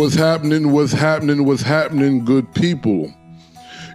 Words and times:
What's 0.00 0.14
happening? 0.14 0.72
What's 0.72 0.92
happening? 0.92 1.44
What's 1.44 1.60
happening, 1.60 2.24
good 2.24 2.54
people? 2.54 3.12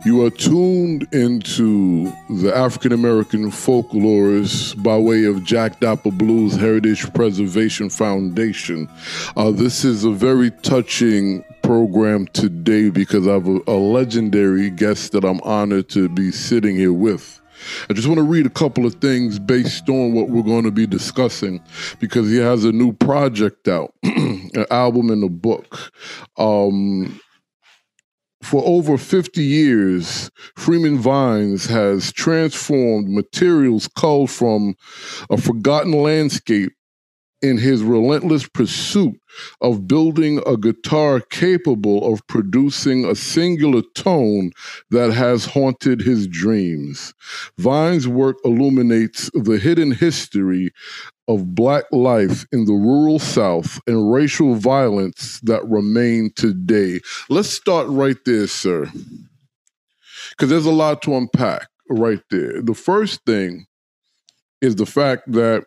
You 0.06 0.24
are 0.24 0.30
tuned 0.30 1.08
into 1.12 2.14
the 2.30 2.56
African 2.56 2.92
American 2.92 3.50
folklorists 3.50 4.82
by 4.84 5.00
way 5.00 5.24
of 5.24 5.44
Jack 5.44 5.80
Dappa 5.80 6.16
Blues 6.16 6.56
Heritage 6.56 7.12
Preservation 7.16 7.90
Foundation. 7.90 8.88
Uh, 9.36 9.50
this 9.50 9.84
is 9.84 10.04
a 10.04 10.12
very 10.12 10.52
touching 10.52 11.44
program 11.64 12.28
today 12.28 12.92
because 12.92 13.28
I 13.28 13.34
have 13.34 13.48
a, 13.48 13.60
a 13.66 13.74
legendary 13.74 14.70
guest 14.70 15.12
that 15.14 15.26
I'm 15.26 15.42
honored 15.42 15.90
to 15.90 16.08
be 16.08 16.30
sitting 16.32 16.76
here 16.76 16.94
with. 16.94 17.42
I 17.90 17.94
just 17.94 18.08
want 18.08 18.18
to 18.18 18.24
read 18.24 18.46
a 18.46 18.50
couple 18.52 18.86
of 18.86 18.96
things 18.96 19.40
based 19.40 19.90
on 19.90 20.14
what 20.14 20.30
we're 20.30 20.44
going 20.44 20.64
to 20.66 20.72
be 20.72 20.88
discussing 20.88 21.62
because 22.00 22.30
he 22.30 22.38
has 22.38 22.64
a 22.64 22.72
new 22.72 22.94
project 22.94 23.68
out, 23.68 23.94
an 24.04 24.66
album 24.72 25.10
and 25.10 25.24
a 25.24 25.30
book. 25.30 25.92
Um, 26.38 27.20
for 28.46 28.62
over 28.64 28.98
50 28.98 29.44
years, 29.44 30.30
Freeman 30.56 31.00
Vines 31.00 31.66
has 31.66 32.14
transformed 32.14 33.10
materials 33.10 33.88
culled 33.88 34.30
from 34.30 34.76
a 35.32 35.38
forgotten 35.38 35.94
landscape 35.94 36.74
in 37.46 37.58
his 37.58 37.84
relentless 37.84 38.48
pursuit 38.48 39.20
of 39.62 39.88
building 39.88 40.42
a 40.48 40.58
guitar 40.58 41.20
capable 41.20 42.12
of 42.12 42.26
producing 42.28 43.06
a 43.06 43.14
singular 43.14 43.84
tone 43.94 44.52
that 44.90 45.14
has 45.14 45.46
haunted 45.46 46.02
his 46.02 46.28
dreams. 46.28 47.14
Vine's 47.60 48.08
work 48.08 48.38
illuminates 48.44 49.30
the 49.34 49.60
hidden 49.60 49.92
history 49.92 50.72
of 51.28 51.54
Black 51.54 51.86
life 51.92 52.46
in 52.52 52.66
the 52.66 52.74
rural 52.74 53.20
South 53.20 53.80
and 53.86 54.12
racial 54.12 54.56
violence 54.56 55.40
that 55.42 55.64
remain 55.68 56.32
today. 56.36 57.00
Let's 57.30 57.50
start 57.50 57.88
right 57.90 58.18
there, 58.26 58.48
sir, 58.48 58.92
because 60.32 60.50
there's 60.50 60.66
a 60.66 60.72
lot 60.72 61.04
to 61.04 61.16
unpack 61.16 61.68
right 61.90 62.22
there. 62.32 62.62
The 62.62 62.74
first 62.74 63.22
thing 63.26 63.68
is 64.62 64.76
the 64.76 64.86
fact 64.86 65.32
that 65.32 65.66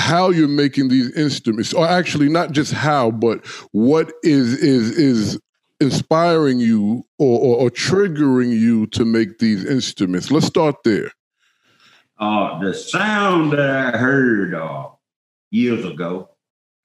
how 0.00 0.30
you're 0.30 0.48
making 0.48 0.88
these 0.88 1.14
instruments, 1.16 1.72
or 1.72 1.86
actually 1.86 2.28
not 2.28 2.52
just 2.52 2.72
how, 2.72 3.10
but 3.10 3.46
what 3.72 4.12
is 4.22 4.54
is 4.54 4.90
is 4.96 5.40
inspiring 5.80 6.58
you 6.58 7.04
or, 7.18 7.38
or, 7.40 7.56
or 7.56 7.70
triggering 7.70 8.50
you 8.50 8.86
to 8.88 9.04
make 9.04 9.38
these 9.38 9.64
instruments. 9.64 10.30
Let's 10.30 10.46
start 10.46 10.76
there. 10.84 11.10
Uh, 12.18 12.58
the 12.58 12.74
sound 12.74 13.52
that 13.52 13.94
I 13.94 13.96
heard 13.96 14.54
uh, 14.54 14.88
years 15.50 15.84
ago, 15.86 16.28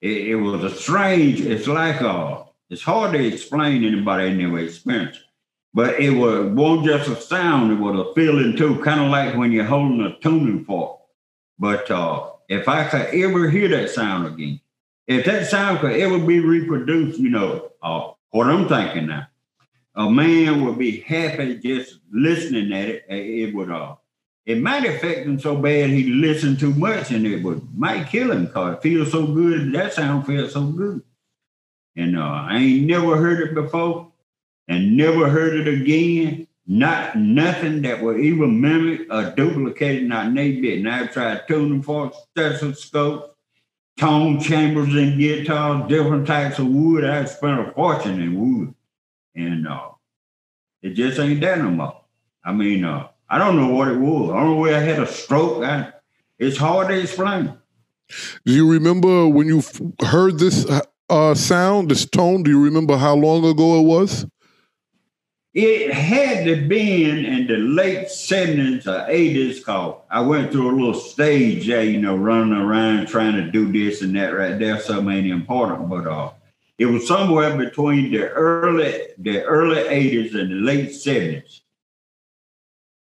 it, 0.02 0.30
it, 0.30 0.36
was 0.36 0.63
a 0.63 0.73
strange. 0.73 1.41
It's 1.41 1.67
like 1.67 2.02
uh, 2.02 2.43
it's 2.69 2.81
hard 2.81 3.13
to 3.13 3.27
explain 3.27 3.83
anybody 3.83 4.30
in 4.30 4.38
their 4.38 4.59
experience, 4.59 5.17
but 5.73 5.99
it 5.99 6.11
was 6.11 6.52
wasn't 6.52 6.86
just 6.86 7.09
a 7.09 7.21
sound; 7.21 7.73
it 7.73 7.80
was 7.80 7.99
a 7.99 8.13
feeling 8.13 8.55
too, 8.55 8.81
kind 8.81 9.02
of 9.02 9.09
like 9.09 9.36
when 9.36 9.52
you're 9.52 9.66
holding 9.66 10.02
a 10.02 10.17
tuning 10.19 10.63
fork. 10.63 10.99
But 11.59 11.91
uh, 11.91 12.30
if 12.49 12.67
I 12.67 12.85
could 12.85 13.13
ever 13.13 13.49
hear 13.49 13.67
that 13.69 13.89
sound 13.89 14.27
again, 14.27 14.59
if 15.07 15.25
that 15.25 15.47
sound 15.47 15.79
could 15.79 15.93
ever 15.93 16.19
be 16.19 16.39
reproduced, 16.39 17.19
you 17.19 17.29
know, 17.29 17.71
uh, 17.81 18.11
what 18.31 18.47
I'm 18.47 18.67
thinking 18.67 19.07
now, 19.07 19.27
a 19.95 20.09
man 20.09 20.65
would 20.65 20.77
be 20.77 20.99
happy 21.02 21.58
just 21.58 21.99
listening 22.11 22.73
at 22.73 22.89
it. 22.89 23.05
It 23.08 23.53
would, 23.55 23.71
uh, 23.71 23.95
it 24.45 24.61
might 24.61 24.86
affect 24.86 25.25
him 25.25 25.39
so 25.39 25.58
bad 25.58 25.89
he 25.89 26.03
listened 26.03 26.59
too 26.59 26.73
much, 26.73 27.11
and 27.11 27.25
it 27.25 27.43
would 27.43 27.61
might 27.77 28.08
kill 28.08 28.31
him 28.31 28.45
because 28.45 28.75
it 28.75 28.83
feels 28.83 29.11
so 29.11 29.25
good. 29.25 29.71
That 29.73 29.93
sound 29.93 30.27
feels 30.27 30.53
so 30.53 30.67
good, 30.67 31.02
and 31.95 32.17
uh, 32.17 32.45
I 32.49 32.58
ain't 32.58 32.86
never 32.86 33.17
heard 33.17 33.39
it 33.39 33.55
before, 33.55 34.11
and 34.67 34.95
never 34.97 35.30
heard 35.30 35.55
it 35.55 35.81
again. 35.81 36.47
Not 36.67 37.15
nothing 37.15 37.83
that 37.83 38.02
will 38.02 38.17
even 38.17 38.59
mimic 38.59 39.02
or 39.11 39.31
duplicate 39.36 40.03
not 40.03 40.27
a 40.36 40.61
bit. 40.61 40.80
And 40.80 40.89
I've 40.89 41.14
tried 41.14 41.48
tuning 41.48 41.83
forks, 41.83 42.17
stethoscopes, 42.31 43.30
tone 43.98 44.39
chambers 44.39 44.95
in 44.95 45.17
guitars, 45.17 45.87
different 45.87 46.26
types 46.26 46.58
of 46.58 46.67
wood. 46.67 47.05
I've 47.05 47.30
spent 47.30 47.67
a 47.67 47.71
fortune 47.71 48.20
in 48.20 48.39
wood. 48.39 48.73
And 49.36 49.67
uh, 49.67 49.89
it 50.81 50.92
just 50.92 51.20
ain't 51.20 51.42
that 51.42 51.59
no 51.59 51.70
more. 51.70 52.02
I 52.43 52.52
mean, 52.52 52.83
uh, 52.83 53.09
I 53.30 53.37
don't 53.37 53.58
know 53.58 53.70
what 53.70 53.87
it 53.87 53.97
was. 53.97 54.32
I 54.32 54.39
don't 54.39 54.52
know 54.52 54.55
where 54.55 54.76
I 54.76 54.80
had 54.80 54.99
a 54.99 55.08
stroke. 55.08 55.64
I, 55.64 55.92
it's 56.39 56.58
hard 56.58 56.87
to 56.87 56.99
explain. 56.99 57.58
Do 58.45 58.53
you 58.53 58.70
remember 58.70 59.27
when 59.27 59.47
you 59.47 59.64
heard 60.02 60.39
this 60.39 60.65
uh, 61.09 61.33
sound, 61.36 61.89
this 61.89 62.05
tone? 62.05 62.43
Do 62.43 62.52
you 62.52 62.64
remember 62.64 62.97
how 62.97 63.15
long 63.15 63.45
ago 63.45 63.80
it 63.80 63.83
was? 63.83 64.26
It 65.55 65.93
had 65.93 66.43
to 66.48 66.67
been 66.67 67.23
in 67.23 67.48
the 67.48 67.55
late 67.55 68.08
70s 68.08 68.88
or 68.88 69.10
80s 69.10 69.64
cause 69.64 70.02
I 70.10 70.20
went 70.20 70.52
through 70.52 70.70
a 70.70 70.76
little 70.76 70.93
stage 70.93 71.70
you 71.70 72.02
know, 72.02 72.17
running 72.17 72.52
around 72.52 73.08
trying 73.08 73.36
to 73.36 73.49
do 73.49 73.71
this 73.71 74.02
and 74.02 74.14
that 74.17 74.36
right 74.36 74.60
there. 74.60 74.82
Something 74.82 75.15
ain't 75.15 75.27
important, 75.27 75.88
but 75.88 76.08
uh 76.08 76.32
it 76.77 76.88
was 76.88 77.08
somewhere 77.08 77.58
between 77.58 78.11
the 78.11 78.27
early 78.27 79.08
the 79.17 79.44
early 79.44 79.82
80s 79.82 80.36
and 80.38 80.52
the 80.52 80.55
late 80.55 80.89
70s. 80.89 81.61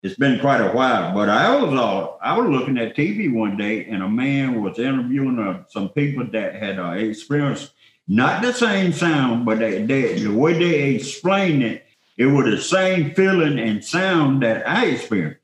It's 0.04 0.16
been 0.16 0.40
quite 0.40 0.62
a 0.62 0.70
while, 0.70 1.16
but 1.16 1.30
I 1.30 1.60
was 1.60 1.74
uh, 1.74 2.12
I 2.22 2.38
was 2.38 2.48
looking 2.48 2.78
at 2.78 2.96
TV 2.96 3.34
one 3.34 3.58
day 3.58 3.86
and 3.86 4.04
a 4.04 4.08
man 4.08 4.62
was 4.62 4.78
interviewing 4.78 5.40
uh, 5.40 5.64
some 5.68 5.90
people 5.90 6.28
that 6.28 6.54
had 6.54 6.78
uh, 6.78 6.92
experienced 6.92 7.72
not 8.08 8.44
the 8.44 8.54
same 8.54 8.94
sound, 8.94 9.48
but 9.48 9.58
they, 9.58 9.84
they, 9.84 10.20
the 10.20 10.28
way 10.28 10.54
they 10.54 10.94
explained 10.94 11.64
it 11.64 11.85
it 12.18 12.26
was 12.28 12.46
the 12.46 12.62
same 12.62 13.14
feeling 13.14 13.60
and 13.60 13.84
sound 13.84 14.44
that 14.44 14.68
I 14.68 14.86
experienced. 14.88 15.42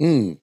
Mm. 0.00 0.38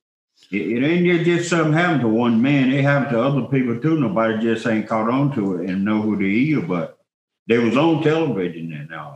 It, 0.51 0.83
it, 0.83 0.85
ain't 0.85 1.25
just 1.25 1.49
something 1.49 1.73
happened 1.73 2.01
to 2.01 2.07
one 2.07 2.41
man. 2.41 2.71
It 2.71 2.83
happened 2.83 3.11
to 3.11 3.21
other 3.21 3.43
people 3.43 3.79
too. 3.79 3.99
Nobody 3.99 4.41
just 4.41 4.65
ain't 4.67 4.87
caught 4.87 5.09
on 5.09 5.33
to 5.35 5.57
it 5.57 5.69
and 5.69 5.83
know 5.83 6.01
who 6.01 6.15
they 6.15 6.53
are. 6.53 6.65
But 6.65 6.99
they 7.47 7.57
was 7.57 7.77
on 7.77 8.03
television 8.03 8.73
and 8.73 8.93
uh, 8.93 9.15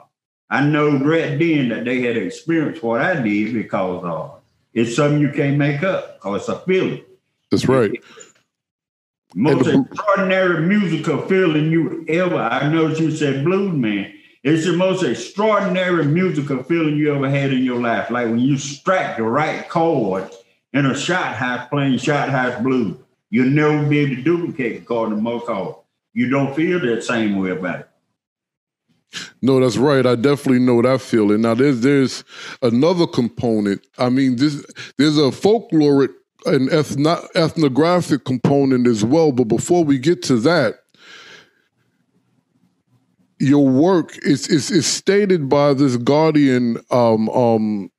I 0.50 0.66
know 0.66 0.98
right 0.98 1.38
then 1.38 1.70
that 1.70 1.86
they 1.86 2.02
had 2.02 2.18
experienced 2.18 2.82
what 2.82 3.02
I 3.02 3.22
did 3.22 3.54
because 3.54 4.04
uh, 4.04 4.40
it's 4.74 4.96
something 4.96 5.22
you 5.22 5.32
can't 5.32 5.58
make 5.58 5.84
up 5.84 6.16
because 6.16 6.42
it's 6.42 6.50
a 6.50 6.60
feeling. 6.60 7.04
That's 7.52 7.68
right. 7.68 7.92
most 9.36 9.66
the, 9.66 9.82
extraordinary 9.82 10.66
musical 10.66 11.22
feeling 11.28 11.72
you 11.72 12.04
ever. 12.08 12.38
I 12.38 12.68
know 12.72 12.88
you 12.88 13.12
said 13.12 13.46
blues 13.46 13.74
man. 13.74 14.14
It's 14.44 14.66
the 14.66 14.74
most 14.74 15.04
extraordinary 15.04 16.06
musical 16.06 16.64
feeling 16.64 16.96
you 16.96 17.14
ever 17.14 17.30
had 17.30 17.52
in 17.52 17.64
your 17.64 17.82
life. 17.82 18.10
Like 18.10 18.28
when 18.28 18.40
you 18.40 18.58
strike 18.58 19.18
the 19.18 19.24
right 19.24 19.68
chord 19.68 20.30
in 20.74 20.86
a 20.86 20.98
shot 20.98 21.36
house 21.36 21.68
playing 21.70 21.98
shot 21.98 22.30
house 22.30 22.62
blues. 22.62 22.98
You'll 23.30 23.50
never 23.50 23.88
be 23.88 24.00
able 24.00 24.16
to 24.16 24.22
duplicate 24.22 24.80
the 24.80 24.86
chord 24.86 25.12
in 25.12 25.22
most 25.22 25.46
chord. 25.46 25.76
You 26.14 26.30
don't 26.30 26.56
feel 26.56 26.80
that 26.80 27.04
same 27.04 27.38
way 27.38 27.52
about 27.52 27.82
it. 27.82 27.90
No, 29.42 29.60
that's 29.60 29.78
right. 29.78 30.06
I 30.06 30.16
definitely 30.16 30.60
know 30.60 30.82
that 30.82 31.02
feeling. 31.02 31.42
Now 31.42 31.56
there's 31.56 31.82
there's 31.82 32.24
another 32.62 33.08
component. 33.08 33.86
I 33.98 34.10
mean, 34.10 34.36
this 34.36 34.66
there's 34.98 35.18
a 35.18 35.32
folkloric 35.32 36.10
and 36.46 36.70
ethno- 36.70 37.28
ethnographic 37.36 38.26
component 38.26 38.88
as 38.88 39.04
well. 39.04 39.32
But 39.32 39.46
before 39.46 39.84
we 39.84 39.98
get 39.98 40.24
to 40.24 40.38
that, 40.38 40.76
your 43.40 43.68
work 43.68 44.18
is 44.24 44.48
is, 44.48 44.70
is 44.70 44.86
stated 44.86 45.50
by 45.50 45.74
this 45.74 45.98
Guardian 45.98 46.78
um, 46.92 47.30
um, 47.30 47.90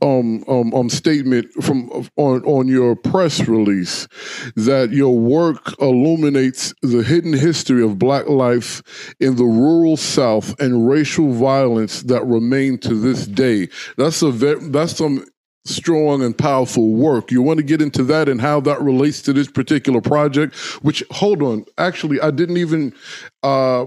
um, 0.00 0.44
um, 0.48 0.74
um, 0.74 0.90
statement 0.90 1.50
from 1.62 1.90
on 2.16 2.42
on 2.44 2.68
your 2.68 2.96
press 2.96 3.46
release 3.46 4.08
that 4.56 4.90
your 4.90 5.18
work 5.18 5.74
illuminates 5.80 6.74
the 6.82 7.02
hidden 7.02 7.32
history 7.32 7.82
of 7.82 7.98
Black 7.98 8.28
life 8.28 8.82
in 9.20 9.36
the 9.36 9.44
rural 9.44 9.96
South 9.96 10.58
and 10.60 10.88
racial 10.88 11.32
violence 11.32 12.02
that 12.02 12.24
remain 12.26 12.78
to 12.78 12.94
this 12.94 13.26
day. 13.26 13.68
That's 13.96 14.22
a 14.22 14.30
ve- 14.30 14.68
that's 14.70 14.96
some 14.96 15.24
strong 15.66 16.22
and 16.22 16.36
powerful 16.36 16.92
work. 16.92 17.30
You 17.30 17.40
want 17.40 17.58
to 17.58 17.64
get 17.64 17.80
into 17.80 18.04
that 18.04 18.28
and 18.28 18.40
how 18.40 18.60
that 18.60 18.80
relates 18.82 19.22
to 19.22 19.32
this 19.32 19.50
particular 19.50 20.00
project. 20.00 20.54
Which 20.82 21.02
hold 21.10 21.42
on, 21.42 21.64
actually, 21.78 22.20
I 22.20 22.30
didn't 22.30 22.56
even. 22.56 22.94
Uh, 23.42 23.86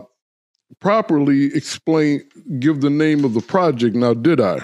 properly 0.79 1.45
explain, 1.55 2.23
give 2.59 2.81
the 2.81 2.89
name 2.89 3.25
of 3.25 3.33
the 3.33 3.41
project. 3.41 3.95
Now, 3.95 4.13
did 4.13 4.41
I? 4.41 4.59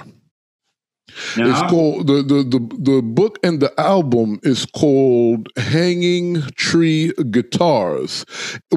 It's 1.35 1.69
called 1.69 2.07
the, 2.07 2.23
the 2.23 2.43
the 2.43 2.59
the 2.79 3.01
book 3.01 3.37
and 3.43 3.59
the 3.59 3.77
album 3.79 4.39
is 4.43 4.65
called 4.65 5.49
Hanging 5.57 6.41
Tree 6.55 7.11
Guitars, 7.29 8.25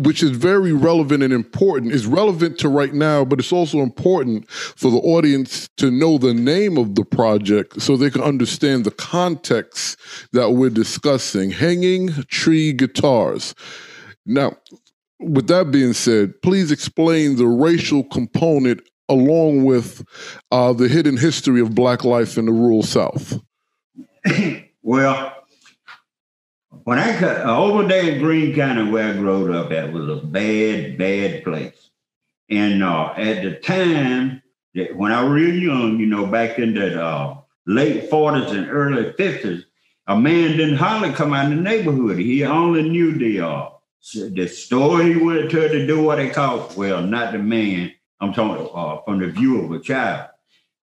which 0.02 0.22
is 0.22 0.30
very 0.30 0.72
relevant 0.72 1.22
and 1.22 1.32
important. 1.32 1.92
It's 1.92 2.04
relevant 2.04 2.58
to 2.58 2.68
right 2.68 2.92
now, 2.92 3.24
but 3.24 3.38
it's 3.38 3.52
also 3.52 3.78
important 3.78 4.50
for 4.50 4.90
the 4.90 4.98
audience 4.98 5.68
to 5.76 5.90
know 5.90 6.18
the 6.18 6.34
name 6.34 6.76
of 6.76 6.94
the 6.94 7.04
project 7.04 7.80
so 7.80 7.96
they 7.96 8.10
can 8.10 8.22
understand 8.22 8.84
the 8.84 8.90
context 8.90 9.98
that 10.32 10.50
we're 10.50 10.70
discussing. 10.70 11.50
Hanging 11.50 12.08
Tree 12.28 12.72
Guitars. 12.72 13.54
Now, 14.26 14.56
with 15.18 15.46
that 15.48 15.70
being 15.70 15.92
said, 15.92 16.40
please 16.42 16.70
explain 16.70 17.36
the 17.36 17.46
racial 17.46 18.04
component 18.04 18.82
along 19.08 19.64
with 19.64 20.04
uh, 20.50 20.72
the 20.72 20.88
hidden 20.88 21.16
history 21.16 21.60
of 21.60 21.74
Black 21.74 22.04
life 22.04 22.36
in 22.36 22.46
the 22.46 22.52
rural 22.52 22.82
South. 22.82 23.40
well, 24.82 25.32
when 26.84 26.98
I 26.98 27.18
cut 27.18 27.46
uh, 27.46 27.56
over 27.56 27.86
there 27.86 28.12
in 28.12 28.20
Greene 28.20 28.54
County, 28.54 28.90
where 28.90 29.12
I 29.12 29.16
grew 29.16 29.54
up 29.54 29.72
at, 29.72 29.92
was 29.92 30.08
a 30.08 30.24
bad, 30.24 30.98
bad 30.98 31.44
place. 31.44 31.90
And 32.48 32.82
uh, 32.82 33.12
at 33.16 33.42
the 33.42 33.56
time, 33.56 34.42
that 34.74 34.94
when 34.96 35.12
I 35.12 35.22
was 35.22 35.32
real 35.32 35.54
young, 35.54 35.98
you 35.98 36.06
know, 36.06 36.26
back 36.26 36.58
in 36.58 36.74
the 36.74 37.02
uh, 37.02 37.38
late 37.66 38.10
40s 38.10 38.50
and 38.50 38.70
early 38.70 39.12
50s, 39.12 39.64
a 40.06 40.16
man 40.16 40.56
didn't 40.56 40.76
hardly 40.76 41.12
come 41.12 41.32
out 41.32 41.50
in 41.50 41.56
the 41.56 41.62
neighborhood. 41.62 42.18
He 42.18 42.44
only 42.44 42.88
knew 42.88 43.18
the 43.18 43.40
uh, 43.40 43.70
the 44.14 44.46
story 44.48 45.14
he 45.14 45.16
went 45.16 45.50
to 45.50 45.86
do 45.86 46.02
what 46.02 46.16
they 46.16 46.30
call 46.30 46.70
well, 46.76 47.02
not 47.02 47.32
the 47.32 47.38
man. 47.38 47.92
I'm 48.20 48.32
talking 48.32 48.68
uh, 48.72 49.02
from 49.04 49.18
the 49.18 49.28
view 49.28 49.64
of 49.64 49.72
a 49.72 49.80
child. 49.80 50.28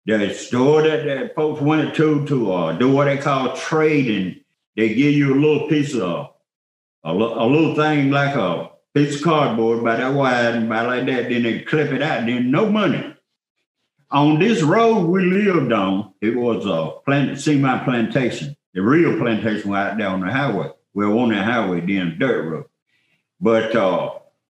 The 0.07 0.33
store 0.33 0.83
that, 0.83 1.05
that 1.05 1.35
folks 1.37 1.61
went 1.61 1.95
to 1.97 2.27
to 2.27 2.53
uh, 2.53 2.73
do 2.73 2.91
what 2.91 3.05
they 3.05 3.19
call 3.19 3.55
trading. 3.55 4.41
They 4.75 4.95
give 4.95 5.13
you 5.13 5.35
a 5.35 5.41
little 5.41 5.69
piece 5.69 5.95
of 5.95 6.31
a, 7.05 7.13
a 7.13 7.13
little 7.13 7.75
thing 7.75 8.11
like 8.11 8.35
a 8.35 8.71
piece 8.95 9.17
of 9.17 9.23
cardboard 9.23 9.81
about 9.81 9.99
that 9.99 10.15
wide 10.15 10.55
and 10.55 10.67
about 10.67 10.87
like 10.87 11.07
that. 11.07 11.29
Then 11.29 11.43
they 11.43 11.61
clip 11.61 11.93
it 11.93 12.03
out. 12.03 12.27
Then 12.27 12.51
no 12.51 12.69
money. 12.69 13.15
On 14.11 14.41
this 14.41 14.63
road 14.63 15.07
we 15.07 15.25
lived 15.25 15.73
on, 15.73 16.15
it 16.21 16.35
was 16.35 16.67
a 16.67 16.99
plant, 17.05 17.39
plantation. 17.85 18.57
The 18.75 18.83
real 18.83 19.17
plantation 19.19 19.71
was 19.71 19.79
out 19.79 19.99
there 19.99 20.09
on 20.09 20.21
the 20.21 20.33
highway. 20.33 20.71
Well, 20.95 21.19
on 21.19 21.29
the 21.29 21.43
highway, 21.43 21.81
then 21.81 22.17
dirt 22.19 22.51
road. 22.51 22.65
But 23.41 23.75
uh, 23.75 24.11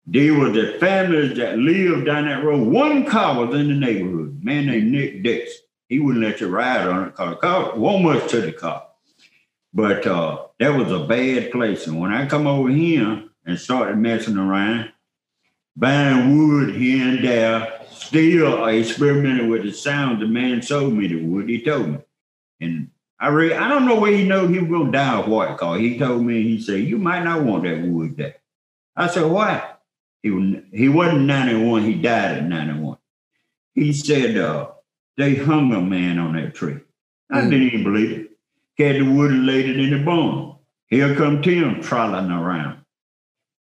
there 0.06 0.34
were 0.34 0.50
the 0.50 0.76
families 0.78 1.36
that 1.38 1.58
lived 1.58 2.06
down 2.06 2.26
that 2.26 2.44
road. 2.44 2.68
One 2.68 3.06
car 3.06 3.44
was 3.44 3.54
in 3.54 3.68
the 3.68 3.74
neighborhood, 3.74 4.44
man 4.44 4.66
named 4.66 4.92
Nick 4.92 5.22
Dix. 5.22 5.52
He 5.88 6.00
wouldn't 6.00 6.24
let 6.24 6.40
you 6.40 6.48
ride 6.48 6.86
on 6.86 7.04
it 7.04 7.10
because 7.10 7.30
the 7.30 7.36
car 7.36 7.76
wasn't 7.76 8.04
much 8.04 8.30
to 8.30 8.40
the 8.40 8.52
car. 8.52 8.86
But 9.72 10.06
uh, 10.06 10.46
that 10.60 10.76
was 10.76 10.92
a 10.92 11.06
bad 11.06 11.50
place. 11.50 11.86
And 11.86 12.00
when 12.00 12.12
I 12.12 12.26
come 12.26 12.46
over 12.46 12.68
here 12.68 13.24
and 13.44 13.58
started 13.58 13.98
messing 13.98 14.36
around, 14.36 14.92
buying 15.76 16.36
wood 16.36 16.74
here 16.74 17.08
and 17.08 17.24
there, 17.24 17.80
still 17.90 18.66
experimenting 18.66 19.50
with 19.50 19.62
the 19.62 19.72
sound 19.72 20.20
the 20.20 20.26
man 20.26 20.62
sold 20.62 20.92
me 20.92 21.08
the 21.08 21.24
wood. 21.24 21.48
He 21.48 21.62
told 21.62 21.88
me. 21.88 21.98
And 22.60 22.90
I 23.18 23.28
really, 23.28 23.54
I 23.54 23.68
don't 23.68 23.86
know 23.86 23.98
where 23.98 24.12
he 24.12 24.26
know 24.26 24.46
he 24.46 24.58
was 24.58 24.70
gonna 24.70 24.92
die 24.92 25.20
of 25.20 25.28
what 25.28 25.56
car. 25.56 25.78
He 25.78 25.98
told 25.98 26.24
me, 26.24 26.42
he 26.42 26.60
said, 26.60 26.80
you 26.80 26.98
might 26.98 27.24
not 27.24 27.42
want 27.42 27.64
that 27.64 27.82
wood 27.82 28.16
there. 28.16 28.36
I 28.96 29.08
said, 29.08 29.30
why? 29.30 29.72
He, 30.22 30.62
he 30.72 30.88
wasn't 30.88 31.22
91, 31.22 31.82
he 31.84 31.94
died 31.94 32.38
at 32.38 32.44
91. 32.44 32.98
He 33.74 33.92
said, 33.92 34.36
uh, 34.36 34.70
they 35.16 35.34
hung 35.34 35.72
a 35.72 35.80
man 35.80 36.18
on 36.18 36.34
that 36.34 36.54
tree. 36.54 36.78
I 37.30 37.42
mm. 37.42 37.50
didn't 37.50 37.66
even 37.68 37.84
believe 37.84 38.10
it. 38.12 38.30
Got 38.78 38.98
the 38.98 39.02
wood 39.02 39.30
and 39.30 39.46
laid 39.46 39.68
it 39.68 39.78
in 39.78 39.90
the 39.90 40.04
bone. 40.04 40.56
Here 40.86 41.14
come 41.14 41.42
Tim 41.42 41.80
trolling 41.82 42.30
around. 42.30 42.84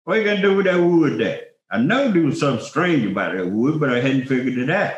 What 0.04 0.18
you 0.18 0.24
gonna 0.24 0.42
do 0.42 0.56
with 0.56 0.66
that 0.66 0.76
wood 0.76 1.18
there? 1.18 1.40
I 1.70 1.78
know 1.78 2.10
there 2.10 2.22
was 2.22 2.40
something 2.40 2.64
strange 2.64 3.04
about 3.04 3.34
that 3.34 3.50
wood, 3.50 3.80
but 3.80 3.90
I 3.90 4.00
hadn't 4.00 4.26
figured 4.26 4.58
it 4.58 4.70
out. 4.70 4.94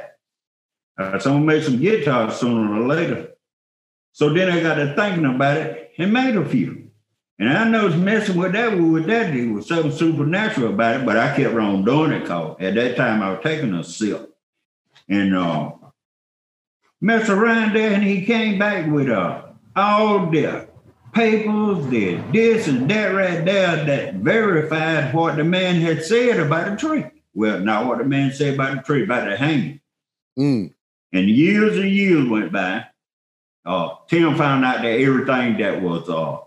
Uh, 0.99 1.19
so 1.19 1.31
I'm 1.31 1.47
gonna 1.47 1.47
make 1.47 1.65
some 1.65 1.79
guitars 1.79 2.37
sooner 2.37 2.75
or 2.75 2.87
later. 2.87 3.31
So 4.13 4.33
then 4.33 4.51
I 4.51 4.63
got 4.63 4.77
to 4.77 4.95
thinking 4.95 5.27
about 5.27 5.59
it 5.59 5.93
and 5.99 6.13
made 6.13 6.37
a 6.37 6.45
few. 6.49 6.86
And 7.39 7.51
I 7.51 7.69
know 7.69 7.87
it's 7.87 7.97
messing 7.97 8.37
with 8.37 8.53
that 8.53 8.79
wood 8.79 9.05
that 9.07 9.35
was 9.53 9.69
something 9.69 9.93
supernatural 9.93 10.73
about 10.73 11.01
it, 11.01 11.07
but 11.07 11.19
I 11.19 11.37
kept 11.37 11.55
on 11.55 11.85
doing 11.85 12.13
it 12.13 12.21
because 12.21 12.57
at 12.61 12.75
that 12.77 12.97
time 12.97 13.23
I 13.23 13.33
was 13.33 13.41
taking 13.43 13.75
a 13.75 13.85
sip. 13.85 14.35
And 15.09 15.37
uh 15.37 15.73
mess 17.01 17.29
around 17.29 17.75
there 17.75 17.93
and 17.93 18.03
he 18.03 18.25
came 18.25 18.59
back 18.59 18.91
with 18.91 19.11
uh 19.11 19.43
all 19.77 20.31
the 20.31 20.67
papers, 21.13 21.87
the 21.89 22.17
this 22.33 22.69
and 22.69 22.91
that 22.91 23.09
right 23.09 23.45
there 23.45 23.85
that 23.85 24.15
verified 24.15 25.15
what 25.15 25.37
the 25.37 25.45
man 25.45 25.77
had 25.81 26.03
said 26.03 26.41
about 26.41 26.71
the 26.71 26.77
tree. 26.77 27.05
Well, 27.35 27.61
not 27.61 27.87
what 27.87 27.99
the 27.99 28.05
man 28.05 28.33
said 28.33 28.55
about 28.55 28.77
the 28.77 28.83
tree, 28.83 29.05
about 29.05 29.29
the 29.29 29.37
hanging. 29.37 29.81
Mm. 30.39 30.73
And 31.13 31.29
years 31.29 31.77
and 31.77 31.91
years 31.91 32.27
went 32.29 32.51
by. 32.51 32.87
Uh, 33.65 33.97
Tim 34.09 34.37
found 34.37 34.65
out 34.65 34.83
that 34.83 35.01
everything 35.01 35.59
that 35.59 35.83
was 35.83 36.09
uh, 36.09 36.39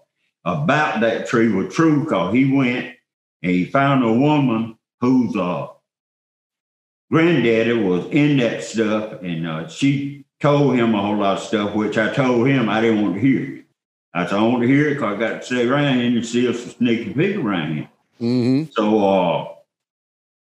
about 0.46 1.02
that 1.02 1.28
tree 1.28 1.52
was 1.52 1.74
true 1.74 2.04
because 2.04 2.34
he 2.34 2.52
went 2.52 2.96
and 3.42 3.52
he 3.52 3.66
found 3.66 4.04
a 4.04 4.14
woman 4.14 4.78
whose 5.02 5.36
uh, 5.36 5.68
granddaddy 7.12 7.74
was 7.74 8.06
in 8.08 8.38
that 8.38 8.64
stuff, 8.64 9.22
and 9.22 9.48
uh, 9.48 9.68
she 9.68 10.26
told 10.40 10.76
him 10.76 10.96
a 10.96 11.02
whole 11.02 11.18
lot 11.18 11.38
of 11.38 11.44
stuff, 11.44 11.76
which 11.76 11.98
I 11.98 12.14
told 12.14 12.48
him 12.48 12.70
I 12.70 12.82
didn't 12.82 13.02
want 13.02 13.16
to 13.16 13.22
hear. 13.22 13.64
I 14.14 14.26
said, 14.26 14.40
I 14.40 14.42
want 14.42 14.62
to 14.62 14.68
hear 14.68 14.90
it 14.90 14.96
because 14.96 15.16
I 15.16 15.20
got 15.20 15.42
to 15.42 15.46
stay 15.46 15.68
around 15.68 16.00
here 16.00 16.18
and 16.18 16.26
see 16.26 16.52
some 16.54 16.72
sneaky 16.72 17.14
people 17.14 17.48
around 17.48 17.76
here. 17.76 17.90
Mm-hmm. 18.20 18.72
So 18.72 19.08
uh, 19.08 19.54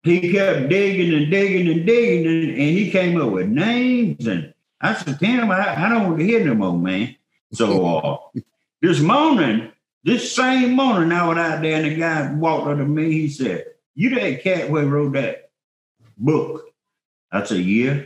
he 0.03 0.31
kept 0.31 0.69
digging 0.69 1.13
and 1.13 1.31
digging 1.31 1.71
and 1.71 1.85
digging, 1.85 2.27
and, 2.27 2.49
and, 2.49 2.59
he 2.59 2.91
came 2.91 3.19
up 3.19 3.31
with 3.31 3.47
names. 3.47 4.27
And 4.27 4.53
I 4.81 4.93
said, 4.93 5.19
Tim, 5.19 5.49
I, 5.49 5.85
I 5.85 5.89
don't 5.89 6.07
want 6.07 6.19
to 6.19 6.25
hear 6.25 6.43
no 6.45 6.53
more, 6.53 6.77
man. 6.77 7.15
So 7.53 7.85
uh, 7.87 8.39
this 8.81 8.99
morning, 8.99 9.71
this 10.05 10.35
same 10.35 10.73
morning, 10.73 11.11
I 11.11 11.27
was 11.27 11.37
out 11.37 11.61
there, 11.63 11.75
and 11.75 11.85
the 11.85 11.95
guy 11.95 12.31
walked 12.31 12.67
up 12.67 12.77
to 12.77 12.85
me. 12.85 13.11
He 13.11 13.29
said, 13.29 13.65
You 13.95 14.11
that 14.11 14.43
cat 14.43 14.69
who 14.69 14.79
wrote 14.87 15.13
that 15.13 15.49
book? 16.15 16.69
I 17.31 17.43
said, 17.43 17.65
Yeah. 17.65 18.03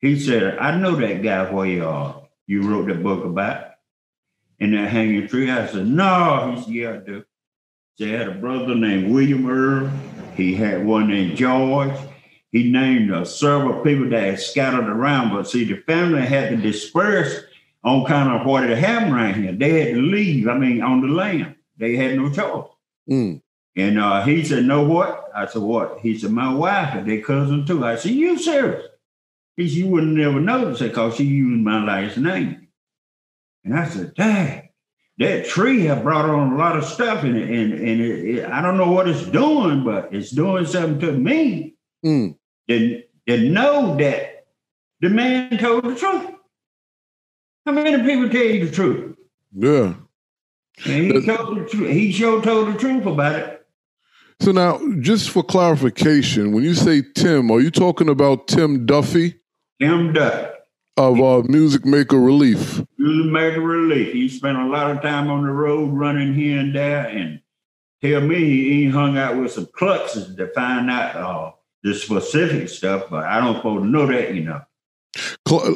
He 0.00 0.20
said, 0.20 0.58
I 0.58 0.76
know 0.76 0.94
that 0.96 1.22
guy 1.22 1.50
where 1.50 1.66
you, 1.66 1.88
uh, 1.88 2.20
you 2.46 2.62
wrote 2.62 2.86
the 2.86 2.94
book 2.94 3.24
about 3.24 3.72
in 4.58 4.72
that 4.72 4.90
hanging 4.90 5.26
tree? 5.26 5.50
I 5.50 5.66
said, 5.66 5.86
no. 5.86 6.54
He 6.54 6.62
said, 6.62 6.72
yeah, 6.72 6.90
I 6.90 6.96
do. 6.98 7.24
They 7.98 8.10
had 8.10 8.28
a 8.28 8.34
brother 8.34 8.74
named 8.74 9.12
William 9.12 9.48
Earl. 9.48 9.90
He 10.36 10.54
had 10.54 10.86
one 10.86 11.08
named 11.08 11.36
George. 11.36 11.98
He 12.52 12.70
named 12.70 13.12
uh, 13.12 13.24
several 13.24 13.82
people 13.82 14.08
that 14.10 14.22
had 14.22 14.40
scattered 14.40 14.88
around, 14.88 15.30
but 15.30 15.48
see, 15.48 15.64
the 15.64 15.82
family 15.82 16.22
had 16.22 16.50
to 16.50 16.56
disperse 16.56 17.42
on 17.84 18.04
kind 18.06 18.28
of 18.28 18.46
what 18.46 18.68
had 18.68 18.78
happened 18.78 19.14
around 19.14 19.34
here. 19.34 19.52
They 19.52 19.80
had 19.80 19.94
to 19.94 20.02
leave, 20.02 20.48
I 20.48 20.58
mean, 20.58 20.82
on 20.82 21.00
the 21.00 21.08
land. 21.08 21.56
They 21.76 21.96
had 21.96 22.16
no 22.16 22.30
choice. 22.30 22.68
Mm. 23.08 23.40
And 23.76 23.98
uh, 23.98 24.24
he 24.24 24.44
said, 24.44 24.64
know 24.64 24.82
what? 24.82 25.30
I 25.34 25.46
said, 25.46 25.62
what? 25.62 26.00
He 26.00 26.18
said, 26.18 26.32
my 26.32 26.52
wife 26.52 26.94
and 26.94 27.08
their 27.08 27.22
cousin 27.22 27.64
too. 27.64 27.84
I 27.84 27.96
said, 27.96 28.12
you 28.12 28.36
serious? 28.38 28.84
He 29.56 29.68
said, 29.68 29.76
you 29.76 29.86
wouldn't 29.88 30.16
never 30.16 30.40
notice 30.40 30.80
it 30.80 30.88
because 30.88 31.16
she 31.16 31.24
used 31.24 31.64
my 31.64 31.84
last 31.84 32.16
name. 32.18 32.68
And 33.64 33.78
I 33.78 33.88
said, 33.88 34.14
Dad, 34.14 34.68
that 35.18 35.46
tree 35.46 35.84
have 35.84 36.02
brought 36.02 36.28
on 36.28 36.52
a 36.52 36.56
lot 36.56 36.76
of 36.76 36.84
stuff 36.84 37.22
in 37.24 37.36
it. 37.36 37.48
And, 37.48 37.72
and 37.74 38.00
it, 38.00 38.24
it, 38.24 38.44
I 38.50 38.60
don't 38.62 38.76
know 38.76 38.90
what 38.90 39.08
it's 39.08 39.26
doing, 39.26 39.84
but 39.84 40.12
it's 40.12 40.30
doing 40.30 40.66
something 40.66 41.00
to 41.00 41.12
me. 41.12 41.76
Mm. 42.04 42.36
And, 42.68 43.04
and 43.26 43.54
know 43.54 43.96
that 43.96 44.46
the 45.00 45.08
man 45.08 45.56
told 45.58 45.84
the 45.84 45.94
truth. 45.94 46.30
How 47.68 47.74
many 47.74 48.02
people 48.02 48.30
tell 48.30 48.42
you 48.42 48.64
the 48.64 48.72
truth? 48.72 49.14
Yeah. 49.54 49.92
And 50.86 51.12
he 51.12 51.26
told 51.26 51.58
the 51.58 51.68
truth. 51.68 51.90
He 51.90 52.10
sure 52.10 52.40
told 52.40 52.72
the 52.72 52.78
truth 52.78 53.04
about 53.04 53.34
it. 53.34 53.66
So 54.40 54.52
now, 54.52 54.80
just 55.00 55.28
for 55.28 55.42
clarification, 55.42 56.52
when 56.52 56.64
you 56.64 56.72
say 56.72 57.02
Tim, 57.14 57.50
are 57.50 57.60
you 57.60 57.70
talking 57.70 58.08
about 58.08 58.48
Tim 58.48 58.86
Duffy? 58.86 59.34
Tim 59.82 60.14
Duffy 60.14 60.48
of 60.96 61.20
uh, 61.20 61.42
Music 61.46 61.84
Maker 61.84 62.18
Relief. 62.18 62.82
Music 62.96 63.32
Maker 63.32 63.60
Relief. 63.60 64.14
He 64.14 64.30
spent 64.30 64.56
a 64.56 64.64
lot 64.64 64.90
of 64.90 65.02
time 65.02 65.28
on 65.28 65.44
the 65.44 65.52
road 65.52 65.92
running 65.92 66.32
here 66.32 66.60
and 66.60 66.74
there 66.74 67.06
and 67.06 67.38
tell 68.00 68.22
me 68.22 68.38
he 68.38 68.88
hung 68.88 69.18
out 69.18 69.36
with 69.36 69.52
some 69.52 69.66
cluxes 69.66 70.34
to 70.38 70.46
find 70.54 70.90
out 70.90 71.16
uh, 71.16 71.52
the 71.82 71.94
specific 71.94 72.70
stuff, 72.70 73.10
but 73.10 73.26
I 73.26 73.42
don't 73.42 73.56
supposed 73.56 73.82
to 73.82 73.88
know 73.90 74.06
that, 74.06 74.34
you 74.34 74.44
know. 74.44 74.62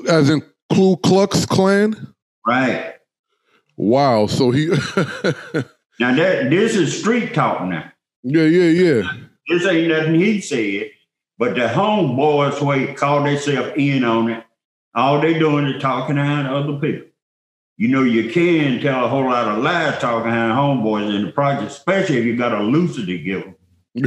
As 0.09 0.31
in 0.31 0.43
Ku 0.73 0.97
Klux 0.97 1.47
Klan? 1.47 2.15
Right. 2.47 2.95
Wow. 3.77 4.27
So 4.27 4.51
he. 4.51 4.67
now, 6.01 6.15
that 6.15 6.51
this 6.51 6.75
is 6.75 6.99
street 6.99 7.35
talk 7.35 7.65
now. 7.65 7.91
Yeah, 8.23 8.45
yeah, 8.45 8.71
yeah. 8.71 9.03
This 9.49 9.67
ain't 9.67 9.89
nothing 9.89 10.15
he 10.15 10.41
said, 10.41 10.91
but 11.39 11.55
the 11.55 11.63
homeboys, 11.63 12.61
way 12.61 12.95
called 12.95 13.27
themselves 13.27 13.73
in 13.77 14.05
on 14.05 14.31
it 14.31 14.45
all 14.95 15.21
they 15.21 15.39
doing 15.39 15.67
is 15.67 15.81
talking 15.81 16.17
behind 16.17 16.49
other 16.49 16.75
people. 16.75 17.09
You 17.77 17.89
know, 17.89 18.03
you 18.03 18.31
can 18.31 18.81
tell 18.81 19.05
a 19.05 19.09
whole 19.09 19.25
lot 19.25 19.49
of 19.49 19.63
lies 19.63 19.99
talking 19.99 20.31
behind 20.31 20.53
homeboys 20.53 21.15
in 21.15 21.27
the 21.27 21.33
project, 21.33 21.73
especially 21.73 22.19
if 22.19 22.27
you 22.27 22.37
got 22.37 22.53
a 22.53 22.63
Lucy 22.63 23.07
to 23.07 23.19
give 23.19 23.43
them. 23.43 23.57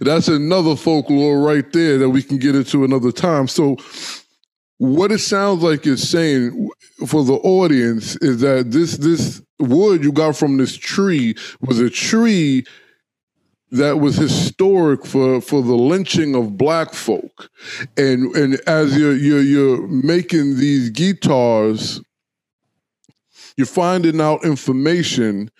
That's 0.00 0.28
another 0.28 0.74
folklore 0.76 1.40
right 1.40 1.70
there 1.72 1.98
that 1.98 2.10
we 2.10 2.22
can 2.22 2.38
get 2.38 2.56
into 2.56 2.84
another 2.84 3.12
time. 3.12 3.46
So, 3.48 3.76
what 4.78 5.12
it 5.12 5.20
sounds 5.20 5.62
like 5.62 5.86
it's 5.86 6.02
saying 6.02 6.68
for 7.06 7.24
the 7.24 7.34
audience 7.34 8.16
is 8.16 8.40
that 8.40 8.72
this 8.72 8.96
this 8.96 9.40
wood 9.60 10.02
you 10.02 10.12
got 10.12 10.36
from 10.36 10.56
this 10.56 10.76
tree 10.76 11.36
was 11.60 11.78
a 11.78 11.88
tree 11.88 12.64
that 13.70 13.98
was 13.98 14.16
historic 14.16 15.04
for, 15.04 15.40
for 15.40 15.60
the 15.62 15.74
lynching 15.74 16.34
of 16.36 16.56
black 16.56 16.94
folk. 16.94 17.50
And 17.96 18.34
and 18.36 18.60
as 18.66 18.96
you're 18.96 19.16
you're, 19.16 19.42
you're 19.42 19.86
making 19.88 20.56
these 20.56 20.90
guitars, 20.90 22.00
you're 23.56 23.66
finding 23.66 24.20
out 24.20 24.44
information 24.44 25.50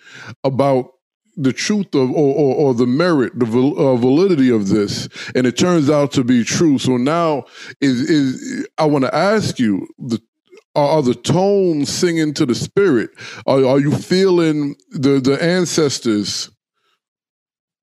about 0.43 0.94
the 1.37 1.53
truth 1.53 1.93
of 1.93 2.11
or, 2.11 2.35
or, 2.35 2.55
or 2.55 2.73
the 2.73 2.87
merit, 2.87 3.37
the 3.37 3.45
uh, 3.45 3.95
validity 3.95 4.49
of 4.49 4.69
this, 4.69 5.09
and 5.35 5.45
it 5.45 5.57
turns 5.57 5.89
out 5.89 6.11
to 6.13 6.23
be 6.23 6.43
true. 6.43 6.77
So 6.77 6.97
now 6.97 7.45
is 7.81 8.01
is 8.09 8.67
I 8.77 8.85
want 8.85 9.05
to 9.05 9.13
ask 9.13 9.59
you 9.59 9.87
the 9.97 10.21
are, 10.75 11.01
the 11.01 11.15
tones 11.15 11.89
singing 11.89 12.33
to 12.33 12.45
the 12.45 12.55
spirit? 12.55 13.09
Are, 13.47 13.65
are 13.65 13.79
you 13.79 13.91
feeling 13.91 14.75
the 14.91 15.19
the 15.19 15.41
ancestors? 15.41 16.49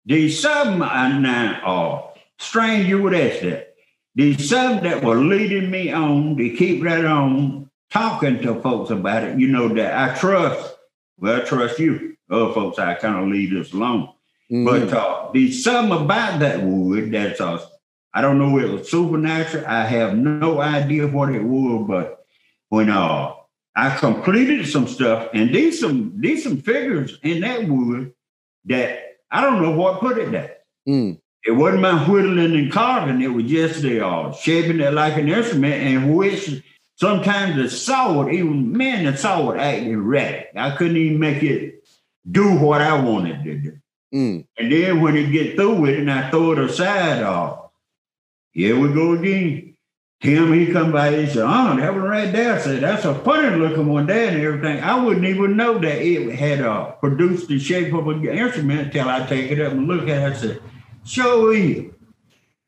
There's 0.05 0.41
some 0.41 0.83
and 0.83 1.27
uh, 1.27 2.03
strange 2.39 2.89
you 2.89 3.03
would 3.03 3.15
ask 3.15 3.41
that. 3.43 3.75
There's 4.15 4.49
some 4.49 4.83
that 4.83 5.03
were 5.03 5.17
leading 5.17 5.71
me 5.71 5.91
on 5.91 6.37
to 6.37 6.51
keep 6.51 6.83
that 6.83 7.05
on, 7.05 7.71
talking 7.91 8.43
to 8.43 8.61
folks 8.61 8.91
about 8.91 9.25
it. 9.25 9.39
You 9.39 9.49
know 9.49 9.69
that 9.69 10.11
I 10.11 10.19
trust. 10.19 10.77
Well, 11.19 11.41
I 11.41 11.45
trust 11.45 11.79
you. 11.79 12.12
Other 12.33 12.53
folks, 12.53 12.79
I 12.79 12.95
kind 12.95 13.23
of 13.23 13.29
leave 13.29 13.51
this 13.51 13.73
alone. 13.73 14.09
Mm-hmm. 14.51 14.65
But 14.65 14.93
uh, 14.93 15.31
there's 15.33 15.63
something 15.63 16.05
about 16.05 16.41
that 16.41 16.63
wood 16.63 17.13
that's 17.13 17.41
uh, 17.41 17.65
I 18.15 18.21
don't 18.21 18.39
know 18.39 18.59
if 18.59 18.65
it 18.65 18.73
was 18.73 18.91
supernatural. 18.91 19.67
I 19.67 19.85
have 19.85 20.17
no 20.17 20.61
idea 20.61 21.07
what 21.07 21.35
it 21.35 21.43
was, 21.43 21.87
but 21.87 22.27
when 22.69 22.91
uh 22.91 23.35
I 23.75 23.97
completed 23.97 24.67
some 24.69 24.87
stuff, 24.87 25.31
and 25.33 25.55
these 25.55 25.81
some 25.81 26.13
these 26.17 26.45
some 26.45 26.59
figures 26.59 27.19
in 27.23 27.41
that 27.41 27.67
wood 27.69 28.13
that 28.67 29.17
I 29.31 29.41
don't 29.41 29.63
know 29.63 29.71
what 29.71 30.01
put 30.01 30.19
it 30.19 30.31
there. 30.31 30.57
Mm. 30.87 31.19
It 31.45 31.53
wasn't 31.53 31.83
my 31.83 32.05
whittling 32.07 32.55
and 32.55 32.71
carving. 32.71 33.23
It 33.23 33.29
was 33.29 33.47
just 33.47 33.83
the 33.83 34.07
uh, 34.07 34.33
shaping 34.33 34.81
it 34.81 34.93
like 34.93 35.17
an 35.17 35.29
instrument, 35.29 35.75
and 35.75 36.15
which 36.15 36.63
sometimes 36.97 37.57
the 37.57 37.71
saw 37.71 38.29
even 38.29 38.77
man, 38.77 39.07
the 39.07 39.17
saw 39.17 39.47
would 39.47 39.59
act 39.59 39.83
erratic. 39.83 40.51
I 40.55 40.77
couldn't 40.77 40.99
even 40.99 41.19
make 41.19 41.43
it 41.43 41.82
do 42.31 42.57
what 42.57 42.81
I 42.81 43.01
wanted 43.01 43.45
to 43.45 43.59
do. 43.59 43.79
Mm. 44.15 44.47
And 44.59 44.73
then 44.73 45.01
when 45.01 45.17
it 45.17 45.31
get 45.33 45.57
through 45.57 45.81
with 45.81 45.91
it, 45.91 46.01
and 46.01 46.11
I 46.11 46.31
throw 46.31 46.53
it 46.53 46.59
aside, 46.59 47.23
off, 47.23 47.71
here 48.53 48.79
we 48.79 48.93
go 48.93 49.13
again. 49.13 49.77
Tim, 50.21 50.53
he 50.53 50.71
come 50.71 50.93
by, 50.93 51.17
he 51.17 51.27
said, 51.27 51.43
oh, 51.43 51.77
that 51.77 51.95
one 51.95 52.03
right 52.03 52.31
there. 52.31 52.55
I 52.55 52.59
said, 52.61 52.81
that's 52.81 53.05
a 53.05 53.13
funny 53.13 53.57
looking 53.57 53.89
one 53.89 54.07
there 54.07 54.29
and 54.29 54.41
everything. 54.41 54.81
I 54.81 55.03
wouldn't 55.03 55.27
even 55.27 55.57
know 55.57 55.79
that 55.79 56.01
it 56.01 56.37
had 56.37 56.61
uh, 56.61 56.93
produced 56.93 57.49
the 57.49 57.59
shape 57.59 57.93
of 57.93 58.07
an 58.07 58.25
instrument 58.29 58.83
until 58.83 59.09
I 59.09 59.27
take 59.27 59.51
it 59.51 59.61
up 59.61 59.73
and 59.73 59.89
look 59.89 60.03
at 60.03 60.23
it. 60.23 60.37
I 60.37 60.37
said, 60.37 60.63
show 61.05 61.51
you. 61.51 61.95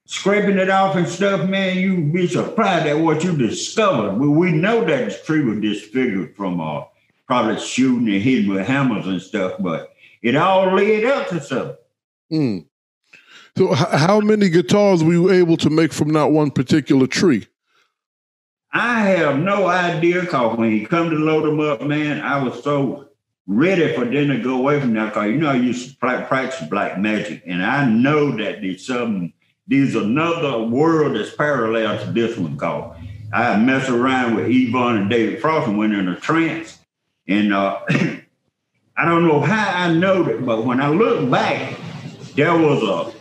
Scraping 0.06 0.58
it 0.58 0.68
off 0.68 0.96
and 0.96 1.08
stuff, 1.08 1.48
man, 1.48 1.78
you 1.78 2.12
be 2.12 2.26
surprised 2.26 2.86
at 2.86 2.98
what 2.98 3.22
you 3.22 3.36
discovered. 3.36 4.18
Well, 4.18 4.30
we 4.30 4.50
know 4.50 4.84
that 4.84 5.10
the 5.10 5.16
tree 5.24 5.44
was 5.44 5.60
disfigured 5.60 6.36
from 6.36 6.60
uh, 6.60 6.84
probably 7.26 7.58
shooting 7.58 8.12
and 8.12 8.22
hitting 8.22 8.50
with 8.50 8.66
hammers 8.66 9.06
and 9.06 9.20
stuff, 9.20 9.54
but 9.58 9.92
it 10.22 10.36
all 10.36 10.72
led 10.74 11.04
up 11.04 11.28
to 11.28 11.40
something. 11.40 11.76
Mm. 12.32 12.66
So, 13.56 13.72
h- 13.72 13.78
how 13.78 14.20
many 14.20 14.48
guitars 14.48 15.04
were 15.04 15.12
you 15.12 15.30
able 15.30 15.56
to 15.58 15.70
make 15.70 15.92
from 15.92 16.12
that 16.14 16.30
one 16.30 16.50
particular 16.50 17.06
tree? 17.06 17.46
I 18.72 19.02
have 19.02 19.38
no 19.38 19.68
idea 19.68 20.22
because 20.22 20.58
when 20.58 20.72
he 20.72 20.84
come 20.84 21.10
to 21.10 21.16
load 21.16 21.44
them 21.44 21.60
up, 21.60 21.80
man, 21.82 22.20
I 22.20 22.42
was 22.42 22.62
so 22.64 23.08
ready 23.46 23.94
for 23.94 24.04
them 24.04 24.28
to 24.28 24.38
go 24.38 24.58
away 24.58 24.80
from 24.80 24.94
that 24.94 25.14
because 25.14 25.30
you 25.30 25.36
know 25.36 25.50
I 25.50 25.54
used 25.54 25.90
to 25.90 25.96
practice 25.96 26.68
black 26.68 26.98
magic, 26.98 27.42
and 27.46 27.64
I 27.64 27.88
know 27.88 28.32
that 28.36 28.60
there's 28.62 28.84
some 28.84 29.32
there's 29.66 29.94
another 29.94 30.62
world 30.62 31.16
that's 31.16 31.34
parallel 31.34 32.04
to 32.04 32.12
this 32.12 32.36
one 32.36 32.56
called. 32.56 32.96
I 33.32 33.56
mess 33.56 33.88
around 33.88 34.36
with 34.36 34.48
Yvonne 34.48 34.96
and 34.96 35.10
David 35.10 35.40
Frost 35.40 35.68
and 35.68 35.78
went 35.78 35.94
in 35.94 36.08
a 36.08 36.18
trance, 36.18 36.78
and 37.28 37.52
uh, 37.52 37.80
I 38.96 39.04
don't 39.04 39.26
know 39.26 39.40
how 39.40 39.84
I 39.84 39.92
know 39.92 40.22
that, 40.22 40.44
but 40.44 40.64
when 40.64 40.80
I 40.80 40.88
look 40.88 41.30
back, 41.30 41.78
there 42.34 42.56
was 42.56 42.82
a 42.82 43.14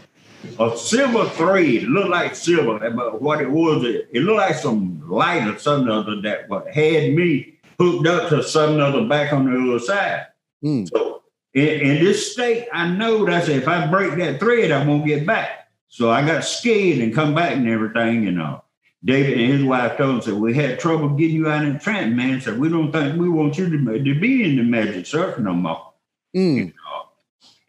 a 0.60 0.78
silver 0.78 1.30
thread. 1.30 1.84
looked 1.84 2.10
like 2.10 2.36
silver, 2.36 2.90
but 2.92 3.22
what 3.22 3.42
it 3.42 3.50
was, 3.50 3.84
it, 3.84 4.10
it 4.12 4.22
looked 4.22 4.38
like 4.38 4.56
some 4.56 5.02
light 5.10 5.48
or 5.48 5.58
something 5.58 5.90
other 5.90 6.22
that 6.22 6.50
what 6.50 6.68
had 6.68 7.14
me 7.14 7.60
hooked 7.80 8.08
up 8.08 8.30
to 8.30 8.44
something 8.44 8.80
other 8.80 9.06
back 9.06 9.34
on 9.34 9.46
the 9.46 9.72
other 9.72 9.80
side. 9.80 10.28
Mm. 10.64 10.90
So 10.90 11.24
in, 11.54 11.68
in, 11.68 12.04
this 12.04 12.34
state, 12.34 12.68
I 12.74 12.88
know 12.90 13.26
that 13.26 13.50
if 13.50 13.68
I 13.68 13.88
break 13.88 14.16
that 14.18 14.40
thread, 14.40 14.72
I 14.72 14.86
won't 14.86 15.06
get 15.06 15.26
back. 15.26 15.70
So 15.88 16.10
I 16.10 16.26
got 16.26 16.44
scared 16.44 17.00
and 17.00 17.14
come 17.14 17.36
back 17.36 17.56
and 17.56 17.68
everything. 17.68 18.28
And 18.28 18.42
uh, 18.42 18.60
David 19.06 19.38
and 19.38 19.54
his 19.54 19.64
wife 19.64 19.98
told 19.98 20.16
him, 20.16 20.22
said, 20.22 20.34
we 20.36 20.54
had 20.54 20.80
trouble 20.80 21.10
getting 21.10 21.36
you 21.36 21.50
out 21.50 21.66
in 21.66 21.74
the 21.74 21.80
trance, 21.80 22.16
man. 22.16 22.40
Said, 22.40 22.58
we 22.58 22.70
don't 22.70 22.92
think 22.92 23.20
we 23.20 23.28
want 23.28 23.58
you 23.58 23.70
to, 23.70 24.04
to 24.04 24.20
be 24.20 24.44
in 24.44 24.56
the 24.56 24.64
magic 24.64 25.06
circle 25.06 25.44
no 25.44 25.54
more. 25.54 25.94
Mm. 26.36 26.74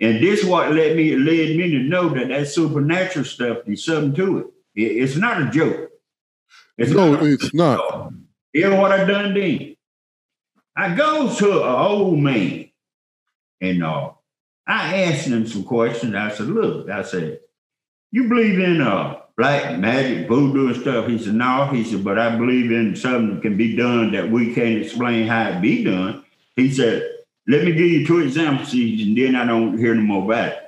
And 0.00 0.22
this 0.22 0.44
what 0.44 0.72
led 0.72 0.96
me 0.96 1.16
led 1.16 1.56
me 1.56 1.70
to 1.70 1.78
know 1.78 2.08
that 2.10 2.28
that 2.28 2.48
supernatural 2.48 3.24
stuff 3.24 3.58
is 3.66 3.84
something 3.84 4.14
to 4.14 4.38
it. 4.38 4.46
it 4.74 5.02
it's 5.02 5.16
not 5.16 5.42
a 5.42 5.50
joke. 5.50 5.90
It's 6.76 6.90
no, 6.90 7.12
not 7.12 7.22
it's 7.24 7.54
not. 7.54 8.12
You 8.52 8.70
know 8.70 8.80
what 8.80 8.92
I 8.92 9.04
done 9.04 9.34
then? 9.34 9.76
I 10.76 10.94
go 10.94 11.32
to 11.32 11.62
an 11.62 11.68
old 11.68 12.18
man, 12.18 12.70
and 13.60 13.84
uh, 13.84 14.10
I 14.66 15.04
asked 15.04 15.28
him 15.28 15.46
some 15.46 15.62
questions. 15.62 16.14
I 16.14 16.30
said, 16.30 16.48
"Look," 16.48 16.90
I 16.90 17.02
said, 17.02 17.40
"You 18.10 18.28
believe 18.28 18.58
in 18.58 18.80
uh 18.80 19.20
black 19.36 19.78
magic, 19.78 20.28
voodoo, 20.28 20.68
and 20.68 20.80
stuff?" 20.80 21.06
He 21.06 21.18
said, 21.18 21.34
"No." 21.34 21.68
He 21.72 21.84
said, 21.84 22.04
"But 22.04 22.18
I 22.18 22.36
believe 22.36 22.70
in 22.70 22.96
something 22.96 23.34
that 23.34 23.42
can 23.42 23.56
be 23.56 23.76
done 23.76 24.12
that 24.12 24.30
we 24.30 24.54
can't 24.54 24.82
explain 24.82 25.26
how 25.26 25.50
it 25.50 25.60
be 25.60 25.84
done." 25.84 26.24
He 26.56 26.70
said, 26.70 27.10
let 27.46 27.64
me 27.64 27.72
give 27.72 27.86
you 27.86 28.06
two 28.06 28.20
examples, 28.20 28.72
and 28.72 29.16
then 29.16 29.36
I 29.36 29.44
don't 29.44 29.76
hear 29.76 29.94
no 29.94 30.02
more 30.02 30.24
about 30.24 30.48
it. 30.48 30.60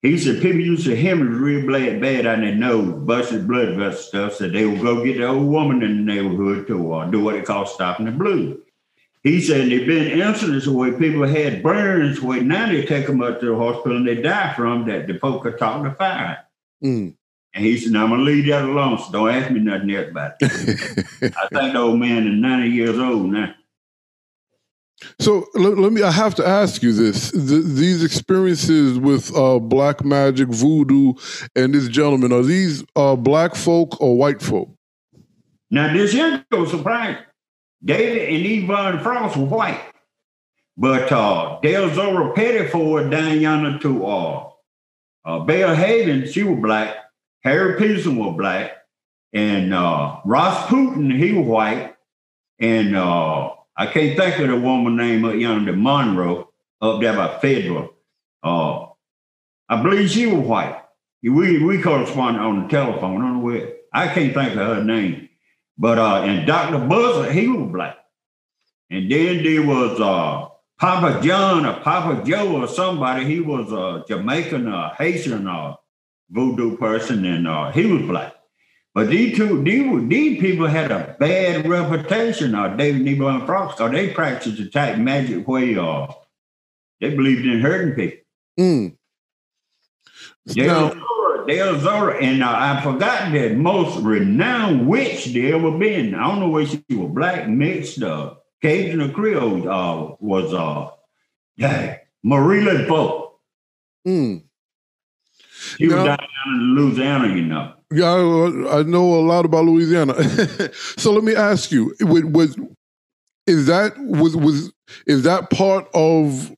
He 0.00 0.16
said 0.16 0.40
people 0.40 0.60
used 0.60 0.84
to 0.84 0.94
hemorrhage 0.94 1.40
real 1.40 1.66
bad, 1.66 2.00
bad 2.00 2.24
on 2.24 2.42
their 2.42 2.54
nose, 2.54 3.02
busted 3.02 3.48
blood 3.48 3.74
vessel 3.74 4.00
stuff. 4.00 4.34
So 4.34 4.48
they 4.48 4.64
would 4.64 4.80
go 4.80 5.04
get 5.04 5.16
the 5.16 5.26
old 5.26 5.48
woman 5.48 5.82
in 5.82 6.06
the 6.06 6.14
neighborhood 6.14 6.68
to 6.68 6.94
uh, 6.94 7.10
do 7.10 7.24
what 7.24 7.34
they 7.34 7.42
call 7.42 7.66
stopping 7.66 8.06
the 8.06 8.12
blue. 8.12 8.62
He 9.24 9.40
said 9.40 9.68
there've 9.68 9.88
been 9.88 10.20
incidents 10.20 10.68
where 10.68 10.92
people 10.92 11.26
had 11.26 11.64
burns 11.64 12.22
where 12.22 12.42
now 12.42 12.68
they 12.68 12.86
take 12.86 13.08
them 13.08 13.20
up 13.20 13.40
to 13.40 13.46
the 13.46 13.56
hospital 13.56 13.96
and 13.96 14.06
they 14.06 14.22
die 14.22 14.54
from 14.54 14.86
that 14.86 15.08
the 15.08 15.18
are 15.26 15.58
talking 15.58 15.90
to 15.90 15.96
fire. 15.96 16.46
Mm. 16.82 17.14
And 17.54 17.64
he 17.64 17.78
said, 17.78 17.96
I'm 17.96 18.10
gonna 18.10 18.22
leave 18.22 18.46
that 18.46 18.64
alone, 18.64 18.98
so 18.98 19.10
don't 19.10 19.30
ask 19.30 19.50
me 19.50 19.60
nothing 19.60 19.90
else 19.90 20.10
about 20.10 20.32
it. 20.40 20.52
I 21.36 21.48
think 21.48 21.72
the 21.72 21.78
old 21.78 21.98
man 21.98 22.26
is 22.26 22.34
90 22.34 22.68
years 22.68 22.98
old 22.98 23.26
now. 23.26 23.54
So 25.20 25.46
let, 25.54 25.78
let, 25.78 25.92
me. 25.92 26.02
I 26.02 26.10
have 26.10 26.34
to 26.36 26.46
ask 26.46 26.82
you 26.82 26.92
this: 26.92 27.30
the, 27.30 27.62
these 27.64 28.02
experiences 28.02 28.98
with 28.98 29.34
uh, 29.36 29.58
black 29.60 30.04
magic, 30.04 30.48
voodoo, 30.48 31.14
and 31.54 31.72
this 31.72 31.88
gentleman 31.88 32.32
are 32.32 32.42
these 32.42 32.84
uh, 32.96 33.14
black 33.14 33.54
folk 33.54 34.00
or 34.00 34.16
white 34.16 34.42
folk? 34.42 34.70
Now 35.70 35.92
this 35.92 36.12
here 36.12 36.44
was 36.50 36.70
surprising. 36.70 37.22
David 37.84 38.28
and 38.28 38.64
Yvonne 38.64 38.98
Frost 39.00 39.36
were 39.36 39.44
white, 39.44 39.80
but 40.76 41.12
uh, 41.12 41.60
Dale 41.62 41.94
Zora 41.94 42.34
Pettiford 42.34 43.10
down 43.10 43.40
yonder 43.40 43.78
to 43.78 44.04
uh, 44.04 44.50
uh, 45.24 45.38
Belle 45.40 45.76
Haven, 45.76 46.26
she 46.26 46.42
was 46.42 46.58
black. 46.60 46.96
Harry 47.48 47.78
Peterson 47.78 48.16
was 48.16 48.36
black, 48.36 48.72
and 49.32 49.72
uh, 49.72 50.20
Ross 50.26 50.66
Putin 50.66 51.16
he 51.16 51.32
was 51.32 51.46
white, 51.46 51.96
and 52.60 52.94
uh, 52.94 53.50
I 53.74 53.86
can't 53.86 54.18
think 54.18 54.38
of 54.38 54.48
the 54.48 54.56
woman 54.56 54.96
name 54.96 55.24
up 55.24 55.34
yonder, 55.34 55.72
Monroe, 55.72 56.50
up 56.82 57.00
there 57.00 57.14
by 57.14 57.38
Federal. 57.38 57.94
Uh, 58.42 58.88
I 59.66 59.82
believe 59.82 60.10
she 60.10 60.26
was 60.26 60.46
white. 60.46 60.82
We 61.22 61.64
we 61.64 61.80
corresponded 61.80 62.42
on 62.42 62.64
the 62.64 62.68
telephone. 62.68 63.16
I 63.16 63.24
don't 63.24 63.38
know 63.38 63.44
where. 63.44 63.72
I 63.94 64.08
can't 64.08 64.34
think 64.34 64.52
of 64.52 64.76
her 64.76 64.84
name. 64.84 65.30
But 65.78 65.98
uh, 65.98 66.22
and 66.24 66.46
Dr. 66.46 66.86
Buzzard, 66.86 67.32
he 67.32 67.48
was 67.48 67.72
black. 67.72 67.96
And 68.90 69.10
then 69.10 69.42
there 69.42 69.66
was 69.66 69.98
uh, 69.98 70.48
Papa 70.78 71.22
John 71.22 71.64
or 71.64 71.80
Papa 71.80 72.24
Joe 72.24 72.62
or 72.62 72.68
somebody. 72.68 73.24
He 73.24 73.40
was 73.40 73.72
a 73.72 74.04
Jamaican 74.06 74.68
or 74.68 74.90
Haitian 74.98 75.46
uh, 75.46 75.76
voodoo 76.30 76.76
person, 76.76 77.24
and 77.24 77.46
uh, 77.48 77.72
he 77.72 77.86
was 77.86 78.02
black. 78.02 78.34
But 78.94 79.08
these 79.08 79.36
two, 79.36 79.62
these, 79.62 80.08
these 80.08 80.40
people 80.40 80.66
had 80.66 80.90
a 80.90 81.16
bad 81.20 81.68
reputation, 81.68 82.54
uh, 82.54 82.74
David 82.76 83.02
Nebo 83.02 83.28
and 83.28 83.46
Frost, 83.46 83.78
because 83.78 83.92
they 83.92 84.10
practiced 84.10 84.56
the 84.56 84.68
type 84.68 84.98
magic 84.98 85.46
way 85.46 85.76
uh, 85.76 86.08
they 87.00 87.14
believed 87.14 87.46
in 87.46 87.60
hurting 87.60 87.94
people. 87.94 88.24
Mm. 88.58 88.96
Dale, 90.46 90.90
Zora, 90.90 91.46
Dale 91.46 91.78
Zora, 91.78 92.16
and 92.22 92.42
uh, 92.42 92.48
I've 92.48 92.82
forgotten 92.82 93.32
the 93.32 93.54
most 93.54 94.02
renowned 94.02 94.88
witch 94.88 95.26
there 95.26 95.54
ever 95.54 95.78
been. 95.78 96.14
I 96.14 96.26
don't 96.26 96.40
know 96.40 96.48
whether 96.48 96.66
she 96.66 96.82
was 96.90 97.12
black, 97.14 97.48
mixed, 97.48 98.02
uh, 98.02 98.34
Cajun 98.62 99.00
or 99.00 99.10
Creole, 99.10 99.68
uh, 99.68 100.16
was 100.18 100.52
uh, 100.52 100.90
Yeah, 101.56 101.98
Marie 102.24 102.62
Laveau. 102.64 103.32
Mm. 104.06 104.47
She 105.78 105.86
was 105.86 106.04
down 106.04 106.18
in 106.46 106.74
Louisiana, 106.74 107.34
you 107.34 107.42
know. 107.42 107.72
Yeah, 107.92 108.12
I, 108.12 108.80
I 108.80 108.82
know 108.82 109.14
a 109.14 109.22
lot 109.22 109.44
about 109.44 109.64
Louisiana. 109.64 110.14
so 110.74 111.12
let 111.12 111.22
me 111.22 111.34
ask 111.34 111.70
you: 111.70 111.94
was, 112.00 112.24
was 112.24 112.58
is 113.46 113.66
that 113.66 113.96
was 113.98 114.36
was 114.36 114.72
is 115.06 115.22
that 115.22 115.50
part 115.50 115.88
of 115.94 116.52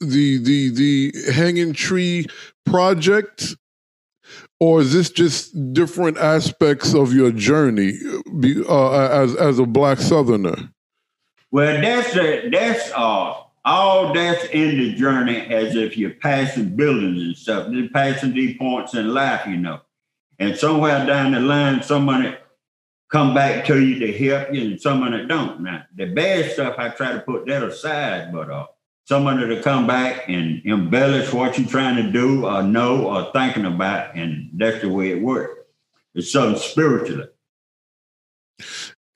the 0.00 0.38
the 0.38 0.70
the 0.70 1.32
hanging 1.32 1.72
tree 1.72 2.26
project 2.64 3.56
or 4.60 4.80
is 4.80 4.92
this 4.92 5.10
just 5.10 5.72
different 5.72 6.18
aspects 6.18 6.94
of 6.94 7.12
your 7.12 7.32
journey 7.32 7.94
uh, 8.68 9.08
as 9.08 9.34
as 9.34 9.58
a 9.58 9.66
black 9.66 9.98
southerner 9.98 10.70
well 11.50 11.80
that's 11.80 12.14
a, 12.14 12.48
that's 12.50 12.92
uh 12.94 13.34
all 13.64 14.12
that's 14.12 14.44
in 14.46 14.78
the 14.78 14.94
journey 14.94 15.36
as 15.36 15.74
if 15.74 15.96
you're 15.96 16.10
passing 16.10 16.76
buildings 16.76 17.22
and 17.22 17.36
stuff 17.36 17.68
you're 17.70 17.88
passing 17.90 18.32
these 18.32 18.56
points 18.56 18.94
in 18.94 19.12
life 19.12 19.46
you 19.46 19.56
know 19.56 19.80
and 20.38 20.56
somewhere 20.56 21.04
down 21.06 21.32
the 21.32 21.40
line 21.40 21.82
somebody 21.82 22.34
come 23.10 23.34
back 23.34 23.64
to 23.64 23.80
you 23.80 23.98
to 23.98 24.12
help 24.12 24.52
you 24.52 24.62
and 24.62 24.80
someone 24.80 25.12
that 25.12 25.28
don't 25.28 25.60
now 25.60 25.82
the 25.96 26.06
bad 26.06 26.50
stuff 26.52 26.74
i 26.78 26.88
try 26.88 27.12
to 27.12 27.20
put 27.20 27.46
that 27.46 27.62
aside 27.62 28.32
but 28.32 28.50
uh 28.50 28.66
somebody 29.08 29.48
to 29.48 29.62
come 29.62 29.86
back 29.86 30.28
and 30.28 30.60
embellish 30.66 31.32
what 31.32 31.56
you're 31.58 31.66
trying 31.66 31.96
to 31.96 32.12
do 32.12 32.44
or 32.44 32.62
know 32.62 33.06
or 33.06 33.32
thinking 33.32 33.64
about, 33.64 34.14
and 34.14 34.50
that's 34.52 34.82
the 34.82 34.88
way 34.90 35.10
it 35.10 35.22
works. 35.22 35.62
It's 36.14 36.30
something 36.30 36.60
spiritually. 36.60 37.28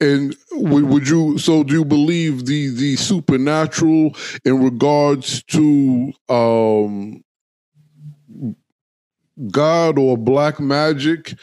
And 0.03 0.35
would 0.51 1.07
you? 1.07 1.37
So, 1.37 1.63
do 1.63 1.73
you 1.73 1.85
believe 1.85 2.45
the 2.45 2.67
the 2.67 2.97
supernatural 2.97 4.13
in 4.43 4.61
regards 4.61 5.43
to 5.43 6.11
um, 6.27 7.23
God 9.49 9.97
or 9.97 10.17
black 10.17 10.59
magic 10.59 11.35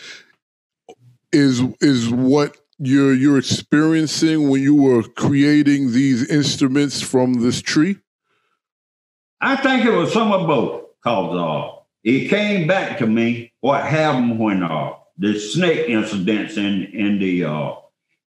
is 1.33 1.63
is 1.81 2.11
what 2.11 2.59
you're 2.79 3.15
you're 3.15 3.39
experiencing 3.39 4.51
when 4.51 4.61
you 4.61 4.75
were 4.75 5.05
creating 5.05 5.93
these 5.93 6.29
instruments 6.29 7.01
from 7.01 7.33
this 7.41 7.63
tree? 7.63 7.97
I 9.41 9.57
think 9.57 9.87
it 9.87 9.91
was 9.91 10.13
some 10.13 10.33
of 10.33 10.47
both. 10.47 10.85
Cause 11.03 11.35
uh, 11.35 11.81
it 12.05 12.29
came 12.29 12.67
back 12.67 12.99
to 12.99 13.07
me 13.07 13.55
what 13.61 13.87
happened 13.87 14.39
when 14.39 14.63
uh, 14.63 14.93
the 15.17 15.39
snake 15.39 15.89
incidents 15.89 16.59
in 16.59 16.85
in 16.93 17.19
the 17.19 17.45
uh, 17.45 17.73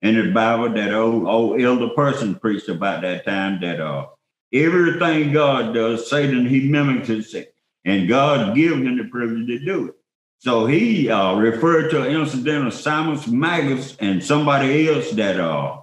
in 0.03 0.15
the 0.15 0.33
Bible 0.33 0.71
that 0.75 0.95
old 0.95 1.27
old 1.27 1.61
elder 1.61 1.91
person 1.91 2.35
preached 2.35 2.69
about 2.69 3.03
that 3.03 3.25
time 3.25 3.61
that 3.61 3.81
uh, 3.81 4.07
everything 4.53 5.33
God 5.33 5.75
does, 5.75 6.09
Satan 6.09 6.47
he 6.47 6.69
mimics 6.69 7.35
it, 7.35 7.55
and 7.85 8.09
God 8.09 8.55
gives 8.55 8.77
him 8.77 8.97
the 8.97 9.05
privilege 9.05 9.47
to 9.47 9.59
do 9.59 9.89
it. 9.89 9.95
So 10.39 10.65
he 10.67 11.11
uh, 11.11 11.35
referred 11.35 11.91
to 11.91 12.03
an 12.03 12.13
incident 12.13 12.67
of 12.67 12.73
Simon 12.73 13.19
Magus 13.29 13.97
and 14.01 14.25
somebody 14.25 14.89
else 14.89 15.11
that 15.11 15.39
uh, 15.39 15.81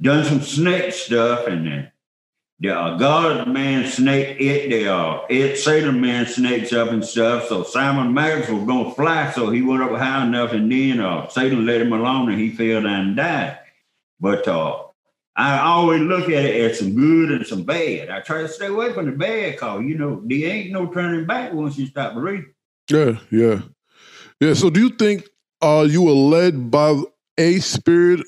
done 0.00 0.24
some 0.24 0.42
snake 0.42 0.92
stuff 0.92 1.46
and 1.46 1.90
uh, 2.70 2.96
God 2.96 3.48
man 3.48 3.86
snake 3.90 4.40
it 4.40 4.86
uh, 4.86 5.22
it 5.28 5.56
Satan 5.56 6.00
man 6.00 6.26
snakes 6.26 6.72
up 6.72 6.90
and 6.90 7.04
stuff. 7.04 7.48
So 7.48 7.62
Simon 7.64 8.14
Magus 8.14 8.48
was 8.48 8.64
gonna 8.64 8.94
fly, 8.94 9.30
so 9.32 9.50
he 9.50 9.62
went 9.62 9.82
up 9.82 9.90
high 9.92 10.24
enough, 10.24 10.52
and 10.52 10.70
then 10.70 11.00
uh, 11.00 11.28
Satan 11.28 11.66
let 11.66 11.80
him 11.80 11.92
alone, 11.92 12.30
and 12.30 12.40
he 12.40 12.50
fell 12.50 12.82
down 12.82 13.00
and 13.00 13.16
died. 13.16 13.58
But 14.20 14.46
uh, 14.46 14.84
I 15.34 15.60
always 15.60 16.02
look 16.02 16.24
at 16.24 16.44
it 16.44 16.70
as 16.70 16.78
some 16.78 16.94
good 16.94 17.32
and 17.32 17.46
some 17.46 17.64
bad. 17.64 18.10
I 18.10 18.20
try 18.20 18.42
to 18.42 18.48
stay 18.48 18.66
away 18.66 18.92
from 18.92 19.06
the 19.06 19.12
bad 19.12 19.58
cause 19.58 19.82
you 19.82 19.96
know 19.96 20.22
there 20.24 20.50
ain't 20.50 20.72
no 20.72 20.86
turning 20.86 21.26
back 21.26 21.52
once 21.52 21.78
you 21.78 21.86
stop 21.86 22.14
breathing. 22.14 22.52
Yeah, 22.90 23.18
yeah, 23.30 23.62
yeah. 24.40 24.54
So 24.54 24.70
do 24.70 24.80
you 24.80 24.90
think 24.90 25.28
uh, 25.62 25.86
you 25.88 26.02
were 26.02 26.12
led 26.12 26.70
by 26.70 27.02
a 27.38 27.58
spirit 27.60 28.20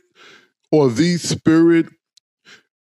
or 0.73 0.89
the 0.91 1.19
spirit 1.19 1.87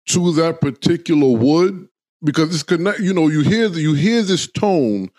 to 0.08 0.32
that 0.32 0.60
particular 0.60 1.28
wood 1.36 1.88
because 2.22 2.52
it's 2.54 2.62
connect. 2.62 3.00
You 3.00 3.14
know, 3.14 3.28
you 3.28 3.42
hear 3.42 3.68
the, 3.68 3.80
you 3.80 3.94
hear 3.94 4.22
this 4.22 4.50
tone, 4.50 5.10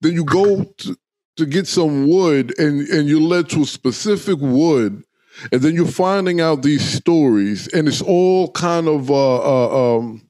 then 0.00 0.12
you 0.14 0.24
go 0.24 0.64
to, 0.64 0.96
to 1.36 1.46
get 1.46 1.66
some 1.66 2.08
wood, 2.08 2.58
and 2.58 2.86
and 2.88 3.08
you're 3.08 3.20
led 3.20 3.48
to 3.50 3.62
a 3.62 3.66
specific 3.66 4.38
wood, 4.40 5.04
and 5.52 5.60
then 5.60 5.74
you're 5.74 5.86
finding 5.86 6.40
out 6.40 6.62
these 6.62 6.84
stories, 6.84 7.68
and 7.68 7.88
it's 7.88 8.02
all 8.02 8.50
kind 8.52 8.88
of 8.88 9.10
uh, 9.10 9.36
uh, 9.38 9.98
um, 9.98 10.25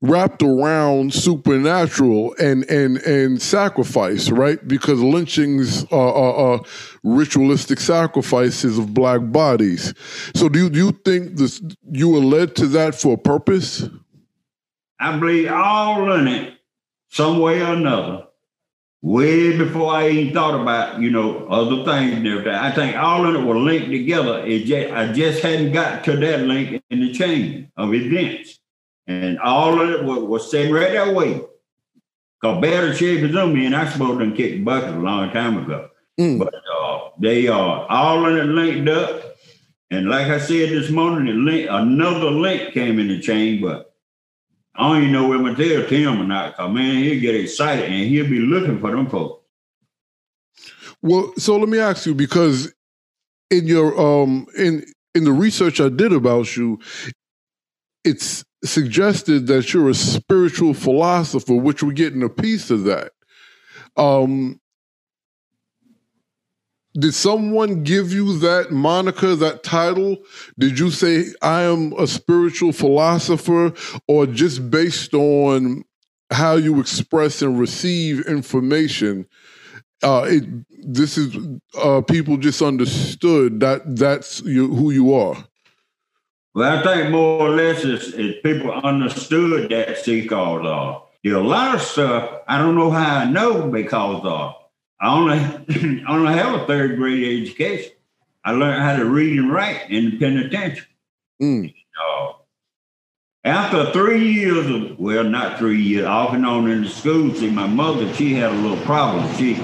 wrapped 0.00 0.42
around 0.42 1.12
supernatural 1.12 2.34
and 2.38 2.64
and 2.70 2.98
and 2.98 3.42
sacrifice, 3.42 4.30
right? 4.30 4.66
Because 4.66 5.00
lynchings 5.00 5.84
are, 5.90 6.12
are, 6.12 6.34
are, 6.34 6.60
ritualistic 7.02 7.80
sacrifices 7.80 8.78
of 8.78 8.94
black 8.94 9.20
bodies. 9.32 9.94
So 10.34 10.48
do 10.48 10.58
you, 10.64 10.70
do 10.70 10.78
you 10.78 10.92
think 10.92 11.36
this 11.36 11.62
you 11.90 12.10
were 12.10 12.20
led 12.20 12.54
to 12.56 12.66
that 12.68 12.94
for 12.94 13.14
a 13.14 13.18
purpose? 13.18 13.88
I 15.00 15.16
believe 15.16 15.50
all 15.50 16.12
in 16.12 16.28
it, 16.28 16.54
some 17.08 17.38
way 17.38 17.62
or 17.62 17.74
another. 17.74 18.24
Way 19.00 19.56
before 19.56 19.94
I 19.94 20.08
even 20.08 20.34
thought 20.34 20.60
about, 20.60 21.00
you 21.00 21.10
know, 21.12 21.46
other 21.46 21.84
things 21.84 22.16
and 22.16 22.26
everything. 22.26 22.52
I 22.52 22.72
think 22.72 22.96
all 22.96 23.24
of 23.24 23.36
it 23.36 23.46
were 23.46 23.56
linked 23.56 23.90
together. 23.90 24.44
It 24.44 24.64
just, 24.64 24.92
I 24.92 25.12
just 25.12 25.40
hadn't 25.40 25.72
got 25.72 26.02
to 26.04 26.16
that 26.16 26.40
link 26.40 26.82
in 26.90 27.00
the 27.00 27.12
chain 27.12 27.70
of 27.76 27.94
events. 27.94 28.58
And 29.08 29.38
all 29.40 29.80
of 29.80 29.90
it 29.90 30.04
was, 30.04 30.18
was 30.20 30.50
sitting 30.50 30.72
right 30.72 30.92
that 30.92 31.14
way. 31.14 31.40
Because 32.40 32.60
better 32.60 32.94
shape 32.94 33.24
is 33.24 33.34
on 33.34 33.52
me, 33.52 33.66
and 33.66 33.74
I 33.74 33.88
supposed 33.88 34.20
to 34.20 34.30
kick 34.36 34.52
the 34.52 34.62
bucket 34.62 34.94
a 34.94 34.98
long 34.98 35.32
time 35.32 35.58
ago. 35.58 35.88
Mm. 36.20 36.38
But 36.38 36.54
uh, 36.54 37.10
they 37.18 37.48
are 37.48 37.82
uh, 37.82 37.86
all 37.88 38.26
of 38.26 38.36
it 38.36 38.44
linked 38.44 38.88
up. 38.88 39.36
And 39.90 40.08
like 40.08 40.26
I 40.26 40.38
said 40.38 40.68
this 40.68 40.90
morning, 40.90 41.44
link, 41.44 41.66
another 41.70 42.30
link 42.30 42.74
came 42.74 42.98
in 42.98 43.08
the 43.08 43.20
chain, 43.20 43.60
but 43.60 43.94
I 44.74 44.88
don't 44.88 44.98
even 44.98 45.12
know 45.12 45.28
whether 45.28 45.54
to 45.54 45.78
tell 45.80 45.88
Tim 45.88 46.20
or 46.20 46.24
not. 46.24 46.56
Cause 46.56 46.72
man, 46.72 47.02
he'll 47.02 47.20
get 47.20 47.34
excited 47.34 47.86
and 47.86 48.04
he'll 48.04 48.28
be 48.28 48.40
looking 48.40 48.78
for 48.78 48.90
them 48.90 49.08
folks. 49.08 49.44
Well, 51.00 51.32
so 51.38 51.56
let 51.56 51.68
me 51.68 51.78
ask 51.78 52.06
you 52.06 52.14
because 52.14 52.72
in 53.50 53.66
your 53.66 53.98
um 53.98 54.46
in 54.56 54.84
in 55.14 55.24
the 55.24 55.32
research 55.32 55.80
I 55.80 55.88
did 55.88 56.12
about 56.12 56.56
you, 56.56 56.78
it's 58.04 58.44
suggested 58.64 59.46
that 59.46 59.72
you're 59.72 59.88
a 59.88 59.94
spiritual 59.94 60.74
philosopher, 60.74 61.54
which 61.54 61.82
we're 61.82 61.92
getting 61.92 62.22
a 62.22 62.28
piece 62.28 62.70
of 62.70 62.84
that. 62.84 63.12
Um, 63.96 64.60
did 66.98 67.14
someone 67.14 67.84
give 67.84 68.12
you 68.12 68.38
that 68.40 68.72
moniker, 68.72 69.36
that 69.36 69.62
title? 69.62 70.16
Did 70.58 70.78
you 70.78 70.90
say, 70.90 71.26
I 71.42 71.62
am 71.62 71.92
a 71.92 72.06
spiritual 72.06 72.72
philosopher, 72.72 73.72
or 74.08 74.26
just 74.26 74.70
based 74.70 75.14
on 75.14 75.84
how 76.30 76.54
you 76.56 76.80
express 76.80 77.40
and 77.42 77.58
receive 77.58 78.26
information? 78.26 79.26
Uh, 80.02 80.26
it, 80.28 80.44
this 80.70 81.18
is 81.18 81.36
uh, 81.80 82.00
people 82.00 82.36
just 82.36 82.62
understood 82.62 83.60
that 83.60 83.96
that's 83.96 84.40
you, 84.42 84.68
who 84.68 84.90
you 84.90 85.14
are. 85.14 85.36
Well, 86.58 86.76
I 86.76 86.82
think 86.82 87.10
more 87.12 87.46
or 87.46 87.50
less 87.50 87.84
it's 87.84 88.10
people 88.42 88.72
understood 88.72 89.70
that 89.70 90.04
because 90.04 90.66
uh, 90.66 90.98
there 91.22 91.36
a 91.36 91.40
lot 91.40 91.76
of 91.76 91.80
stuff 91.80 92.42
I 92.48 92.58
don't 92.58 92.74
know 92.74 92.90
how 92.90 93.18
I 93.18 93.26
know 93.26 93.68
because 93.70 94.24
uh, 94.24 94.54
I 95.00 95.08
only 95.08 95.38
I 96.04 96.04
only 96.08 96.32
have 96.32 96.60
a 96.60 96.66
third 96.66 96.96
grade 96.96 97.42
education. 97.44 97.92
I 98.44 98.50
learned 98.50 98.82
how 98.82 98.96
to 98.96 99.04
read 99.04 99.38
and 99.38 99.52
write 99.52 99.88
in 99.88 100.10
the 100.10 100.18
penitentiary. 100.18 100.88
Mm. 101.40 101.72
Uh, 102.02 102.32
after 103.44 103.92
three 103.92 104.28
years 104.28 104.68
of 104.68 104.98
well, 104.98 105.22
not 105.22 105.60
three 105.60 105.80
years, 105.80 106.06
off 106.06 106.34
and 106.34 106.44
on 106.44 106.68
in 106.68 106.82
the 106.82 106.88
school, 106.88 107.32
see, 107.36 107.50
my 107.50 107.68
mother 107.68 108.12
she 108.14 108.34
had 108.34 108.50
a 108.50 108.56
little 108.56 108.84
problem. 108.84 109.32
She 109.36 109.62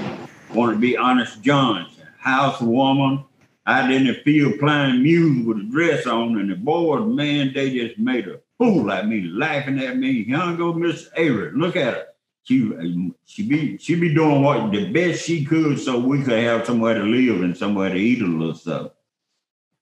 wanted 0.53 0.75
to 0.75 0.79
be 0.79 0.95
honest 0.95 1.41
John's 1.41 1.89
housewoman 2.25 3.25
out 3.67 3.91
in 3.91 4.05
the 4.05 4.13
field 4.13 4.59
playing 4.59 5.01
music 5.01 5.47
with 5.47 5.57
a 5.57 5.63
dress 5.63 6.05
on, 6.05 6.37
and 6.39 6.51
the 6.51 6.55
boys, 6.55 7.07
man, 7.07 7.51
they 7.53 7.71
just 7.71 7.97
made 7.97 8.27
a 8.27 8.39
fool 8.57 8.91
of 8.91 9.07
me, 9.07 9.21
laughing 9.21 9.79
at 9.79 9.97
me. 9.97 10.11
Young 10.11 10.57
go 10.57 10.73
Miss 10.73 11.09
Avery, 11.15 11.51
look 11.53 11.75
at 11.75 11.93
her. 11.93 12.05
She 12.43 13.11
she 13.25 13.47
be 13.47 13.77
she 13.79 13.95
be 13.95 14.13
doing 14.13 14.43
what 14.43 14.71
the 14.71 14.91
best 14.91 15.25
she 15.25 15.43
could 15.43 15.79
so 15.79 15.99
we 15.99 16.21
could 16.21 16.43
have 16.43 16.67
somewhere 16.67 16.93
to 16.93 17.03
live 17.03 17.41
and 17.41 17.57
somewhere 17.57 17.89
to 17.89 17.95
eat 17.95 18.21
a 18.21 18.25
little 18.25 18.53
stuff. 18.53 18.91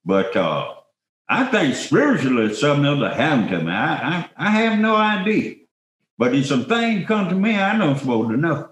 But 0.05 0.33
uh, 0.37 0.75
I 1.27 1.45
think 1.47 1.75
spiritually 1.75 2.53
something 2.53 2.85
else 2.85 3.15
happened 3.17 3.49
to 3.49 3.61
me. 3.63 3.71
I, 3.71 3.95
I 3.95 4.29
I 4.37 4.49
have 4.49 4.79
no 4.79 4.95
idea. 4.95 5.55
But 6.17 6.33
if 6.35 6.45
some 6.45 6.63
things 6.63 7.05
come 7.05 7.27
to 7.27 7.35
me, 7.35 7.57
I 7.57 7.77
don't 7.77 7.99
supposed 7.99 8.29
to 8.29 8.37
know 8.37 8.69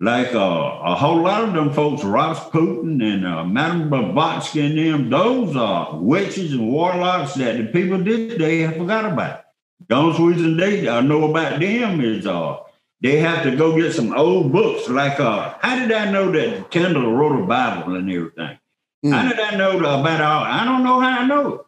like 0.00 0.32
uh, 0.34 0.78
a 0.84 0.94
whole 0.94 1.22
lot 1.22 1.44
of 1.44 1.54
them 1.54 1.72
folks, 1.72 2.04
Rasputin 2.04 3.00
and 3.02 3.26
uh, 3.26 3.44
Madame 3.44 3.90
Blavatsky 3.90 4.60
and 4.60 4.78
them, 4.78 5.10
those 5.10 5.56
are 5.56 5.98
witches 5.98 6.52
and 6.52 6.70
warlocks 6.70 7.34
that 7.34 7.56
the 7.56 7.64
people 7.64 8.02
did 8.02 8.38
they 8.38 8.66
forgot 8.68 9.12
about. 9.12 9.44
The 9.88 9.94
only 9.94 10.34
reason 10.34 10.56
they 10.56 10.88
I 10.88 11.00
know 11.00 11.30
about 11.30 11.60
them 11.60 12.00
is 12.00 12.26
uh 12.26 12.58
they 13.00 13.18
have 13.20 13.44
to 13.44 13.56
go 13.56 13.76
get 13.76 13.92
some 13.92 14.12
old 14.12 14.52
books. 14.52 14.88
Like 14.88 15.18
uh, 15.18 15.54
how 15.60 15.76
did 15.78 15.92
I 15.92 16.10
know 16.10 16.30
that 16.32 16.70
Tyndale 16.70 17.12
wrote 17.12 17.42
a 17.42 17.46
Bible 17.46 17.96
and 17.96 18.10
everything? 18.10 18.58
Mm. 19.04 19.12
How 19.12 19.28
did 19.28 19.40
I 19.40 19.56
know 19.56 19.78
about 19.78 20.20
all? 20.20 20.44
I 20.44 20.64
don't 20.64 20.84
know 20.84 21.00
how 21.00 21.20
I 21.20 21.26
know 21.26 21.54
it. 21.54 21.60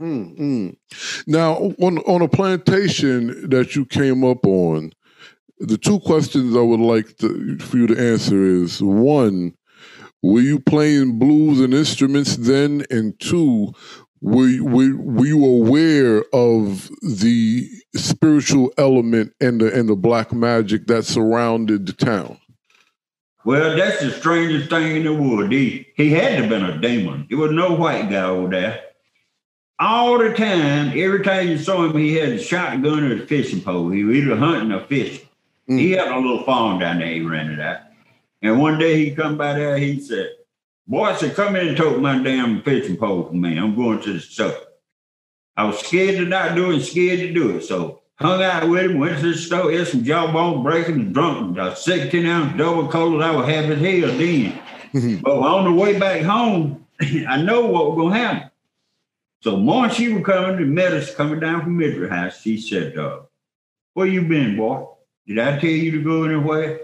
Mm-hmm. 0.00 0.70
Now, 1.30 1.54
on 1.80 1.98
on 1.98 2.22
a 2.22 2.28
plantation 2.28 3.48
that 3.50 3.76
you 3.76 3.84
came 3.84 4.24
up 4.24 4.44
on, 4.44 4.92
the 5.62 5.78
two 5.78 6.00
questions 6.00 6.56
I 6.56 6.60
would 6.60 6.80
like 6.80 7.16
to, 7.18 7.58
for 7.58 7.76
you 7.76 7.86
to 7.86 7.98
answer 7.98 8.44
is 8.44 8.82
one, 8.82 9.54
were 10.22 10.40
you 10.40 10.58
playing 10.58 11.18
blues 11.18 11.60
and 11.60 11.72
instruments 11.72 12.36
then? 12.36 12.84
And 12.90 13.18
two, 13.20 13.72
were, 14.20 14.62
were, 14.62 14.96
were 14.96 15.26
you 15.26 15.44
aware 15.44 16.24
of 16.32 16.90
the 17.02 17.68
spiritual 17.94 18.72
element 18.76 19.32
and 19.40 19.60
the 19.60 19.72
and 19.72 19.88
the 19.88 19.96
black 19.96 20.32
magic 20.32 20.86
that 20.86 21.04
surrounded 21.04 21.86
the 21.86 21.92
town? 21.92 22.38
Well, 23.44 23.76
that's 23.76 24.00
the 24.00 24.12
strangest 24.12 24.70
thing 24.70 24.96
in 24.96 25.04
the 25.04 25.14
world. 25.14 25.50
He, 25.50 25.88
he 25.96 26.10
had 26.10 26.28
to 26.28 26.36
have 26.42 26.48
been 26.48 26.64
a 26.64 26.78
demon. 26.78 27.26
There 27.28 27.38
was 27.38 27.50
no 27.50 27.74
white 27.74 28.08
guy 28.08 28.22
over 28.22 28.48
there. 28.48 28.80
All 29.80 30.18
the 30.18 30.32
time, 30.32 30.92
every 30.96 31.24
time 31.24 31.48
you 31.48 31.58
saw 31.58 31.84
him, 31.84 31.96
he 31.96 32.14
had 32.14 32.28
a 32.28 32.38
shotgun 32.42 33.02
or 33.02 33.20
a 33.20 33.26
fishing 33.26 33.60
pole. 33.60 33.90
He 33.90 34.04
was 34.04 34.16
either 34.16 34.36
hunting 34.36 34.70
or 34.70 34.84
fishing. 34.86 35.26
Mm. 35.72 35.78
He 35.78 35.92
had 35.92 36.08
a 36.08 36.18
little 36.18 36.44
farm 36.44 36.78
down 36.78 36.98
there. 36.98 37.08
He 37.08 37.20
rented 37.20 37.60
out. 37.60 37.80
And 38.42 38.60
one 38.60 38.78
day 38.78 39.04
he 39.04 39.14
come 39.14 39.36
by 39.36 39.54
there. 39.54 39.78
He 39.78 40.00
said, 40.00 40.30
"Boy, 40.86 41.04
I 41.04 41.16
said, 41.16 41.34
come 41.34 41.56
in 41.56 41.68
and 41.68 41.76
take 41.76 41.98
my 41.98 42.22
damn 42.22 42.62
fishing 42.62 42.96
pole 42.96 43.24
for 43.24 43.34
me. 43.34 43.58
I'm 43.58 43.74
going 43.76 44.00
to 44.02 44.12
the 44.14 44.20
store." 44.20 44.54
I 45.56 45.64
was 45.64 45.78
scared 45.80 46.16
to 46.16 46.24
not 46.24 46.54
do 46.54 46.72
it, 46.72 46.80
scared 46.80 47.20
to 47.20 47.32
do 47.32 47.56
it. 47.56 47.62
So 47.64 48.02
hung 48.16 48.42
out 48.42 48.68
with 48.68 48.84
him, 48.90 48.98
went 48.98 49.20
to 49.20 49.32
the 49.32 49.38
store, 49.38 49.70
ate 49.70 49.86
some 49.86 50.02
jawbone 50.02 50.62
breaking, 50.62 51.12
drunk 51.12 51.58
a 51.58 51.76
16 51.76 52.26
ounce 52.26 52.56
double 52.56 52.88
cola. 52.88 53.26
I 53.26 53.36
was 53.36 53.48
happy 53.48 53.72
as 53.72 53.80
hell 53.80 54.18
then. 54.18 54.58
But 55.22 55.38
on 55.38 55.64
the 55.64 55.72
way 55.72 55.98
back 55.98 56.22
home, 56.22 56.86
I 57.00 57.40
know 57.42 57.66
what 57.66 57.88
was 57.88 57.96
going 57.96 58.12
to 58.12 58.18
happen. 58.18 58.50
So 59.42 59.56
morning 59.56 59.94
she 59.94 60.12
was 60.12 60.24
coming 60.24 60.56
to 60.58 60.64
met 60.64 60.92
us 60.92 61.14
coming 61.14 61.40
down 61.40 61.62
from 61.62 61.76
Midway 61.76 62.08
House. 62.08 62.40
She 62.40 62.60
said, 62.60 62.96
uh, 62.96 63.20
where 63.94 64.06
you 64.06 64.22
been, 64.22 64.56
boy? 64.56 64.86
Did 65.26 65.38
I 65.38 65.58
tell 65.58 65.70
you 65.70 65.90
to 65.92 66.02
go 66.02 66.24
anywhere? 66.24 66.80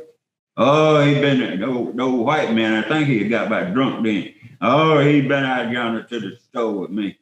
Oh, 0.57 1.05
he 1.05 1.15
been 1.15 1.61
no 1.61 1.93
no 1.95 2.11
white 2.15 2.53
man. 2.53 2.83
I 2.83 2.89
think 2.89 3.09
he 3.09 3.29
got 3.29 3.47
about 3.47 3.75
drunk 3.75 4.05
then. 4.05 4.35
Oh, 4.61 4.99
he 4.99 5.21
been 5.21 5.45
out 5.45 5.71
yonder 5.71 6.03
to 6.03 6.21
the 6.21 6.37
store 6.37 6.73
with 6.73 6.91
me. 6.91 7.19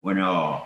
When 0.00 0.18
uh 0.18 0.60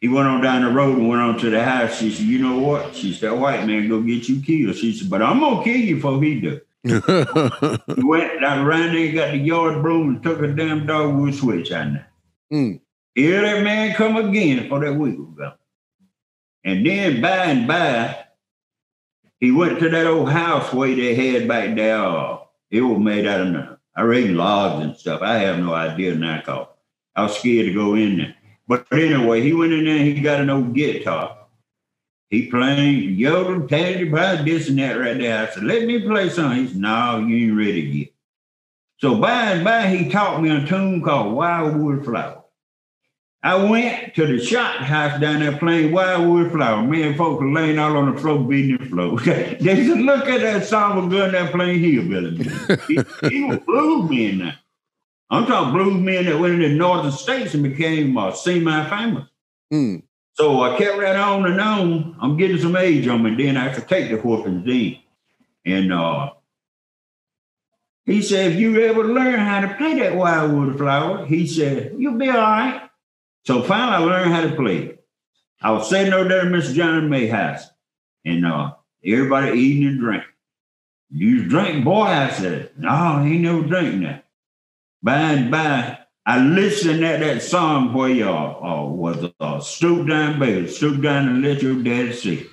he 0.00 0.06
went 0.06 0.28
on 0.28 0.40
down 0.40 0.62
the 0.62 0.70
road 0.70 0.98
and 0.98 1.08
went 1.08 1.20
on 1.22 1.38
to 1.38 1.50
the 1.50 1.62
house. 1.62 1.98
She 1.98 2.12
said, 2.12 2.26
"You 2.26 2.38
know 2.38 2.58
what?" 2.58 2.94
She 2.94 3.12
said, 3.12 3.32
"White 3.32 3.66
man 3.66 3.88
go 3.88 4.00
get 4.00 4.28
you 4.28 4.40
killed." 4.40 4.76
She 4.76 4.92
said, 4.92 5.10
"But 5.10 5.22
I'm 5.22 5.40
gonna 5.40 5.64
kill 5.64 5.76
you 5.76 5.96
before 5.96 6.22
he 6.22 6.40
do." 6.40 6.60
he 6.84 8.04
went 8.04 8.40
down 8.40 8.64
around 8.64 8.94
there, 8.94 9.12
got 9.12 9.32
the 9.32 9.38
yard 9.38 9.82
broom, 9.82 10.08
and 10.10 10.22
took 10.22 10.40
a 10.40 10.48
damn 10.48 10.86
dogwood 10.86 11.34
switch 11.34 11.72
out 11.72 11.92
there. 11.92 12.08
Mm. 12.52 12.80
Here 13.14 13.42
that 13.42 13.64
man 13.64 13.94
come 13.94 14.16
again 14.16 14.68
for 14.68 14.78
that 14.78 14.94
week 14.94 15.14
ago. 15.14 15.54
And 16.64 16.86
then 16.86 17.20
by 17.20 17.46
and 17.46 17.66
by, 17.66 18.16
he 19.40 19.50
went 19.50 19.78
to 19.78 19.88
that 19.88 20.06
old 20.06 20.30
house 20.30 20.72
where 20.72 20.94
they 20.94 21.14
had 21.14 21.48
back 21.48 21.76
there. 21.76 22.38
It 22.70 22.80
was 22.80 22.98
made 22.98 23.26
out 23.26 23.40
of, 23.40 23.78
I 23.96 24.02
read 24.02 24.30
logs 24.30 24.84
and 24.84 24.96
stuff. 24.96 25.22
I 25.22 25.38
have 25.38 25.58
no 25.58 25.74
idea 25.74 26.14
now 26.14 26.40
cause 26.42 26.68
I 27.14 27.22
was 27.22 27.38
scared 27.38 27.66
to 27.66 27.74
go 27.74 27.94
in 27.94 28.18
there. 28.18 28.34
But 28.66 28.86
anyway, 28.92 29.40
he 29.40 29.52
went 29.52 29.72
in 29.72 29.84
there 29.84 29.96
and 29.96 30.04
he 30.04 30.20
got 30.20 30.40
an 30.40 30.50
old 30.50 30.74
guitar. 30.74 31.36
He 32.28 32.50
playing 32.50 33.14
yodel, 33.14 33.66
taddy, 33.66 34.10
probably 34.10 34.52
this 34.52 34.68
and 34.68 34.78
that 34.78 34.92
right 34.92 35.16
there. 35.16 35.48
I 35.48 35.50
said, 35.50 35.64
let 35.64 35.86
me 35.86 36.00
play 36.00 36.28
something. 36.28 36.58
He 36.58 36.68
said, 36.68 36.76
no, 36.76 37.24
you 37.26 37.48
ain't 37.48 37.58
ready 37.58 37.80
yet. 37.80 38.08
So 38.98 39.14
by 39.14 39.52
and 39.52 39.64
by, 39.64 39.86
he 39.86 40.10
taught 40.10 40.42
me 40.42 40.50
a 40.50 40.66
tune 40.66 41.00
called 41.00 41.32
Wildwood 41.32 42.04
Flower. 42.04 42.37
I 43.42 43.54
went 43.54 44.14
to 44.16 44.26
the 44.26 44.44
shot 44.44 44.78
house 44.78 45.20
down 45.20 45.40
there 45.40 45.56
playing 45.56 45.92
Wildwood 45.92 46.50
Flower. 46.50 46.82
Me 46.82 47.02
and 47.02 47.16
folks 47.16 47.40
were 47.40 47.52
laying 47.52 47.78
out 47.78 47.94
on 47.94 48.12
the 48.12 48.20
floor 48.20 48.40
beating 48.40 48.78
the 48.78 48.86
floor. 48.86 49.20
they 49.20 49.56
said, 49.86 49.98
look 49.98 50.26
at 50.26 50.40
that 50.40 50.66
song 50.66 50.98
of 50.98 51.10
gun 51.10 51.30
there 51.30 51.46
playing 51.48 51.80
hillbilly. 51.80 52.44
he, 52.88 53.28
he 53.28 53.44
was 53.44 53.58
blues 53.66 54.10
man 54.10 54.38
now. 54.38 54.54
I'm 55.30 55.46
talking 55.46 55.72
blues 55.72 56.02
men 56.02 56.24
that 56.24 56.40
went 56.40 56.54
in 56.54 56.60
the 56.60 56.76
northern 56.76 57.12
states 57.12 57.54
and 57.54 57.62
became 57.62 58.16
uh, 58.16 58.32
semi-famous. 58.32 59.28
Mm. 59.72 60.02
So 60.34 60.62
I 60.62 60.76
kept 60.76 60.98
right 60.98 61.16
on 61.16 61.46
and 61.46 61.60
on. 61.60 62.16
I'm 62.20 62.36
getting 62.36 62.58
some 62.58 62.76
age 62.76 63.06
on 63.06 63.22
me. 63.22 63.34
Then 63.34 63.56
I 63.56 63.72
could 63.72 63.88
take 63.88 64.10
the 64.10 64.16
whoopings 64.16 64.66
then. 64.66 64.98
And 65.64 65.92
uh, 65.92 66.30
he 68.04 68.22
said, 68.22 68.52
if 68.52 68.58
you 68.58 68.80
ever 68.82 69.04
learn 69.04 69.38
how 69.38 69.60
to 69.60 69.74
play 69.74 69.98
that 69.98 70.16
wildwood 70.16 70.78
flower, 70.78 71.26
he 71.26 71.46
said, 71.46 71.94
you'll 71.98 72.18
be 72.18 72.30
all 72.30 72.36
right. 72.36 72.87
So 73.48 73.62
finally, 73.62 73.96
I 73.96 73.98
learned 74.00 74.34
how 74.34 74.42
to 74.42 74.54
play. 74.54 74.98
I 75.62 75.70
was 75.70 75.88
sitting 75.88 76.12
over 76.12 76.28
there 76.28 76.44
Mr. 76.44 76.74
John 76.74 77.08
May 77.08 77.28
house, 77.28 77.64
and 78.22 78.44
uh, 78.44 78.74
everybody 79.02 79.58
eating 79.58 79.88
and 79.88 80.00
drinking. 80.00 80.28
You 81.08 81.48
drink, 81.48 81.82
boy? 81.82 82.02
I 82.02 82.28
said, 82.28 82.72
no, 82.76 83.22
he 83.22 83.38
never 83.38 83.62
drink 83.62 84.02
that. 84.02 84.26
By 85.02 85.18
and 85.32 85.50
by, 85.50 85.96
I 86.26 86.40
listened 86.40 87.02
at 87.02 87.20
that 87.20 87.40
song 87.40 87.94
where 87.94 88.10
y'all 88.10 88.62
uh, 88.62 88.86
was 88.92 89.32
uh, 89.40 89.60
stoop 89.60 90.06
down, 90.06 90.38
baby, 90.38 90.68
stoop 90.68 91.00
down 91.00 91.28
and 91.28 91.40
let 91.40 91.62
your 91.62 91.82
daddy 91.82 92.12
see. 92.12 92.46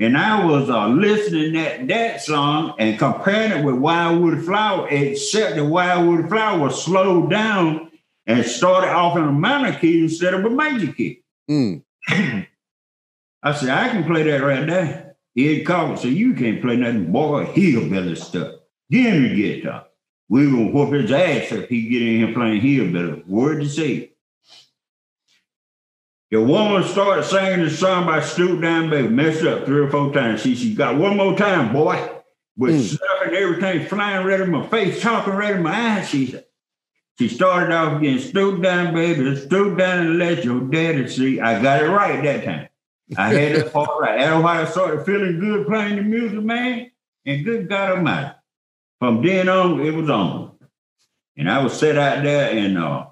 And 0.00 0.18
I 0.18 0.44
was 0.44 0.68
uh, 0.68 0.88
listening 0.88 1.56
at 1.56 1.86
that 1.86 2.20
song 2.20 2.74
and 2.80 2.98
comparing 2.98 3.60
it 3.60 3.64
with 3.64 3.76
Wildwood 3.76 4.44
Flower, 4.44 4.88
except 4.90 5.54
the 5.54 5.64
Wildwood 5.64 6.28
Flower 6.28 6.58
was 6.58 6.82
slowed 6.82 7.30
down 7.30 7.89
and 8.26 8.44
started 8.44 8.90
off 8.90 9.16
in 9.16 9.24
a 9.24 9.32
minor 9.32 9.78
key 9.78 10.02
instead 10.02 10.34
of 10.34 10.44
a 10.44 10.50
major 10.50 10.92
key. 10.92 11.22
Mm. 11.50 11.82
I 13.42 13.54
said, 13.54 13.70
I 13.70 13.88
can 13.88 14.04
play 14.04 14.22
that 14.24 14.42
right 14.42 14.66
there. 14.66 15.16
He'd 15.34 15.64
call 15.64 15.96
so 15.96 16.08
you 16.08 16.34
can't 16.34 16.60
play 16.60 16.76
nothing, 16.76 17.10
boy, 17.10 17.46
hillbilly 17.46 18.16
stuff. 18.16 18.54
Give 18.90 19.14
me 19.14 19.34
guitar 19.34 19.86
we 20.30 20.44
gonna 20.44 20.70
whoop 20.70 20.92
his 20.92 21.10
ass 21.10 21.50
if 21.50 21.68
he 21.68 21.88
get 21.88 22.02
in 22.02 22.24
here 22.24 22.32
playing 22.32 22.60
hillbilly. 22.60 23.24
Word 23.26 23.62
to 23.62 23.68
say. 23.68 24.12
The 26.30 26.40
woman 26.40 26.84
started 26.84 27.24
singing 27.24 27.64
the 27.64 27.70
song 27.70 28.06
by 28.06 28.20
Stoop 28.20 28.62
Down 28.62 28.88
Baby, 28.88 29.08
messed 29.08 29.44
up 29.44 29.66
three 29.66 29.80
or 29.80 29.90
four 29.90 30.12
times. 30.14 30.42
She 30.42 30.54
she 30.54 30.72
got 30.72 30.96
one 30.96 31.16
more 31.16 31.36
time, 31.36 31.72
boy, 31.72 32.08
with 32.56 32.76
mm. 32.76 32.94
stuff 32.94 33.18
and 33.24 33.34
everything 33.34 33.88
flying 33.88 34.24
right 34.24 34.40
in 34.40 34.52
my 34.52 34.64
face, 34.68 35.02
talking 35.02 35.32
right 35.32 35.56
in 35.56 35.64
my 35.64 35.98
eyes. 35.98 36.08
She 36.08 36.28
said, 36.28 36.44
she 37.20 37.28
started 37.28 37.70
off 37.70 38.00
again, 38.00 38.18
stoop 38.18 38.62
down, 38.62 38.94
baby, 38.94 39.36
stoop 39.36 39.76
down 39.76 40.06
and 40.06 40.18
let 40.18 40.42
your 40.42 40.62
daddy 40.62 41.06
see. 41.06 41.38
I 41.38 41.60
got 41.60 41.82
it 41.82 41.88
right 41.90 42.22
that 42.22 42.44
time. 42.44 42.68
I 43.14 43.28
had 43.28 43.52
it 43.52 43.74
all 43.74 44.00
right. 44.00 44.18
That's 44.18 44.42
why 44.42 44.62
I 44.62 44.64
started 44.64 45.04
feeling 45.04 45.38
good 45.38 45.66
playing 45.66 45.96
the 45.96 46.02
music, 46.02 46.42
man. 46.42 46.90
And 47.26 47.44
good 47.44 47.68
God 47.68 47.98
Almighty. 47.98 48.34
From 49.00 49.20
then 49.20 49.50
on, 49.50 49.80
it 49.82 49.90
was 49.90 50.08
on. 50.08 50.52
And 51.36 51.50
I 51.50 51.62
was 51.62 51.78
sit 51.78 51.98
out 51.98 52.22
there 52.22 52.56
and 52.56 52.78
uh, 52.78 53.08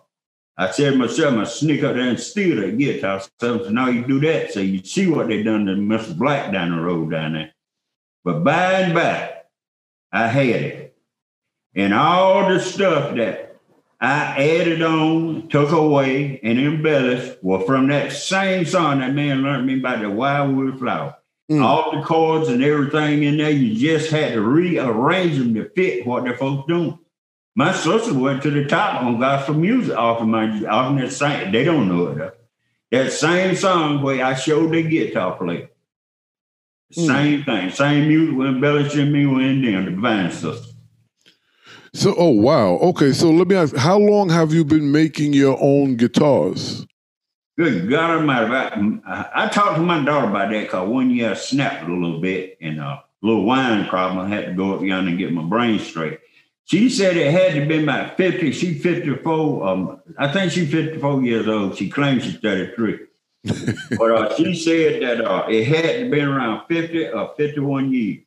I 0.56 0.70
said 0.70 0.92
to 0.92 0.96
myself, 0.96 1.34
I 1.34 1.44
sneak 1.44 1.82
up 1.82 1.94
there 1.94 2.08
and 2.08 2.18
steal 2.18 2.56
that 2.62 2.78
guitar. 2.78 3.20
So 3.38 3.68
now 3.68 3.90
you 3.90 4.06
do 4.06 4.20
that. 4.20 4.54
So 4.54 4.60
you 4.60 4.82
see 4.82 5.06
what 5.06 5.28
they 5.28 5.42
done 5.42 5.66
to 5.66 5.74
Mr. 5.74 6.16
Black 6.16 6.50
down 6.50 6.74
the 6.74 6.80
road 6.80 7.10
down 7.10 7.34
there. 7.34 7.52
But 8.24 8.42
by 8.42 8.72
and 8.72 8.94
by, 8.94 9.34
I 10.10 10.28
had 10.28 10.46
it. 10.46 10.96
And 11.74 11.92
all 11.92 12.48
the 12.48 12.58
stuff 12.58 13.14
that 13.16 13.47
I 14.00 14.36
added 14.38 14.80
on, 14.80 15.48
took 15.48 15.72
away, 15.72 16.38
and 16.42 16.58
embellished 16.58 17.42
were 17.42 17.60
from 17.60 17.88
that 17.88 18.12
same 18.12 18.64
song 18.64 19.00
that 19.00 19.12
man 19.12 19.42
learned 19.42 19.66
me 19.66 19.78
about 19.78 20.00
the 20.00 20.10
wildwood 20.10 20.78
flower. 20.78 21.16
Mm. 21.50 21.64
All 21.64 21.96
the 21.96 22.02
chords 22.02 22.48
and 22.48 22.62
everything 22.62 23.24
in 23.24 23.38
there, 23.38 23.50
you 23.50 23.74
just 23.74 24.10
had 24.10 24.34
to 24.34 24.40
rearrange 24.40 25.38
them 25.38 25.54
to 25.54 25.68
fit 25.70 26.06
what 26.06 26.24
the 26.24 26.34
folks 26.34 26.68
doing. 26.68 26.98
My 27.56 27.72
sister 27.72 28.14
went 28.14 28.42
to 28.44 28.50
the 28.50 28.66
top 28.66 29.02
on 29.02 29.18
gospel 29.18 29.54
music 29.54 29.96
off 29.96 30.20
of 30.20 30.28
my 30.28 30.46
off 30.66 30.92
of 30.92 30.98
that 30.98 31.10
same. 31.10 31.50
They 31.50 31.64
don't 31.64 31.88
know 31.88 32.06
it 32.08 32.18
though. 32.18 32.32
That 32.92 33.12
same 33.12 33.56
song 33.56 34.00
where 34.02 34.24
I 34.24 34.34
showed 34.34 34.72
the 34.72 34.82
guitar 34.82 35.36
player. 35.36 35.70
Mm. 36.94 37.06
Same 37.06 37.44
thing, 37.44 37.70
same 37.70 38.08
music 38.08 38.36
with 38.36 38.46
embellishing 38.46 39.10
me 39.10 39.26
when 39.26 39.62
them, 39.62 39.86
the 39.86 39.90
divine 39.90 40.30
sister. 40.30 40.67
So, 41.94 42.14
oh 42.18 42.30
wow, 42.30 42.78
okay. 42.78 43.12
So 43.12 43.30
let 43.30 43.48
me 43.48 43.56
ask: 43.56 43.74
How 43.74 43.98
long 43.98 44.28
have 44.28 44.52
you 44.52 44.64
been 44.64 44.92
making 44.92 45.32
your 45.32 45.56
own 45.60 45.96
guitars? 45.96 46.86
Good 47.56 47.90
God 47.90 48.18
Almighty! 48.18 49.00
I, 49.06 49.28
I 49.34 49.48
talked 49.48 49.76
to 49.76 49.82
my 49.82 50.04
daughter 50.04 50.28
about 50.28 50.50
that 50.50 50.62
because 50.62 50.88
one 50.88 51.10
year 51.10 51.32
I 51.32 51.34
snapped 51.34 51.88
a 51.88 51.92
little 51.92 52.20
bit 52.20 52.58
and 52.60 52.78
a 52.78 53.02
little 53.22 53.44
wine 53.44 53.86
problem. 53.88 54.26
I 54.26 54.34
had 54.34 54.46
to 54.46 54.52
go 54.52 54.74
up 54.74 54.82
yonder 54.82 55.10
and 55.10 55.18
get 55.18 55.32
my 55.32 55.42
brain 55.42 55.78
straight. 55.78 56.20
She 56.64 56.90
said 56.90 57.16
it 57.16 57.32
had 57.32 57.54
to 57.54 57.66
be 57.66 57.82
about 57.82 58.18
50. 58.18 58.52
She 58.52 58.74
54. 58.74 59.66
Um, 59.66 60.02
I 60.18 60.30
think 60.30 60.52
she's 60.52 60.70
54 60.70 61.22
years 61.22 61.48
old. 61.48 61.78
She 61.78 61.88
claims 61.88 62.24
she's 62.24 62.36
33. 62.36 62.98
but 63.96 64.10
uh, 64.10 64.36
she 64.36 64.54
said 64.54 65.02
that 65.02 65.24
uh, 65.24 65.46
it 65.48 65.64
had 65.64 66.04
to 66.04 66.10
be 66.10 66.20
around 66.20 66.66
50 66.68 67.08
or 67.08 67.34
51 67.38 67.92
years. 67.92 68.24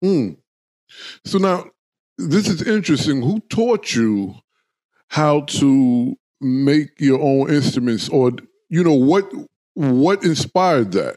Hmm. 0.00 0.28
So 1.24 1.38
now, 1.38 1.64
this 2.18 2.48
is 2.48 2.62
interesting. 2.62 3.22
Who 3.22 3.40
taught 3.40 3.94
you 3.94 4.36
how 5.08 5.42
to 5.42 6.16
make 6.40 7.00
your 7.00 7.20
own 7.20 7.50
instruments, 7.50 8.08
or 8.08 8.32
you 8.68 8.84
know 8.84 8.94
what 8.94 9.30
what 9.74 10.24
inspired 10.24 10.92
that? 10.92 11.16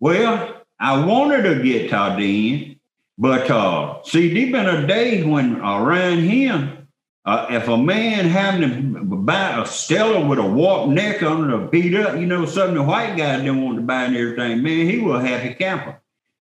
Well, 0.00 0.62
I 0.78 1.04
wanted 1.04 1.46
a 1.46 1.62
guitar 1.62 2.18
then, 2.18 2.78
but 3.16 3.50
uh, 3.50 4.02
see, 4.04 4.32
there 4.32 4.52
been 4.52 4.84
a 4.84 4.86
day 4.86 5.22
when 5.22 5.56
around 5.56 6.18
him, 6.18 6.88
uh, 7.24 7.46
if 7.50 7.66
a 7.66 7.76
man 7.76 8.26
having 8.26 8.94
to 8.94 9.04
buy 9.04 9.60
a 9.60 9.66
Stella 9.66 10.26
with 10.26 10.38
a 10.38 10.46
warped 10.46 10.92
neck 10.92 11.22
on 11.22 11.50
it, 11.50 11.54
a 11.54 11.58
beat 11.66 11.94
up, 11.94 12.16
you 12.16 12.26
know, 12.26 12.44
something 12.44 12.74
the 12.74 12.82
white 12.82 13.16
guy 13.16 13.38
didn't 13.38 13.62
want 13.62 13.76
to 13.76 13.82
buy 13.82 14.04
and 14.04 14.16
everything, 14.16 14.62
man, 14.62 14.88
he 14.88 14.98
was 14.98 15.24
a 15.24 15.26
happy 15.26 15.54
camper. 15.54 16.00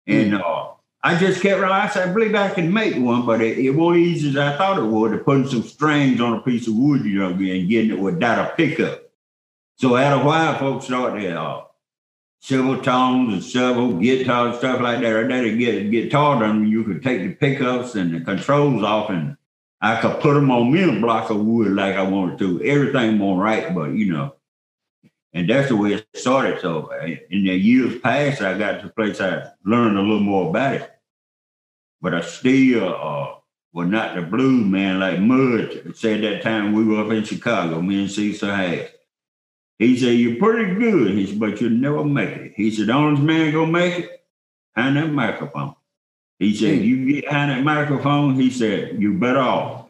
And 0.08 0.34
uh, 0.34 0.72
I 1.02 1.16
just 1.18 1.40
kept 1.40 1.60
right. 1.60 1.70
I 1.70 1.88
said, 1.88 2.08
I 2.08 2.12
believe 2.12 2.34
I 2.34 2.50
can 2.50 2.72
make 2.72 2.96
one, 2.96 3.26
but 3.26 3.40
it, 3.40 3.58
it 3.58 3.70
wasn't 3.70 4.06
easy 4.06 4.30
as 4.30 4.36
I 4.36 4.56
thought 4.56 4.78
it 4.78 4.84
would 4.84 5.12
to 5.12 5.18
putting 5.18 5.46
some 5.48 5.62
strings 5.62 6.20
on 6.20 6.34
a 6.34 6.40
piece 6.40 6.66
of 6.66 6.74
wood, 6.74 7.04
you 7.04 7.18
know, 7.18 7.28
and 7.28 7.68
getting 7.68 7.90
it 7.90 7.98
without 7.98 8.44
a 8.44 8.56
pickup. 8.56 9.02
So 9.76 9.96
after 9.96 10.22
a 10.22 10.26
while, 10.26 10.58
folks 10.58 10.86
started 10.86 11.36
uh, 11.36 11.64
several 12.40 12.80
tones 12.80 13.34
and 13.34 13.44
several 13.44 13.92
guitars, 13.98 14.58
stuff 14.58 14.80
like 14.80 15.00
that. 15.00 15.12
Or 15.12 15.28
that 15.28 15.58
get 15.58 15.90
guitar 15.90 16.40
done, 16.40 16.66
you 16.66 16.82
could 16.84 17.02
take 17.02 17.22
the 17.22 17.34
pickups 17.34 17.94
and 17.94 18.14
the 18.14 18.20
controls 18.20 18.82
off, 18.82 19.10
and 19.10 19.36
I 19.80 20.00
could 20.00 20.20
put 20.20 20.34
them 20.34 20.50
on 20.50 20.72
me 20.72 20.82
a 20.82 21.00
block 21.00 21.30
of 21.30 21.44
wood 21.44 21.72
like 21.72 21.94
I 21.94 22.02
wanted 22.02 22.38
to. 22.38 22.62
Everything 22.64 23.18
won't 23.18 23.40
right, 23.40 23.74
but 23.74 23.90
you 23.90 24.12
know. 24.12 24.35
And 25.36 25.48
that's 25.48 25.68
the 25.68 25.76
way 25.76 25.92
it 25.92 26.06
started. 26.14 26.60
So 26.60 26.90
uh, 26.90 27.06
in 27.30 27.44
the 27.44 27.54
years 27.54 28.00
past, 28.00 28.40
I 28.40 28.56
got 28.56 28.80
to 28.80 28.86
the 28.86 28.92
place 28.92 29.20
I 29.20 29.50
learned 29.64 29.98
a 29.98 30.00
little 30.00 30.20
more 30.20 30.48
about 30.50 30.74
it 30.74 30.90
but 32.00 32.14
I 32.14 32.20
still 32.20 32.94
uh, 32.94 33.34
was 33.72 33.88
not 33.88 34.14
the 34.14 34.22
blue 34.22 34.64
man 34.64 35.00
like 35.00 35.18
Mud 35.18 35.96
said 35.96 36.22
that 36.22 36.42
time 36.42 36.72
we 36.72 36.84
were 36.84 37.04
up 37.04 37.10
in 37.10 37.24
Chicago, 37.24 37.80
me 37.80 38.00
and 38.02 38.10
Cecil 38.10 38.54
Hayes. 38.54 38.88
He 39.78 39.98
said, 39.98 40.12
You're 40.12 40.36
pretty 40.36 40.74
good, 40.74 41.12
he 41.12 41.26
said, 41.26 41.40
but 41.40 41.60
you'll 41.60 41.70
never 41.70 42.04
make 42.04 42.30
it. 42.30 42.52
He 42.54 42.70
said, 42.70 42.86
The 42.86 42.92
only 42.92 43.22
man 43.22 43.52
gonna 43.52 43.72
make 43.72 43.98
it, 43.98 44.24
behind 44.74 44.96
that 44.96 45.10
microphone. 45.10 45.74
He 46.38 46.54
said, 46.54 46.78
mm. 46.78 46.84
You 46.84 47.12
get 47.12 47.24
behind 47.24 47.50
that 47.50 47.64
microphone, 47.64 48.34
he 48.36 48.50
said, 48.50 49.00
You 49.02 49.18
better 49.18 49.40
off. 49.40 49.86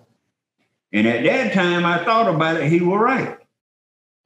And 0.93 1.07
at 1.07 1.25
that 1.25 1.53
time, 1.53 1.85
I 1.85 2.05
thought 2.05 2.35
about 2.35 2.57
it, 2.57 2.71
he 2.71 2.81
was 2.81 2.99
right. 2.99 3.37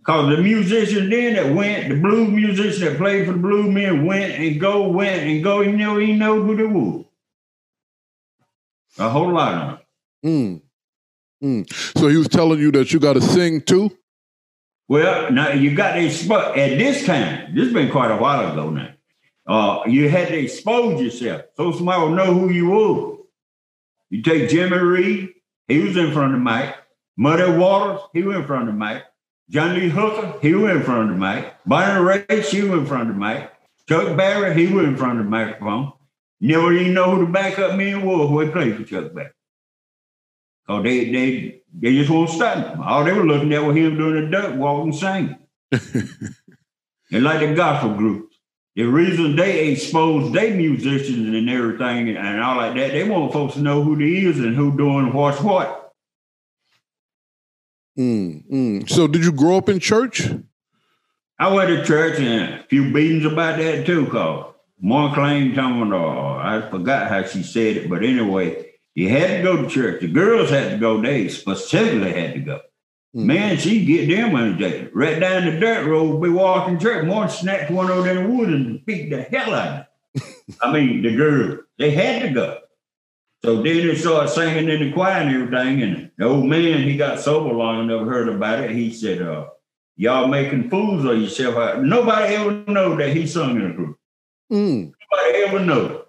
Because 0.00 0.34
the 0.34 0.42
musicians 0.42 1.10
then 1.10 1.34
that 1.34 1.54
went, 1.54 1.90
the 1.90 1.94
blues 1.96 2.30
musicians 2.30 2.80
that 2.80 2.96
played 2.96 3.26
for 3.26 3.32
the 3.32 3.38
blue 3.38 3.70
men 3.70 4.06
went 4.06 4.32
and 4.32 4.58
go, 4.58 4.88
went 4.88 5.22
and 5.22 5.44
go, 5.44 5.60
you 5.60 5.76
know, 5.76 5.98
he 5.98 6.14
know 6.14 6.42
who 6.42 6.56
they 6.56 6.64
were. 6.64 7.04
A 8.98 9.10
whole 9.10 9.32
lot 9.32 9.54
of 9.54 9.78
them. 10.22 10.62
Mm. 11.42 11.66
Mm. 11.66 11.98
So 11.98 12.08
he 12.08 12.16
was 12.16 12.28
telling 12.28 12.60
you 12.60 12.72
that 12.72 12.92
you 12.92 12.98
got 12.98 13.12
to 13.14 13.20
sing 13.20 13.60
too? 13.60 13.96
Well, 14.88 15.30
now 15.30 15.50
you 15.50 15.74
got 15.74 15.92
to 15.92 16.04
expose 16.04 16.56
at 16.56 16.78
this 16.78 17.06
time. 17.06 17.54
This 17.54 17.64
has 17.64 17.72
been 17.72 17.90
quite 17.90 18.10
a 18.10 18.16
while 18.16 18.52
ago 18.52 18.70
now. 18.70 18.90
Uh, 19.46 19.82
you 19.86 20.08
had 20.08 20.28
to 20.28 20.36
expose 20.36 21.00
yourself 21.00 21.42
so 21.56 21.72
somebody 21.72 22.02
will 22.02 22.14
know 22.14 22.34
who 22.34 22.50
you 22.50 22.70
were. 22.70 23.16
You 24.08 24.22
take 24.22 24.48
Jimmy 24.48 24.78
Reed, 24.78 25.34
he 25.68 25.78
was 25.78 25.96
in 25.96 26.12
front 26.12 26.34
of 26.34 26.40
the 26.40 26.44
mic. 26.44 26.74
Muddy 27.16 27.56
Waters, 27.56 28.00
he 28.12 28.22
was 28.22 28.36
in 28.36 28.46
front 28.46 28.68
of 28.68 28.74
the 28.74 28.78
mic. 28.78 29.04
John 29.50 29.74
Lee 29.74 29.88
Hooker, 29.88 30.38
he 30.40 30.54
was 30.54 30.70
in 30.70 30.82
front 30.84 31.10
of 31.10 31.18
the 31.18 31.20
mic. 31.20 31.52
Bonnie 31.66 32.00
Raitt, 32.00 32.44
she 32.44 32.62
was 32.62 32.80
in 32.80 32.86
front 32.86 33.10
of 33.10 33.16
the 33.16 33.20
mic. 33.20 33.50
Chuck 33.88 34.16
Berry, 34.16 34.54
he 34.54 34.72
was 34.72 34.84
in 34.84 34.96
front 34.96 35.18
of 35.18 35.24
the 35.24 35.30
microphone. 35.30 35.92
Never 36.40 36.72
even 36.72 36.94
know 36.94 37.16
who 37.16 37.26
the 37.26 37.32
backup 37.32 37.76
men 37.76 38.06
were 38.06 38.28
who 38.28 38.38
had 38.38 38.52
played 38.52 38.76
for 38.76 38.84
Chuck 38.84 39.12
Berry. 39.12 39.30
Cause 40.68 40.84
they 40.84 41.10
they 41.10 41.62
they 41.74 41.94
just 41.94 42.10
won't 42.10 42.30
stop 42.30 42.74
him. 42.74 42.80
All 42.80 43.02
they 43.02 43.12
were 43.12 43.26
looking 43.26 43.52
at 43.52 43.64
was 43.64 43.76
him 43.76 43.98
doing 43.98 44.24
the 44.24 44.30
duck 44.30 44.54
walk 44.54 44.84
and 44.84 44.94
singing. 44.94 45.36
and 47.10 47.24
like 47.24 47.40
the 47.40 47.54
gospel 47.54 47.94
groups. 47.94 48.36
The 48.76 48.84
reason 48.84 49.34
they 49.34 49.70
expose 49.70 50.32
their 50.32 50.54
musicians 50.54 51.26
and 51.26 51.50
everything 51.50 52.16
and 52.16 52.40
all 52.40 52.56
like 52.56 52.76
that, 52.76 52.92
they 52.92 53.02
want 53.02 53.32
folks 53.32 53.54
to 53.54 53.60
know 53.60 53.82
who 53.82 53.96
they 53.96 54.28
is 54.28 54.38
and 54.38 54.54
who 54.54 54.76
doing 54.76 55.12
what's 55.12 55.40
what. 55.40 55.79
Mm, 58.00 58.50
mm. 58.50 58.90
So 58.90 59.06
did 59.06 59.24
you 59.24 59.32
grow 59.32 59.58
up 59.58 59.68
in 59.68 59.78
church? 59.78 60.22
I 61.38 61.52
went 61.52 61.68
to 61.68 61.84
church 61.84 62.18
and 62.18 62.54
a 62.54 62.64
few 62.64 62.90
beatings 62.92 63.26
about 63.26 63.58
that 63.58 63.84
too, 63.84 64.06
cause 64.06 64.54
one 64.78 65.12
claim 65.12 65.54
coming, 65.54 65.92
uh, 65.92 66.36
I 66.36 66.66
forgot 66.70 67.10
how 67.10 67.24
she 67.24 67.42
said 67.42 67.76
it, 67.76 67.90
but 67.90 68.02
anyway, 68.02 68.70
you 68.94 69.10
had 69.10 69.36
to 69.36 69.42
go 69.42 69.62
to 69.62 69.68
church. 69.68 70.00
The 70.00 70.08
girls 70.08 70.48
had 70.48 70.70
to 70.70 70.78
go. 70.78 71.00
They 71.00 71.28
specifically 71.28 72.12
had 72.12 72.34
to 72.34 72.40
go. 72.40 72.56
Mm-hmm. 73.14 73.26
Man, 73.26 73.58
she 73.58 73.84
get 73.84 74.08
them 74.08 74.34
on 74.34 74.58
the 74.58 74.90
right 74.94 75.20
down 75.20 75.44
the 75.44 75.60
dirt 75.60 75.86
road, 75.86 76.22
be 76.22 76.30
walking 76.30 76.78
church. 76.78 77.06
One 77.06 77.28
snatched 77.28 77.70
one 77.70 77.90
over 77.90 78.08
in 78.08 78.16
the 78.16 78.34
woods 78.34 78.52
and 78.52 78.86
beat 78.86 79.10
the 79.10 79.22
hell 79.22 79.52
out 79.54 79.86
of 80.14 80.22
it. 80.22 80.56
I 80.62 80.72
mean, 80.72 81.02
the 81.02 81.14
girl, 81.14 81.58
they 81.78 81.90
had 81.90 82.22
to 82.22 82.30
go. 82.30 82.58
So 83.42 83.62
then 83.62 83.87
they 83.87 83.94
started 83.94 84.29
singing 84.29 84.68
in 84.68 84.81
the 84.81 84.92
choir 84.92 85.22
and 85.22 85.35
everything. 85.35 85.83
And 85.83 86.11
the 86.16 86.26
old 86.26 86.46
man, 86.46 86.83
he 86.83 86.96
got 86.96 87.20
sober 87.20 87.55
long 87.55 87.85
enough, 87.85 88.07
heard 88.07 88.29
about 88.29 88.61
it. 88.61 88.70
He 88.72 88.92
said, 88.92 89.22
uh, 89.22 89.46
y'all 89.96 90.29
making 90.29 90.68
fools 90.68 91.05
of 91.05 91.18
yourself. 91.18 91.83
Nobody 91.83 92.35
ever 92.35 92.64
know 92.68 92.96
that 92.96 93.16
he 93.16 93.26
sung 93.26 93.57
in 93.57 93.70
a 93.70 93.72
group. 93.72 93.96
Mm. 94.53 94.92
Nobody 95.12 95.38
ever 95.38 95.61
know. 95.61 96.05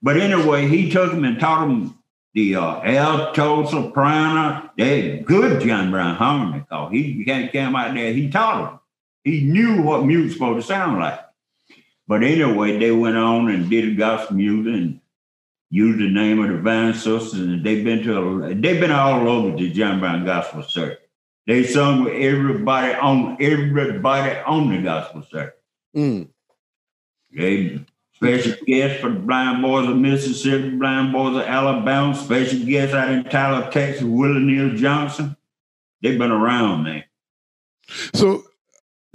But 0.00 0.18
anyway, 0.18 0.68
he 0.68 0.90
took 0.90 1.12
him 1.12 1.24
and 1.24 1.40
taught 1.40 1.68
him 1.68 1.98
the 2.34 2.54
uh, 2.54 2.80
alto, 2.82 3.66
soprano. 3.66 4.70
They 4.76 5.18
good 5.18 5.60
John 5.60 5.90
Brown 5.90 6.14
harmony. 6.14 6.64
Cause 6.70 6.92
he 6.92 7.24
came 7.24 7.74
out 7.74 7.94
there. 7.94 8.12
He 8.12 8.30
taught 8.30 8.72
him. 8.72 8.78
He 9.24 9.40
knew 9.40 9.82
what 9.82 10.04
music 10.04 10.26
was 10.26 10.32
supposed 10.34 10.66
to 10.66 10.74
sound 10.74 11.00
like. 11.00 11.18
But 12.06 12.22
anyway, 12.22 12.78
they 12.78 12.92
went 12.92 13.16
on 13.16 13.50
and 13.50 13.68
did 13.68 13.98
gospel 13.98 14.36
music 14.36 14.72
and 14.72 14.97
used 15.70 15.98
the 15.98 16.08
name 16.08 16.40
of 16.40 16.48
the 16.48 16.56
Divine 16.56 16.94
Sisters, 16.94 17.34
and 17.34 17.64
they've 17.64 17.84
been 17.84 18.02
to 18.04 18.54
they've 18.54 18.80
been 18.80 18.90
all 18.90 19.28
over 19.28 19.56
the 19.56 19.70
John 19.70 20.00
Brown 20.00 20.24
Gospel 20.24 20.62
Church. 20.62 20.98
They 21.48 21.64
sung 21.64 22.04
with 22.04 22.12
everybody 22.12 22.92
on 22.92 23.38
everybody 23.40 24.38
on 24.40 24.68
the 24.68 24.82
gospel 24.82 25.22
church. 25.22 25.54
Mm. 25.96 26.28
They 27.30 27.80
special 28.12 28.52
guests 28.66 29.00
for 29.00 29.08
the 29.08 29.18
Blind 29.18 29.62
Boys 29.62 29.88
of 29.88 29.96
Mississippi, 29.96 30.76
Blind 30.76 31.10
Boys 31.10 31.36
of 31.36 31.42
Alabama, 31.42 32.14
special 32.14 32.66
guests 32.66 32.94
out 32.94 33.10
in 33.10 33.24
Tyler, 33.24 33.70
Texas, 33.70 34.02
Willie 34.02 34.40
Neal 34.40 34.76
Johnson. 34.76 35.38
They've 36.02 36.18
been 36.18 36.30
around, 36.30 36.82
man. 36.82 37.04
So, 38.14 38.42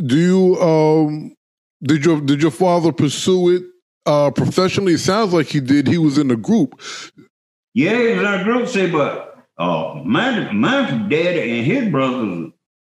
do 0.04 0.18
you 0.18 0.60
um 0.60 1.36
did 1.84 2.04
your 2.04 2.20
did 2.20 2.42
your 2.42 2.50
father 2.50 2.92
pursue 2.92 3.50
it 3.50 3.64
uh 4.06 4.32
professionally? 4.32 4.94
It 4.94 5.00
sounds 5.00 5.34
like 5.34 5.48
he 5.48 5.60
did. 5.60 5.88
He 5.88 5.98
was 5.98 6.18
in 6.18 6.32
a 6.32 6.36
group. 6.36 6.80
Yeah, 7.74 7.98
he 7.98 8.08
was 8.14 8.20
in 8.20 8.26
a 8.26 8.44
group. 8.44 8.68
See, 8.68 8.92
but 8.92 9.38
uh, 9.58 10.02
my 10.06 10.52
my 10.52 10.92
daddy 11.10 11.60
and 11.60 11.66
his 11.66 11.92
brothers, 11.92 12.52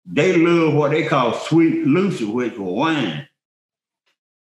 they 0.07 0.37
love 0.37 0.75
what 0.75 0.91
they 0.91 1.07
call 1.07 1.35
sweet 1.35 1.87
Lucy, 1.87 2.25
which 2.25 2.57
was 2.59 2.73
wine 2.73 3.29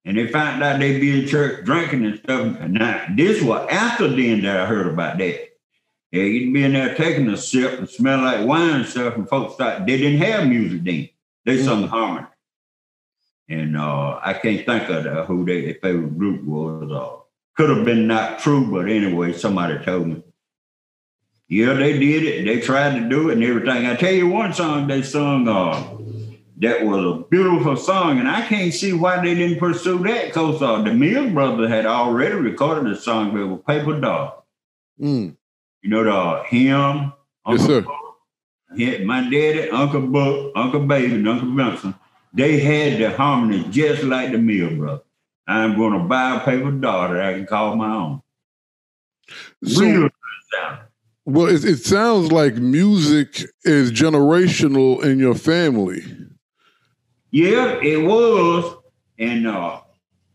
and 0.08 0.18
they 0.18 0.28
found 0.28 0.64
out 0.64 0.80
they 0.80 0.98
be 1.02 1.22
in 1.22 1.28
church 1.28 1.66
drinking 1.66 2.06
and 2.06 2.20
stuff. 2.20 2.58
And 2.62 2.76
now, 2.76 3.06
this 3.14 3.44
was 3.44 3.68
after 3.70 4.08
then 4.08 4.42
that 4.44 4.62
I 4.62 4.66
heard 4.66 4.88
about 4.88 5.18
that. 5.18 5.50
Yeah, 6.12 6.24
you'd 6.24 6.54
be 6.54 6.64
in 6.64 6.72
there 6.72 6.96
taking 6.96 7.28
a 7.28 7.36
sip 7.36 7.78
and 7.78 7.90
smell 7.90 8.22
like 8.22 8.48
wine 8.48 8.76
and 8.76 8.86
stuff, 8.86 9.18
and 9.18 9.28
folks 9.28 9.56
thought 9.58 9.86
they 9.86 9.98
didn't 9.98 10.22
have 10.22 10.48
music 10.48 10.86
then. 10.86 11.10
They 11.44 11.58
mm-hmm. 11.58 11.66
sung 11.66 11.88
harmony. 11.90 12.28
And 13.50 13.78
uh, 13.78 14.20
I 14.22 14.34
can't 14.34 14.66
think 14.66 14.90
of 14.90 15.04
the, 15.04 15.24
who 15.24 15.46
their 15.46 15.74
favorite 15.76 16.18
group 16.18 16.44
was. 16.44 16.92
Uh, 16.92 17.24
could 17.56 17.76
have 17.76 17.86
been 17.86 18.08
not 18.08 18.40
true, 18.40 18.70
but 18.70 18.88
anyway, 18.88 19.34
somebody 19.34 19.84
told 19.84 20.08
me. 20.08 20.24
Yeah, 21.48 21.74
they 21.74 21.98
did 21.98 22.24
it. 22.24 22.46
They 22.46 22.60
tried 22.60 23.00
to 23.00 23.10
do 23.10 23.30
it 23.30 23.34
and 23.34 23.44
everything. 23.44 23.86
I 23.86 23.96
tell 23.96 24.12
you 24.12 24.28
one 24.28 24.54
song 24.54 24.88
they 24.88 25.02
sung, 25.02 25.48
uh, 25.48 25.98
that 26.60 26.86
was 26.86 27.06
a 27.06 27.24
beautiful 27.30 27.78
song, 27.78 28.20
and 28.20 28.28
I 28.28 28.42
can't 28.42 28.74
see 28.74 28.92
why 28.92 29.24
they 29.24 29.36
didn't 29.36 29.60
pursue 29.60 30.00
that 30.00 30.28
because 30.28 30.62
uh, 30.62 30.82
the 30.82 30.94
Mills 30.94 31.32
brothers 31.32 31.70
had 31.70 31.86
already 31.86 32.36
recorded 32.36 32.92
a 32.92 33.00
song 33.00 33.34
with 33.34 33.66
Paper 33.66 34.00
Doll. 34.00 34.46
Mm. 35.00 35.38
You 35.84 35.90
know 35.90 36.04
the 36.04 36.44
him, 36.46 37.14
Uncle 37.46 37.54
yes, 37.58 37.66
sir. 37.66 37.82
Buck, 37.82 39.06
my 39.06 39.30
daddy, 39.30 39.70
Uncle 39.70 40.02
Buck, 40.02 40.52
Uncle 40.56 40.80
Baby, 40.82 41.16
and 41.16 41.30
Uncle 41.30 41.56
Vincent. 41.56 41.96
They 42.38 42.60
had 42.60 43.00
the 43.00 43.18
harmony 43.18 43.66
just 43.72 44.04
like 44.04 44.32
the 44.32 44.38
Mills 44.38 44.74
brothers. 44.76 45.02
I'm 45.48 45.76
going 45.76 45.94
to 45.94 46.08
buy 46.08 46.36
a 46.36 46.40
paper 46.42 46.70
doll 46.70 47.10
that 47.10 47.20
I 47.20 47.34
can 47.34 47.48
call 47.48 47.76
my 47.76 47.92
own. 47.92 48.22
So, 49.66 49.82
Real 49.82 50.10
Well, 51.26 51.48
it, 51.48 51.66
it 51.66 51.78
sounds 51.78 52.32
like 52.32 52.54
music 52.56 53.44
is 53.64 53.92
generational 53.92 55.04
in 55.04 55.18
your 55.18 55.34
family. 55.34 56.04
Yeah, 57.32 57.80
it 57.82 58.06
was. 58.06 58.84
And 59.18 59.48
uh, 59.48 59.82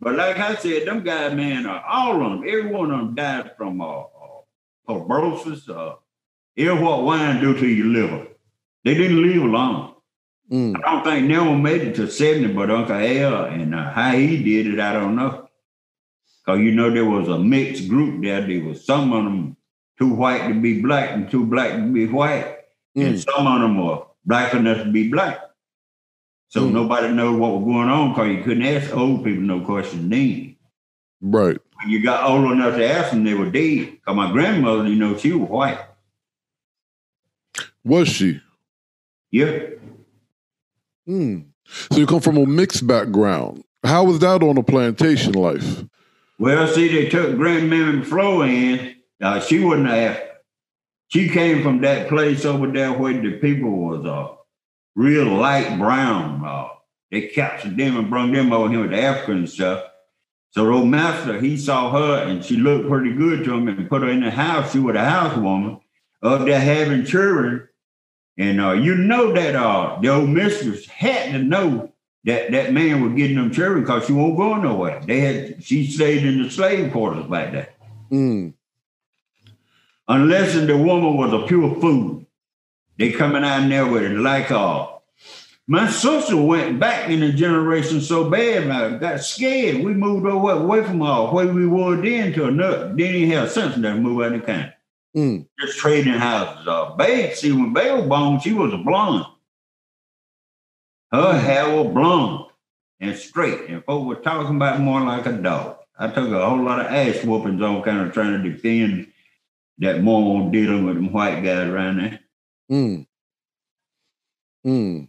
but 0.00 0.16
like 0.16 0.38
I 0.38 0.56
said, 0.56 0.88
them 0.88 1.04
guys, 1.04 1.32
man, 1.34 1.66
uh, 1.66 1.82
all 1.88 2.20
of 2.20 2.32
them, 2.32 2.48
every 2.48 2.66
one 2.66 2.90
of 2.90 2.98
them 2.98 3.14
died 3.14 3.52
from 3.56 3.80
uh, 3.80 4.00
uh 4.00 4.40
fibrosis. 4.88 5.68
Uh, 5.68 5.94
here's 6.56 6.80
what 6.80 7.04
wine 7.04 7.40
do 7.40 7.56
to 7.56 7.66
your 7.66 7.86
liver. 7.86 8.26
They 8.84 8.94
didn't 8.94 9.22
live 9.22 9.44
long. 9.44 9.91
Mm. 10.52 10.76
I 10.84 10.92
don't 10.92 11.04
think 11.04 11.40
one 11.40 11.62
made 11.62 11.80
it 11.80 11.94
to 11.94 12.10
70, 12.10 12.52
but 12.52 12.70
Uncle 12.70 12.94
Al 12.94 13.44
and 13.46 13.74
uh, 13.74 13.90
how 13.90 14.10
he 14.12 14.42
did 14.42 14.66
it, 14.66 14.80
I 14.80 14.92
don't 14.92 15.16
know. 15.16 15.48
Because 16.44 16.60
you 16.60 16.72
know 16.72 16.90
there 16.90 17.06
was 17.06 17.28
a 17.28 17.38
mixed 17.38 17.88
group 17.88 18.22
there. 18.22 18.46
There 18.46 18.62
was 18.62 18.84
some 18.84 19.12
of 19.12 19.24
them 19.24 19.56
too 19.98 20.12
white 20.12 20.48
to 20.48 20.54
be 20.60 20.82
black 20.82 21.12
and 21.12 21.30
too 21.30 21.46
black 21.46 21.72
to 21.72 21.92
be 21.92 22.06
white. 22.06 22.58
Mm. 22.96 23.06
And 23.06 23.20
some 23.20 23.46
of 23.46 23.62
them 23.62 23.82
were 23.82 24.02
black 24.26 24.52
enough 24.52 24.84
to 24.84 24.92
be 24.92 25.08
black. 25.08 25.40
So 26.48 26.62
mm. 26.62 26.72
nobody 26.72 27.08
knows 27.14 27.38
what 27.38 27.52
was 27.52 27.64
going 27.64 27.88
on 27.88 28.10
because 28.10 28.28
you 28.28 28.42
couldn't 28.42 28.66
ask 28.66 28.94
old 28.94 29.24
people 29.24 29.42
no 29.42 29.60
questions 29.60 30.10
then. 30.10 30.56
Right. 31.22 31.58
When 31.78 31.88
you 31.88 32.02
got 32.02 32.28
old 32.28 32.52
enough 32.52 32.76
to 32.76 32.86
ask 32.86 33.10
them, 33.10 33.24
they 33.24 33.32
were 33.32 33.50
dead. 33.50 33.92
Because 33.92 34.16
my 34.16 34.30
grandmother, 34.30 34.86
you 34.86 34.96
know, 34.96 35.16
she 35.16 35.32
was 35.32 35.48
white. 35.48 35.80
Was 37.84 38.08
she? 38.08 38.40
Yeah. 39.30 39.60
Hmm. 41.06 41.40
So 41.90 41.98
you 41.98 42.06
come 42.06 42.20
from 42.20 42.36
a 42.36 42.46
mixed 42.46 42.86
background. 42.86 43.64
How 43.84 44.04
was 44.04 44.20
that 44.20 44.42
on 44.42 44.58
a 44.58 44.62
plantation 44.62 45.32
life? 45.32 45.84
Well, 46.38 46.66
see, 46.66 46.88
they 46.88 47.08
took 47.08 47.36
Grandmammy 47.36 48.04
Flo 48.04 48.42
in. 48.42 48.96
Uh, 49.20 49.40
she 49.40 49.60
wasn't 49.60 49.88
a. 49.88 50.30
She 51.08 51.28
came 51.28 51.62
from 51.62 51.80
that 51.82 52.08
place 52.08 52.44
over 52.44 52.66
there 52.66 52.92
where 52.92 53.20
the 53.20 53.32
people 53.38 53.70
was 53.70 54.06
uh, 54.06 54.34
real 54.94 55.26
light 55.26 55.78
brown. 55.78 56.42
Uh, 56.44 56.68
they 57.10 57.28
captured 57.28 57.76
them 57.76 57.96
and 57.96 58.08
brought 58.08 58.32
them 58.32 58.52
over 58.52 58.70
here 58.70 58.80
with 58.80 58.90
the 58.90 59.02
African 59.02 59.46
stuff. 59.46 59.84
So 60.50 60.64
the 60.64 60.70
old 60.70 60.88
master, 60.88 61.40
he 61.40 61.56
saw 61.56 61.90
her 61.92 62.22
and 62.24 62.44
she 62.44 62.56
looked 62.56 62.88
pretty 62.88 63.12
good 63.14 63.44
to 63.44 63.54
him 63.54 63.68
and 63.68 63.88
put 63.88 64.02
her 64.02 64.08
in 64.08 64.20
the 64.20 64.30
house. 64.30 64.72
She 64.72 64.78
was 64.78 64.96
a 64.96 64.98
housewoman 64.98 65.80
up 66.22 66.44
there 66.44 66.60
having 66.60 67.04
children. 67.04 67.68
And 68.38 68.60
uh, 68.60 68.72
you 68.72 68.94
know 68.94 69.32
that 69.32 69.54
uh, 69.54 69.98
the 70.00 70.08
old 70.08 70.28
mistress 70.28 70.86
had 70.86 71.32
to 71.32 71.38
know 71.38 71.92
that 72.24 72.50
that 72.52 72.72
man 72.72 73.02
was 73.02 73.12
getting 73.14 73.36
them 73.36 73.52
children 73.52 73.82
because 73.82 74.06
she 74.06 74.12
won't 74.12 74.36
go 74.36 74.56
nowhere. 74.56 75.00
They 75.04 75.20
had 75.20 75.64
she 75.64 75.86
stayed 75.86 76.24
in 76.24 76.42
the 76.42 76.50
slave 76.50 76.92
quarters 76.92 77.26
like 77.26 77.52
that. 77.52 77.76
Mm. 78.10 78.54
Unless 80.08 80.54
the 80.54 80.76
woman 80.76 81.16
was 81.16 81.32
a 81.32 81.46
pure 81.46 81.74
fool. 81.80 82.26
They 82.98 83.12
coming 83.12 83.44
out 83.44 83.68
there 83.68 83.86
with 83.86 84.02
it 84.02 84.16
like 84.18 84.50
uh 84.50 84.88
my 85.66 85.88
sister 85.88 86.36
went 86.36 86.80
back 86.80 87.08
in 87.08 87.20
the 87.20 87.32
generation 87.32 88.00
so 88.00 88.28
bad, 88.28 88.68
I 88.68 88.98
got 88.98 89.20
scared. 89.20 89.84
We 89.84 89.94
moved 89.94 90.26
away, 90.26 90.54
away 90.54 90.82
from 90.82 91.00
uh, 91.02 91.30
where 91.30 91.46
we 91.46 91.66
were 91.66 91.96
then 91.96 92.32
to 92.32 92.46
another. 92.46 92.92
Didn't 92.92 93.16
even 93.16 93.30
have 93.38 93.50
sense 93.50 93.74
to 93.74 93.94
move 93.94 94.22
out 94.22 94.34
of 94.34 94.40
the 94.40 94.46
country. 94.46 94.72
Mm. 95.16 95.46
Just 95.60 95.78
trading 95.78 96.14
houses. 96.14 96.66
Uh, 96.66 96.94
Babe, 96.94 97.34
see, 97.34 97.52
when 97.52 97.72
Babe 97.72 97.98
was 97.98 98.08
born, 98.08 98.40
she 98.40 98.52
was 98.52 98.72
a 98.72 98.78
blonde. 98.78 99.26
Her 101.12 101.38
hair 101.38 101.76
was 101.76 101.92
blonde 101.92 102.46
and 103.00 103.16
straight, 103.16 103.68
and 103.68 103.84
folks 103.84 104.06
were 104.06 104.22
talking 104.22 104.56
about 104.56 104.80
more 104.80 105.02
like 105.02 105.26
a 105.26 105.32
dog. 105.32 105.76
I 105.98 106.08
took 106.08 106.30
a 106.30 106.48
whole 106.48 106.62
lot 106.62 106.80
of 106.80 106.86
ass 106.86 107.22
whoopings 107.22 107.60
on 107.60 107.82
kind 107.82 108.00
of 108.00 108.14
trying 108.14 108.42
to 108.42 108.50
defend 108.50 109.12
that 109.78 110.02
mom 110.02 110.50
dealing 110.50 110.86
with 110.86 110.94
them 110.94 111.12
white 111.12 111.42
guys 111.42 111.68
around 111.68 111.98
there. 111.98 112.20
Mm. 112.70 113.06
Mm. 114.66 115.08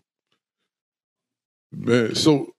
Man, 1.72 2.16
so 2.16 2.53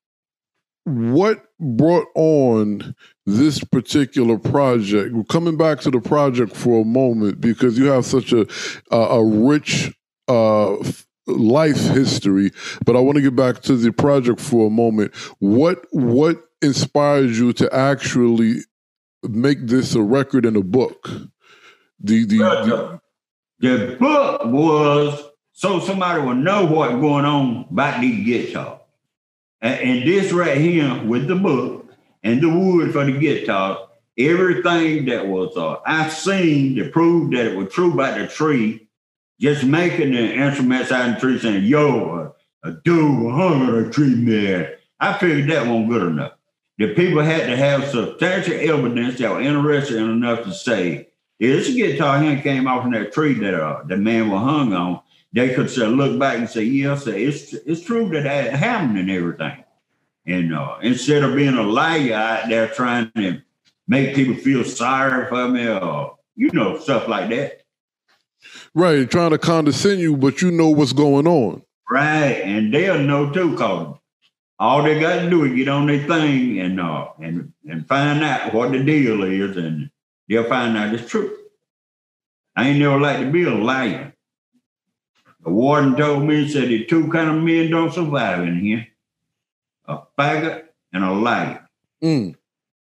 what 0.84 1.44
brought 1.58 2.06
on 2.14 2.94
this 3.26 3.62
particular 3.64 4.38
project? 4.38 5.14
We're 5.14 5.24
coming 5.24 5.56
back 5.56 5.80
to 5.80 5.90
the 5.90 6.00
project 6.00 6.54
for 6.54 6.82
a 6.82 6.84
moment 6.84 7.40
because 7.40 7.78
you 7.78 7.86
have 7.86 8.04
such 8.04 8.32
a 8.32 8.46
a, 8.90 8.96
a 8.96 9.24
rich 9.24 9.92
uh, 10.28 10.76
life 11.26 11.80
history. 11.80 12.50
But 12.84 12.96
I 12.96 13.00
want 13.00 13.16
to 13.16 13.22
get 13.22 13.36
back 13.36 13.62
to 13.62 13.76
the 13.76 13.92
project 13.92 14.40
for 14.40 14.66
a 14.66 14.70
moment. 14.70 15.14
What 15.38 15.86
what 15.90 16.42
inspired 16.60 17.30
you 17.30 17.52
to 17.54 17.74
actually 17.74 18.56
make 19.22 19.66
this 19.66 19.94
a 19.94 20.02
record 20.02 20.44
and 20.44 20.56
a 20.56 20.62
book? 20.62 21.08
The 22.00 22.26
the, 22.26 22.36
the, 22.36 23.00
the 23.60 23.96
book 23.96 24.44
was 24.44 25.30
so 25.52 25.80
somebody 25.80 26.20
will 26.20 26.34
know 26.34 26.66
what's 26.66 26.94
going 26.94 27.24
on 27.24 27.66
about 27.70 28.00
these 28.00 28.24
guitars. 28.26 28.80
And, 29.64 30.06
this 30.06 30.30
right 30.30 30.58
here 30.58 31.02
with 31.04 31.26
the 31.26 31.36
book 31.36 31.90
and 32.22 32.42
the 32.42 32.50
wood 32.50 32.92
for 32.92 33.06
the 33.06 33.12
guitar, 33.12 33.88
everything 34.18 35.06
that 35.06 35.26
was 35.26 35.56
uh, 35.56 35.80
I 35.86 36.10
seen 36.10 36.76
to 36.76 36.90
prove 36.90 37.30
that 37.30 37.46
it 37.46 37.56
was 37.56 37.72
true 37.72 37.94
about 37.94 38.18
the 38.18 38.26
tree 38.26 38.86
just 39.40 39.64
making 39.64 40.12
the 40.12 40.34
instruments 40.34 40.92
out 40.92 41.08
of 41.08 41.14
the 41.14 41.20
tree 41.20 41.38
saying, 41.38 41.64
yo, 41.64 42.34
a, 42.62 42.68
a 42.68 42.72
dude 42.84 43.32
hung 43.32 43.62
on 43.62 43.84
a 43.86 43.90
tree 43.90 44.14
man. 44.14 44.68
I 45.00 45.16
figured 45.16 45.48
that 45.48 45.66
wasn't 45.66 45.88
good 45.88 46.08
enough. 46.08 46.32
The 46.76 46.94
people 46.94 47.22
had 47.22 47.46
to 47.46 47.56
have 47.56 47.88
substantial 47.88 48.54
evidence 48.54 49.18
that 49.18 49.30
were 49.30 49.40
interested 49.40 49.96
enough 49.96 50.44
to 50.44 50.52
say, 50.52 51.08
yeah, 51.38 51.52
this 51.52 51.74
guitar 51.74 52.20
here 52.20 52.40
came 52.42 52.66
off 52.66 52.82
from 52.82 52.92
that 52.92 53.12
tree 53.12 53.34
that 53.34 53.54
uh, 53.54 53.82
the 53.86 53.96
man 53.96 54.28
was 54.28 54.42
hung 54.42 54.74
on. 54.74 55.00
They 55.34 55.52
could 55.54 55.68
say, 55.68 55.86
look 55.86 56.18
back 56.18 56.38
and 56.38 56.48
say, 56.48 56.64
yeah, 56.64 56.96
say, 56.96 57.24
it's, 57.24 57.52
it's 57.52 57.82
true 57.82 58.08
that 58.10 58.22
that 58.22 58.54
happened 58.54 58.98
and 58.98 59.10
everything. 59.10 59.64
And 60.26 60.54
uh, 60.54 60.78
instead 60.80 61.22
of 61.22 61.34
being 61.34 61.54
a 61.54 61.62
liar 61.62 62.14
out 62.14 62.48
there 62.48 62.68
trying 62.68 63.10
to 63.16 63.42
make 63.86 64.14
people 64.14 64.36
feel 64.36 64.64
sorry 64.64 65.28
for 65.28 65.48
me 65.48 65.68
or, 65.68 66.16
you 66.36 66.50
know, 66.52 66.78
stuff 66.78 67.08
like 67.08 67.28
that, 67.30 67.64
Right, 68.74 69.08
trying 69.08 69.30
to 69.30 69.38
condescend 69.38 70.00
you, 70.00 70.16
but 70.16 70.42
you 70.42 70.50
know 70.50 70.68
what's 70.68 70.92
going 70.92 71.26
on. 71.26 71.62
Right, 71.90 72.40
and 72.42 72.72
they'll 72.72 72.98
know 72.98 73.30
too, 73.30 73.56
cause 73.56 73.96
all 74.58 74.82
they 74.82 74.98
got 74.98 75.22
to 75.22 75.30
do 75.30 75.44
is 75.44 75.54
get 75.54 75.68
on 75.68 75.86
their 75.86 76.06
thing 76.06 76.60
and 76.60 76.80
uh 76.80 77.08
and 77.20 77.52
and 77.68 77.86
find 77.86 78.22
out 78.22 78.54
what 78.54 78.72
the 78.72 78.82
deal 78.82 79.22
is, 79.22 79.56
and 79.56 79.90
they'll 80.28 80.48
find 80.48 80.76
out 80.76 80.94
it's 80.94 81.08
true. 81.08 81.36
I 82.56 82.68
ain't 82.68 82.78
never 82.78 83.00
like 83.00 83.18
to 83.18 83.30
be 83.30 83.44
a 83.44 83.54
liar. 83.54 84.13
The 85.44 85.50
warden 85.50 85.94
told 85.96 86.24
me, 86.24 86.44
he 86.44 86.48
said, 86.50 86.68
the 86.68 86.84
two 86.86 87.08
kind 87.10 87.30
of 87.30 87.42
men 87.42 87.70
don't 87.70 87.92
survive 87.92 88.40
in 88.40 88.60
here. 88.60 88.86
A 89.86 89.98
faggot 90.18 90.64
and 90.92 91.04
a 91.04 91.12
liar. 91.12 91.68
Mm. 92.02 92.34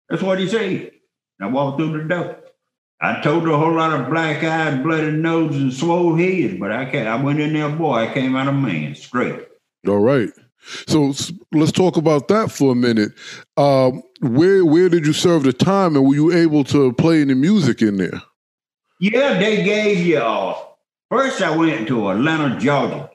That's 0.09 0.23
what 0.23 0.39
he 0.39 0.49
said. 0.49 0.93
I 1.41 1.47
walked 1.47 1.79
through 1.79 2.03
the 2.03 2.09
door. 2.09 2.39
I 3.01 3.21
told 3.21 3.47
a 3.47 3.59
whole 3.59 3.75
lot 3.75 3.93
of 3.93 4.09
black 4.09 4.43
eyed, 4.43 4.83
bloody 4.83 5.11
noses, 5.11 5.61
and 5.61 5.73
swole 5.73 6.17
heads, 6.17 6.59
but 6.59 6.73
I 6.73 6.87
can't, 6.87 7.07
I 7.07 7.23
went 7.23 7.41
in 7.41 7.53
there, 7.53 7.69
boy, 7.69 8.09
I 8.09 8.15
came 8.15 8.35
out 8.35 8.49
a 8.49 8.53
man 8.53 8.95
straight. 8.95 9.47
All 9.87 9.99
right. 9.99 10.31
So 10.89 11.13
let's 11.53 11.73
talk 11.73 11.99
about 11.99 12.29
that 12.29 12.51
for 12.51 12.73
a 12.73 12.75
minute. 12.75 13.13
Um, 13.57 14.03
where 14.21 14.65
where 14.65 14.89
did 14.89 15.07
you 15.07 15.13
serve 15.13 15.43
the 15.43 15.53
time, 15.53 15.95
and 15.95 16.07
were 16.07 16.15
you 16.15 16.33
able 16.33 16.65
to 16.65 16.93
play 16.95 17.21
any 17.21 17.35
music 17.35 17.83
in 17.83 17.99
there? 17.99 18.23
Yeah, 18.99 19.39
they 19.39 19.63
gave 19.63 20.05
you. 20.05 20.19
Uh, 20.19 20.59
first, 21.11 21.43
I 21.43 21.57
went 21.57 21.89
to 21.89 22.11
Atlanta, 22.11 22.59
Georgia, 22.59 23.11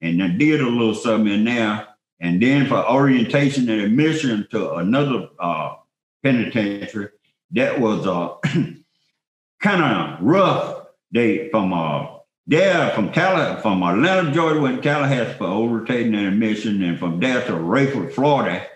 and 0.00 0.22
I 0.22 0.28
did 0.28 0.60
a 0.60 0.68
little 0.68 0.94
something 0.94 1.32
in 1.32 1.44
there, 1.44 1.88
and 2.20 2.42
then 2.42 2.66
for 2.66 2.88
orientation 2.88 3.68
and 3.68 3.82
admission 3.82 4.46
to 4.50 4.74
another 4.74 5.28
uh, 5.38 5.76
penitentiary, 6.22 7.08
that 7.52 7.80
was 7.80 8.06
uh, 8.06 8.36
kind 9.60 9.82
of 9.82 10.20
rough 10.20 10.86
day 11.12 11.48
from 11.50 11.72
uh 11.72 12.14
there 12.46 12.90
from 12.90 13.10
Tall 13.10 13.56
from 13.56 13.82
Atlanta, 13.82 14.30
Georgia, 14.30 14.60
went 14.60 14.82
to 14.82 14.82
Tallahassee 14.82 15.38
for 15.38 15.46
overtaking 15.46 16.14
and 16.14 16.26
admission, 16.26 16.82
and 16.82 16.98
from 16.98 17.18
there 17.18 17.42
to 17.46 17.52
Raiford, 17.52 18.12
Florida, 18.12 18.66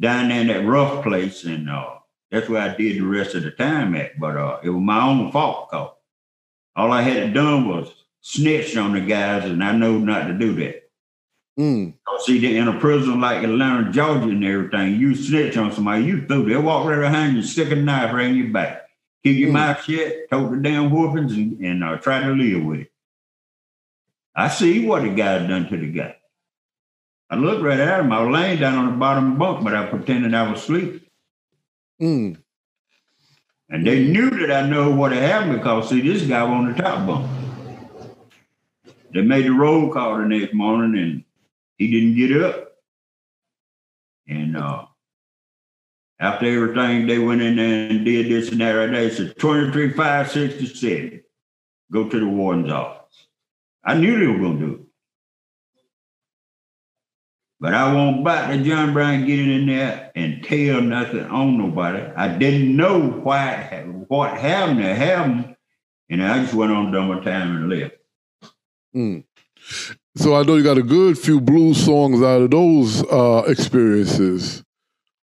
down 0.00 0.28
there 0.28 0.40
in 0.40 0.46
that 0.46 0.64
rough 0.64 1.02
place, 1.02 1.44
and 1.44 1.68
uh, 1.68 1.96
that's 2.30 2.48
where 2.48 2.62
I 2.62 2.74
did 2.74 2.96
the 2.96 3.02
rest 3.02 3.34
of 3.34 3.42
the 3.42 3.50
time 3.50 3.94
at. 3.94 4.18
But 4.18 4.36
uh, 4.38 4.60
it 4.62 4.70
was 4.70 4.82
my 4.82 5.06
own 5.06 5.30
fault, 5.32 5.68
cause 5.70 5.90
all 6.80 6.92
I 6.92 7.02
had 7.02 7.34
done 7.34 7.68
was 7.68 7.92
snitch 8.20 8.76
on 8.76 8.92
the 8.92 9.00
guys, 9.00 9.44
and 9.44 9.62
I 9.62 9.72
know 9.72 9.98
not 9.98 10.26
to 10.28 10.34
do 10.34 10.54
that. 10.54 10.90
Mm. 11.58 11.94
See, 12.20 12.56
in 12.56 12.68
a 12.68 12.78
prison 12.78 13.20
like 13.20 13.42
Atlanta, 13.42 13.90
Georgia, 13.90 14.28
and 14.28 14.44
everything, 14.44 15.00
you 15.00 15.14
snitch 15.14 15.56
on 15.56 15.72
somebody, 15.72 16.04
you 16.04 16.26
through. 16.26 16.48
They 16.48 16.56
walk 16.56 16.86
right 16.86 17.00
behind 17.00 17.36
you, 17.36 17.42
stick 17.42 17.70
a 17.70 17.76
knife 17.76 18.14
right 18.14 18.26
in 18.26 18.36
your 18.36 18.48
back 18.48 18.80
keep 19.22 19.38
your 19.38 19.50
mm. 19.50 19.54
mouth 19.54 19.82
shut, 19.82 20.30
tote 20.30 20.50
the 20.50 20.56
damn 20.58 20.90
whoopings, 20.90 21.32
and, 21.32 21.58
and 21.60 21.84
uh, 21.84 21.96
try 21.96 22.22
to 22.22 22.30
live 22.30 22.64
with 22.64 22.80
it. 22.80 22.92
I 24.34 24.48
see 24.48 24.86
what 24.86 25.02
the 25.02 25.10
guy 25.10 25.46
done 25.46 25.68
to 25.68 25.76
the 25.76 25.90
guy. 25.90 26.16
I 27.28 27.36
looked 27.36 27.62
right 27.62 27.78
at 27.78 28.00
him. 28.00 28.12
I 28.12 28.22
was 28.22 28.32
laying 28.32 28.58
down 28.58 28.78
on 28.78 28.86
the 28.86 28.96
bottom 28.96 29.38
bunk, 29.38 29.62
but 29.62 29.74
I 29.74 29.86
pretended 29.86 30.34
I 30.34 30.50
was 30.50 30.62
asleep. 30.62 31.08
Mm. 32.00 32.38
And 33.70 33.86
they 33.86 34.04
knew 34.04 34.30
that 34.30 34.50
I 34.50 34.68
know 34.68 34.90
what 34.90 35.12
had 35.12 35.22
happened 35.22 35.52
because 35.52 35.88
see 35.88 36.00
this 36.00 36.26
guy 36.26 36.42
was 36.42 36.50
on 36.50 36.72
the 36.72 36.82
top 36.82 37.06
bunk. 37.06 37.30
They 39.12 39.22
made 39.22 39.46
the 39.46 39.50
roll 39.50 39.92
call 39.92 40.18
the 40.18 40.24
next 40.24 40.52
morning 40.54 41.00
and 41.00 41.24
he 41.78 41.90
didn't 41.90 42.16
get 42.16 42.42
up. 42.42 42.72
And 44.28 44.56
uh, 44.56 44.86
after 46.18 46.46
everything, 46.46 47.06
they 47.06 47.18
went 47.18 47.42
in 47.42 47.56
there 47.56 47.90
and 47.90 48.04
did 48.04 48.30
this 48.30 48.50
and 48.50 48.60
that 48.60 48.72
right 48.72 48.90
there. 48.90 49.10
Said 49.10 49.38
23 49.38 49.92
567. 49.92 51.22
Go 51.92 52.08
to 52.08 52.20
the 52.20 52.26
warden's 52.26 52.70
office. 52.70 53.26
I 53.84 53.94
knew 53.94 54.18
they 54.18 54.26
were 54.26 54.38
going 54.38 54.60
to 54.60 54.66
do 54.66 54.72
it. 54.74 54.89
But 57.60 57.74
I 57.74 57.92
won't 57.92 58.24
back 58.24 58.50
to 58.50 58.64
John 58.64 58.94
Brown 58.94 59.26
getting 59.26 59.52
in 59.52 59.66
there 59.66 60.10
and 60.14 60.42
tell 60.42 60.80
nothing 60.80 61.24
on 61.24 61.58
nobody. 61.58 62.02
I 62.16 62.28
didn't 62.38 62.74
know 62.74 63.10
why 63.10 63.84
what 64.08 64.38
happened 64.38 64.78
to 64.78 64.94
happen. 64.94 65.56
And 66.08 66.22
I 66.22 66.42
just 66.42 66.54
went 66.54 66.72
on 66.72 66.90
done 66.90 67.08
my 67.08 67.22
time 67.22 67.56
and 67.56 67.68
left. 67.68 67.94
Mm. 68.96 69.24
So 70.16 70.34
I 70.34 70.42
know 70.42 70.56
you 70.56 70.64
got 70.64 70.78
a 70.78 70.82
good 70.82 71.18
few 71.18 71.40
blues 71.40 71.84
songs 71.84 72.22
out 72.22 72.40
of 72.40 72.50
those 72.50 73.04
uh, 73.04 73.44
experiences. 73.46 74.64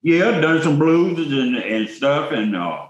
Yeah, 0.03 0.29
I've 0.29 0.43
done 0.43 0.63
some 0.63 0.79
blues 0.79 1.33
and, 1.33 1.57
and 1.57 1.89
stuff 1.89 2.33
and 2.33 2.55
uh, 2.55 2.87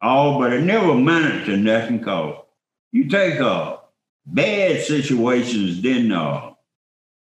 all, 0.00 0.38
but 0.38 0.52
it 0.52 0.62
never 0.62 0.92
amounted 0.92 1.44
to 1.46 1.56
nothing 1.56 2.02
cause 2.02 2.44
you 2.92 3.08
take 3.08 3.40
uh, 3.40 3.78
bad 4.24 4.80
situations, 4.82 5.82
then 5.82 6.12
uh, 6.12 6.53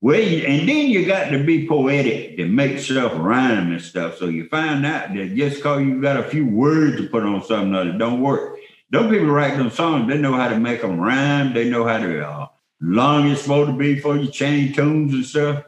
well, 0.02 0.18
and 0.18 0.66
then 0.66 0.88
you 0.88 1.04
got 1.04 1.28
to 1.28 1.44
be 1.44 1.68
poetic 1.68 2.38
to 2.38 2.46
make 2.46 2.78
stuff 2.78 3.12
rhyme 3.16 3.70
and 3.70 3.82
stuff. 3.82 4.16
So 4.16 4.26
you 4.26 4.48
find 4.48 4.86
out 4.86 5.14
that 5.14 5.34
just 5.34 5.56
because 5.56 5.82
you 5.82 6.00
got 6.00 6.16
a 6.16 6.28
few 6.28 6.46
words 6.46 6.96
to 6.96 7.08
put 7.08 7.22
on 7.22 7.44
something 7.44 7.72
that 7.72 7.98
don't 7.98 8.22
work. 8.22 8.58
Those 8.90 9.10
people 9.10 9.26
write 9.26 9.56
them 9.56 9.70
songs, 9.70 10.08
they 10.08 10.18
know 10.18 10.32
how 10.32 10.48
to 10.48 10.58
make 10.58 10.80
them 10.80 10.98
rhyme. 10.98 11.52
They 11.52 11.68
know 11.68 11.86
how 11.86 11.98
to 11.98 12.26
uh, 12.26 12.46
long 12.80 13.30
it's 13.30 13.42
supposed 13.42 13.70
to 13.70 13.76
be 13.76 13.94
before 13.94 14.16
you 14.16 14.30
change 14.30 14.74
tunes 14.74 15.12
and 15.12 15.24
stuff. 15.24 15.64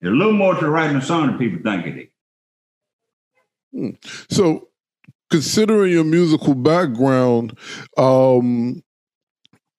There's 0.00 0.12
a 0.12 0.16
little 0.16 0.34
more 0.34 0.54
to 0.54 0.68
writing 0.68 0.96
a 0.96 1.02
song 1.02 1.26
than 1.26 1.38
people 1.38 1.62
think 1.62 1.86
it 1.86 1.98
is. 1.98 2.08
Hmm. 3.72 4.34
So, 4.34 4.68
considering 5.30 5.92
your 5.92 6.04
musical 6.04 6.54
background, 6.54 7.58
um, 7.96 8.82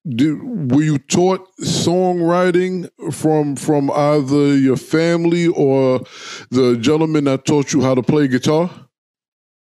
did, 0.07 0.71
were 0.71 0.81
you 0.81 0.97
taught 0.97 1.47
songwriting 1.57 2.89
from 3.13 3.55
from 3.55 3.91
either 3.91 4.57
your 4.57 4.77
family 4.77 5.47
or 5.47 6.01
the 6.49 6.77
gentleman 6.77 7.25
that 7.25 7.45
taught 7.45 7.73
you 7.73 7.81
how 7.81 7.93
to 7.93 8.01
play 8.01 8.27
guitar? 8.27 8.69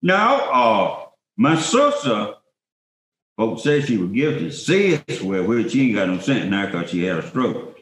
No, 0.01 0.15
uh, 0.15 1.05
my 1.37 1.55
sister, 1.55 2.33
folks 3.37 3.63
say 3.63 3.81
she 3.81 3.97
was 3.97 4.11
gifted. 4.11 4.53
Sis, 4.53 5.21
well, 5.21 5.67
she 5.67 5.87
ain't 5.87 5.95
got 5.95 6.09
no 6.09 6.17
sense 6.19 6.49
now 6.49 6.65
because 6.65 6.89
she 6.89 7.03
had 7.03 7.19
a 7.19 7.27
stroke. 7.27 7.77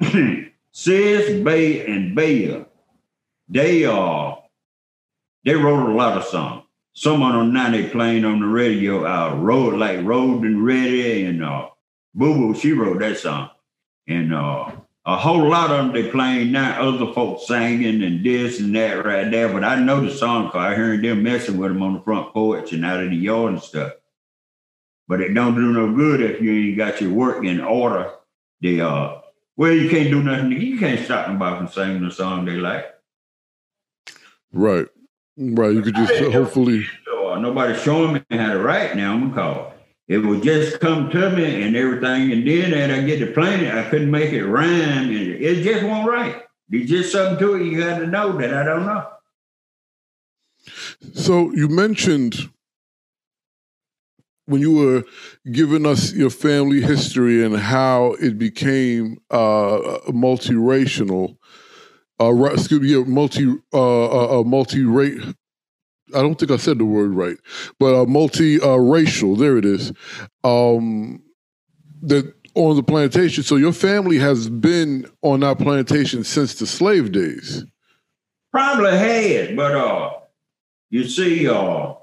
Sis, 0.72 1.42
Bay, 1.42 1.86
and 1.86 2.14
Bayer, 2.14 2.66
they 3.48 3.86
uh, 3.86 4.34
they 5.44 5.54
wrote 5.54 5.90
a 5.90 5.94
lot 5.94 6.18
of 6.18 6.24
songs. 6.24 6.64
Someone 6.94 7.32
on 7.32 7.54
90 7.54 7.88
playing 7.88 8.26
on 8.26 8.40
the 8.40 8.46
radio, 8.46 9.06
uh, 9.06 9.34
road 9.36 9.78
like 9.78 10.04
Road 10.04 10.44
and 10.44 10.64
Ready 10.64 11.24
and 11.24 11.42
uh, 11.42 11.68
Boo 12.14 12.34
Boo, 12.34 12.54
she 12.58 12.72
wrote 12.72 12.98
that 13.00 13.18
song. 13.18 13.50
And 14.06 14.34
uh, 14.34 14.70
a 15.04 15.16
whole 15.16 15.48
lot 15.48 15.70
of 15.70 15.78
them 15.78 15.92
they 15.92 16.10
playing 16.10 16.52
now, 16.52 16.88
other 16.88 17.12
folks 17.12 17.46
singing 17.46 18.02
and 18.02 18.24
this 18.24 18.60
and 18.60 18.74
that 18.76 19.04
right 19.04 19.30
there. 19.30 19.48
But 19.48 19.64
I 19.64 19.76
know 19.76 20.00
the 20.00 20.12
song 20.12 20.46
because 20.46 20.60
I 20.60 20.74
heard 20.74 21.02
them 21.02 21.22
messing 21.22 21.56
with 21.56 21.72
them 21.72 21.82
on 21.82 21.94
the 21.94 22.00
front 22.00 22.32
porch 22.32 22.72
and 22.72 22.84
out 22.84 23.02
of 23.02 23.10
the 23.10 23.16
yard 23.16 23.54
and 23.54 23.62
stuff. 23.62 23.92
But 25.08 25.20
it 25.20 25.34
don't 25.34 25.54
do 25.54 25.72
no 25.72 25.92
good 25.94 26.20
if 26.20 26.40
you 26.40 26.68
ain't 26.68 26.76
got 26.76 27.00
your 27.00 27.12
work 27.12 27.44
in 27.44 27.60
order. 27.60 28.12
They 28.60 28.80
uh 28.80 29.18
well, 29.56 29.72
you 29.72 29.90
can't 29.90 30.10
do 30.10 30.22
nothing. 30.22 30.52
You 30.52 30.78
can't 30.78 31.04
stop 31.04 31.28
nobody 31.28 31.58
from 31.58 31.68
singing 31.68 32.04
the 32.04 32.10
song 32.10 32.44
they 32.44 32.52
like. 32.52 32.86
Right. 34.52 34.86
Right. 35.36 35.72
You 35.72 35.82
could 35.82 35.94
just 35.94 36.32
hopefully. 36.32 36.86
Nobody 37.06 37.76
showing 37.78 38.12
me 38.12 38.22
how 38.30 38.52
to 38.52 38.58
write 38.58 38.94
now. 38.94 39.14
I'm 39.14 39.30
gonna 39.30 39.34
call 39.34 39.74
it 40.12 40.18
would 40.18 40.42
just 40.42 40.78
come 40.78 41.08
to 41.08 41.30
me 41.30 41.62
and 41.62 41.74
everything. 41.74 42.32
And 42.32 42.46
then 42.46 42.74
as 42.74 42.90
I 42.98 43.02
get 43.06 43.18
to 43.20 43.32
playing 43.32 43.64
it, 43.64 43.74
I 43.74 43.88
couldn't 43.88 44.10
make 44.10 44.30
it 44.30 44.44
rhyme. 44.44 45.08
And 45.08 45.10
it 45.10 45.62
just 45.62 45.84
won't 45.84 46.06
right. 46.06 46.42
There's 46.68 46.88
just 46.88 47.12
something 47.12 47.38
to 47.38 47.54
it 47.54 47.64
you 47.64 47.78
got 47.78 48.00
to 48.00 48.06
know 48.06 48.36
that 48.36 48.52
I 48.52 48.62
don't 48.62 48.84
know. 48.84 49.08
So 51.14 51.50
you 51.52 51.66
mentioned 51.68 52.50
when 54.44 54.60
you 54.60 54.72
were 54.72 55.04
giving 55.50 55.86
us 55.86 56.12
your 56.12 56.28
family 56.28 56.82
history 56.82 57.42
and 57.42 57.56
how 57.56 58.14
it 58.20 58.38
became 58.38 59.16
uh, 59.30 59.78
multiracial, 60.08 61.38
uh, 62.20 62.34
excuse 62.52 62.80
me, 62.80 63.02
multi 63.04 63.50
uh, 63.72 64.40
uh, 64.40 64.44
multi 64.44 64.84
I 66.14 66.22
don't 66.22 66.38
think 66.38 66.50
I 66.50 66.56
said 66.56 66.78
the 66.78 66.84
word 66.84 67.12
right, 67.12 67.36
but 67.78 67.94
uh, 67.94 68.06
multi-racial. 68.06 69.36
there 69.36 69.56
it 69.56 69.64
is. 69.64 69.92
Um, 70.44 71.22
that 72.02 72.34
on 72.54 72.76
the 72.76 72.82
plantation. 72.82 73.42
So 73.42 73.56
your 73.56 73.72
family 73.72 74.18
has 74.18 74.48
been 74.48 75.06
on 75.22 75.40
that 75.40 75.58
plantation 75.58 76.24
since 76.24 76.54
the 76.54 76.66
slave 76.66 77.12
days. 77.12 77.64
Probably 78.50 78.90
had, 78.90 79.56
but 79.56 79.74
uh, 79.74 80.10
you 80.90 81.08
see, 81.08 81.48
uh, 81.48 81.94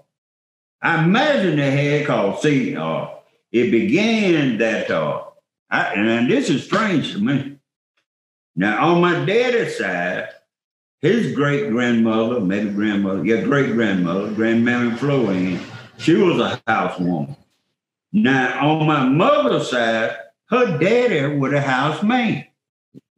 I 0.82 1.04
imagine 1.04 1.58
they 1.58 2.00
had 2.00 2.08
called. 2.08 2.42
See, 2.42 2.76
uh, 2.76 3.08
it 3.52 3.70
began 3.70 4.58
that 4.58 4.90
uh, 4.90 5.26
I, 5.70 5.94
and 5.94 6.30
this 6.30 6.50
is 6.50 6.64
strange 6.64 7.14
to 7.14 7.20
me. 7.20 7.58
Now 8.56 8.94
on 8.94 9.02
my 9.02 9.24
daddy's 9.26 9.78
side, 9.78 10.30
his 11.02 11.34
great 11.34 11.70
grandmother, 11.70 12.40
maybe 12.40 12.72
grandmother, 12.72 13.26
yeah, 13.26 13.42
great 13.42 13.74
grandmother, 13.74 14.30
grandmammy 14.30 14.98
Floanne, 14.98 15.60
she 15.98 16.16
was 16.16 16.40
a 16.40 16.62
housewoman. 16.68 17.36
Now, 18.12 18.70
on 18.70 18.88
my 18.88 19.06
mother's 19.06 19.70
side, 19.70 20.16
her 20.50 20.78
daddy 20.78 21.38
was 21.38 21.54
a 21.54 21.62
houseman. 21.62 22.46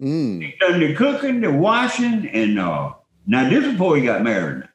Mm. 0.01 0.43
He 0.43 0.55
done 0.59 0.79
the 0.79 0.93
cooking, 0.95 1.41
the 1.41 1.51
washing, 1.51 2.27
and 2.27 2.59
uh, 2.59 2.93
now 3.25 3.49
this 3.49 3.65
is 3.65 3.71
before 3.73 3.97
he 3.97 4.03
got 4.03 4.23
married. 4.23 4.67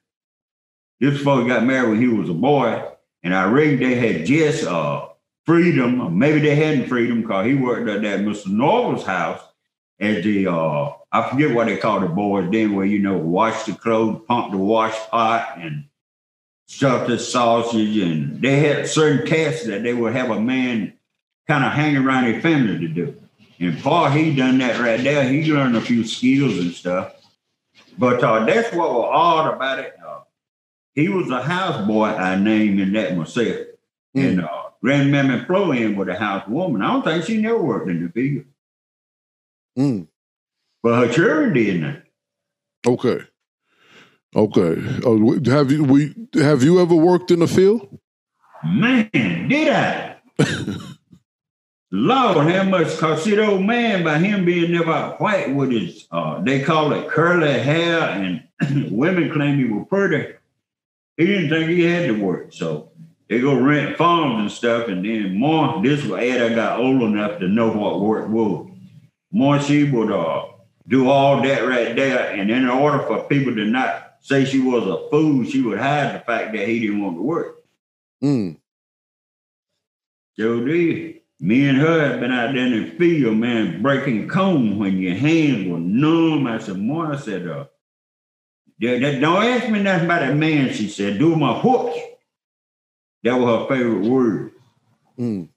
This 1.00 1.18
before 1.18 1.42
he 1.42 1.48
got 1.48 1.64
married 1.64 1.90
when 1.90 2.00
he 2.00 2.08
was 2.08 2.30
a 2.30 2.34
boy, 2.34 2.82
and 3.22 3.34
I 3.34 3.44
reckon 3.50 3.80
they 3.80 3.94
had 3.96 4.26
just 4.26 4.64
uh, 4.64 5.08
freedom, 5.44 6.00
or 6.00 6.10
maybe 6.10 6.40
they 6.40 6.54
hadn't 6.54 6.88
freedom 6.88 7.22
because 7.22 7.46
he 7.46 7.54
worked 7.54 7.88
at 7.88 8.02
that 8.02 8.20
Mr. 8.20 8.46
Norval's 8.46 9.04
house 9.04 9.42
as 10.00 10.24
the 10.24 10.46
uh, 10.46 10.92
I 11.12 11.28
forget 11.30 11.54
what 11.54 11.66
they 11.66 11.76
called 11.76 12.02
the 12.02 12.08
boys 12.08 12.50
then, 12.50 12.74
where 12.74 12.86
you 12.86 12.98
know 12.98 13.16
wash 13.16 13.64
the 13.64 13.72
clothes, 13.72 14.22
pump 14.26 14.52
the 14.52 14.58
wash 14.58 14.94
pot, 15.08 15.58
and 15.58 15.84
stuff 16.66 17.06
the 17.06 17.18
sausage, 17.18 17.96
and 17.98 18.42
they 18.42 18.58
had 18.58 18.88
certain 18.88 19.26
tasks 19.26 19.66
that 19.66 19.82
they 19.82 19.94
would 19.94 20.14
have 20.14 20.30
a 20.30 20.40
man 20.40 20.92
kind 21.46 21.64
of 21.64 21.72
hang 21.72 21.96
around 21.96 22.24
their 22.24 22.40
family 22.40 22.78
to 22.78 22.88
do. 22.88 23.16
And 23.58 23.74
before 23.74 24.10
he 24.10 24.34
done 24.34 24.58
that 24.58 24.80
right 24.80 25.02
there, 25.02 25.26
he 25.28 25.50
learned 25.50 25.76
a 25.76 25.80
few 25.80 26.04
skills 26.04 26.58
and 26.58 26.72
stuff. 26.72 27.14
But 27.98 28.22
uh, 28.22 28.44
that's 28.44 28.74
what 28.74 28.92
was 28.92 29.10
odd 29.10 29.54
about 29.54 29.78
it. 29.78 29.94
Uh, 30.06 30.20
he 30.94 31.08
was 31.08 31.28
a 31.28 31.40
houseboy, 31.40 32.18
I 32.18 32.36
named 32.36 32.80
him 32.80 32.92
that 32.92 33.16
myself. 33.16 33.56
Mm. 34.16 34.28
And 34.28 34.44
uh, 34.44 34.62
Grandmammy 34.84 35.46
Floanne 35.46 35.96
was 35.96 36.08
a 36.08 36.14
housewoman. 36.14 36.84
I 36.84 36.92
don't 36.92 37.02
think 37.02 37.24
she 37.24 37.40
never 37.40 37.62
worked 37.62 37.88
in 37.88 38.04
the 38.04 38.12
field. 38.12 38.44
Mm. 39.78 40.08
But 40.82 41.06
her 41.06 41.12
children 41.12 41.52
did 41.52 41.80
not. 41.80 41.96
Okay. 42.86 43.20
Okay. 44.34 44.76
Uh, 45.04 45.50
have 45.50 45.72
you 45.72 45.84
we 45.84 46.14
have 46.34 46.62
you 46.62 46.80
ever 46.80 46.94
worked 46.94 47.30
in 47.30 47.40
the 47.40 47.46
field? 47.46 47.98
Man, 48.64 49.48
did 49.48 49.72
I? 49.72 50.16
Lord, 51.90 52.50
how 52.50 52.64
much? 52.64 52.98
Cause 52.98 53.24
see, 53.24 53.34
the 53.34 53.46
old 53.46 53.64
man, 53.64 54.04
by 54.04 54.18
him 54.18 54.44
being 54.44 54.72
never 54.72 55.14
white 55.18 55.54
with 55.54 55.70
his, 55.70 56.06
uh, 56.10 56.40
they 56.42 56.62
call 56.62 56.92
it 56.92 57.08
curly 57.08 57.58
hair, 57.58 58.00
and 58.00 58.42
women 58.90 59.32
claim 59.32 59.56
he 59.56 59.64
was 59.64 59.86
pretty. 59.88 60.34
He 61.16 61.26
didn't 61.26 61.48
think 61.48 61.70
he 61.70 61.82
had 61.84 62.08
to 62.08 62.22
work, 62.22 62.52
so 62.52 62.90
they 63.28 63.40
go 63.40 63.58
rent 63.58 63.96
farms 63.96 64.40
and 64.40 64.52
stuff. 64.52 64.88
And 64.88 65.04
then 65.04 65.38
more, 65.38 65.80
this 65.82 66.04
was 66.04 66.20
after 66.20 66.44
I 66.44 66.54
got 66.54 66.80
old 66.80 67.02
enough 67.02 67.38
to 67.38 67.48
know 67.48 67.70
what 67.70 68.00
work 68.00 68.28
was. 68.28 68.70
More 69.32 69.60
she 69.60 69.84
would 69.84 70.10
uh, 70.10 70.44
do 70.88 71.08
all 71.08 71.42
that 71.42 71.66
right 71.66 71.94
there. 71.96 72.30
And 72.30 72.50
in 72.50 72.68
order 72.68 73.00
for 73.00 73.24
people 73.24 73.54
to 73.54 73.64
not 73.64 74.14
say 74.20 74.44
she 74.44 74.60
was 74.60 74.86
a 74.86 75.08
fool, 75.10 75.44
she 75.44 75.62
would 75.62 75.78
hide 75.78 76.14
the 76.14 76.20
fact 76.20 76.52
that 76.52 76.68
he 76.68 76.80
didn't 76.80 77.02
want 77.02 77.16
to 77.16 77.22
work. 77.22 77.64
Mm. 78.22 78.58
So 80.38 80.64
did. 80.64 81.20
Me 81.38 81.68
and 81.68 81.76
her 81.76 82.08
have 82.08 82.20
been 82.20 82.32
out 82.32 82.54
there 82.54 82.66
in 82.66 82.84
the 82.84 82.90
field, 82.92 83.36
man, 83.36 83.82
breaking 83.82 84.26
comb 84.26 84.78
when 84.78 84.98
your 84.98 85.14
hands 85.14 85.68
were 85.68 85.78
numb. 85.78 86.46
I 86.46 86.58
said, 86.58 86.78
more, 86.78 87.12
I 87.12 87.16
said, 87.16 87.46
uh, 87.46 87.66
don't 88.80 89.44
ask 89.44 89.68
me 89.68 89.82
nothing 89.82 90.06
about 90.06 90.20
that 90.20 90.34
man, 90.34 90.72
she 90.72 90.88
said. 90.88 91.18
Do 91.18 91.36
my 91.36 91.58
hook. 91.58 91.94
That 93.22 93.34
was 93.34 93.68
her 93.68 93.74
favorite 93.74 94.08
word. 94.08 94.52
Mm. 95.18 95.48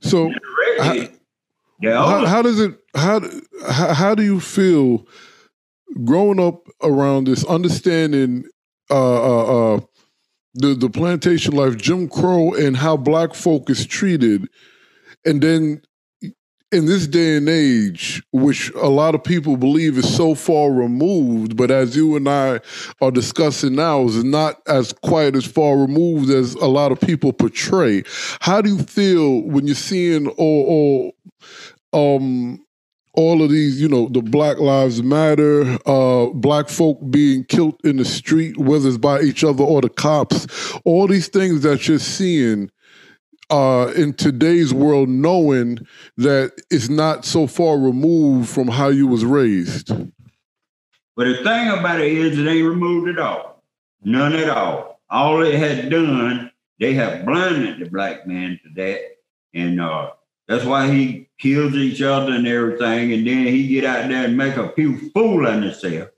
So, 0.00 0.32
how, 0.78 0.94
yeah, 1.80 2.04
how, 2.04 2.26
how, 2.26 2.42
does 2.42 2.60
it? 2.60 2.74
How, 2.94 3.20
how 3.68 3.94
how 3.94 4.14
do 4.14 4.22
you 4.22 4.40
feel 4.40 5.06
growing 6.04 6.40
up 6.40 6.66
around 6.82 7.24
this, 7.24 7.44
understanding 7.44 8.44
uh, 8.90 8.94
uh, 8.94 9.74
uh, 9.74 9.80
the 10.54 10.74
the 10.74 10.90
plantation 10.90 11.54
life, 11.54 11.76
Jim 11.76 12.08
Crow, 12.08 12.54
and 12.54 12.76
how 12.76 12.96
black 12.96 13.34
folk 13.34 13.70
is 13.70 13.86
treated, 13.86 14.48
and 15.24 15.42
then 15.42 15.82
in 16.72 16.86
this 16.86 17.06
day 17.06 17.36
and 17.36 17.48
age, 17.48 18.22
which 18.32 18.70
a 18.74 18.88
lot 18.88 19.14
of 19.14 19.24
people 19.24 19.56
believe 19.56 19.98
is 19.98 20.14
so 20.14 20.34
far 20.34 20.70
removed, 20.70 21.56
but 21.56 21.70
as 21.70 21.96
you 21.96 22.16
and 22.16 22.28
I 22.28 22.60
are 23.00 23.10
discussing 23.10 23.74
now, 23.74 24.04
is 24.04 24.22
not 24.22 24.62
as 24.68 24.92
quite 24.92 25.34
as 25.34 25.44
far 25.44 25.76
removed 25.76 26.30
as 26.30 26.54
a 26.54 26.66
lot 26.66 26.92
of 26.92 27.00
people 27.00 27.32
portray. 27.32 28.04
How 28.40 28.60
do 28.62 28.70
you 28.70 28.78
feel 28.78 29.42
when 29.42 29.66
you're 29.66 29.74
seeing 29.74 30.28
all, 30.28 31.12
um 31.92 32.64
all 33.14 33.42
of 33.42 33.50
these, 33.50 33.80
you 33.80 33.88
know, 33.88 34.08
the 34.08 34.22
Black 34.22 34.58
Lives 34.60 35.02
Matter, 35.02 35.78
uh, 35.84 36.26
black 36.26 36.68
folk 36.68 36.98
being 37.10 37.42
killed 37.44 37.74
in 37.82 37.96
the 37.96 38.04
street, 38.04 38.56
whether 38.56 38.88
it's 38.88 38.98
by 38.98 39.20
each 39.20 39.42
other 39.42 39.64
or 39.64 39.80
the 39.80 39.88
cops, 39.88 40.46
all 40.84 41.08
these 41.08 41.26
things 41.26 41.62
that 41.62 41.88
you're 41.88 41.98
seeing 41.98 42.70
uh, 43.50 43.92
in 43.96 44.14
today's 44.14 44.72
world, 44.72 45.08
knowing 45.08 45.78
that 46.16 46.52
it's 46.70 46.88
not 46.88 47.24
so 47.24 47.46
far 47.46 47.78
removed 47.78 48.48
from 48.48 48.68
how 48.68 48.88
you 48.88 49.06
was 49.06 49.24
raised. 49.24 49.88
But 51.16 51.24
the 51.24 51.36
thing 51.36 51.68
about 51.68 52.00
it 52.00 52.12
is, 52.12 52.38
it 52.38 52.46
ain't 52.46 52.66
removed 52.66 53.08
at 53.10 53.18
all, 53.18 53.62
none 54.02 54.34
at 54.34 54.48
all. 54.48 55.00
All 55.10 55.42
it 55.42 55.56
had 55.56 55.90
done, 55.90 56.50
they 56.78 56.94
have 56.94 57.26
blinded 57.26 57.80
the 57.80 57.90
black 57.90 58.26
man 58.26 58.58
to 58.62 58.70
that, 58.76 59.00
and 59.52 59.80
uh, 59.80 60.12
that's 60.46 60.64
why 60.64 60.90
he 60.90 61.28
kills 61.38 61.74
each 61.74 62.00
other 62.00 62.32
and 62.32 62.46
everything, 62.46 63.12
and 63.12 63.26
then 63.26 63.46
he 63.46 63.68
get 63.68 63.84
out 63.84 64.08
there 64.08 64.24
and 64.24 64.36
make 64.36 64.56
a 64.56 64.72
few 64.72 65.10
fool 65.10 65.46
of 65.46 65.62
himself 65.62 66.08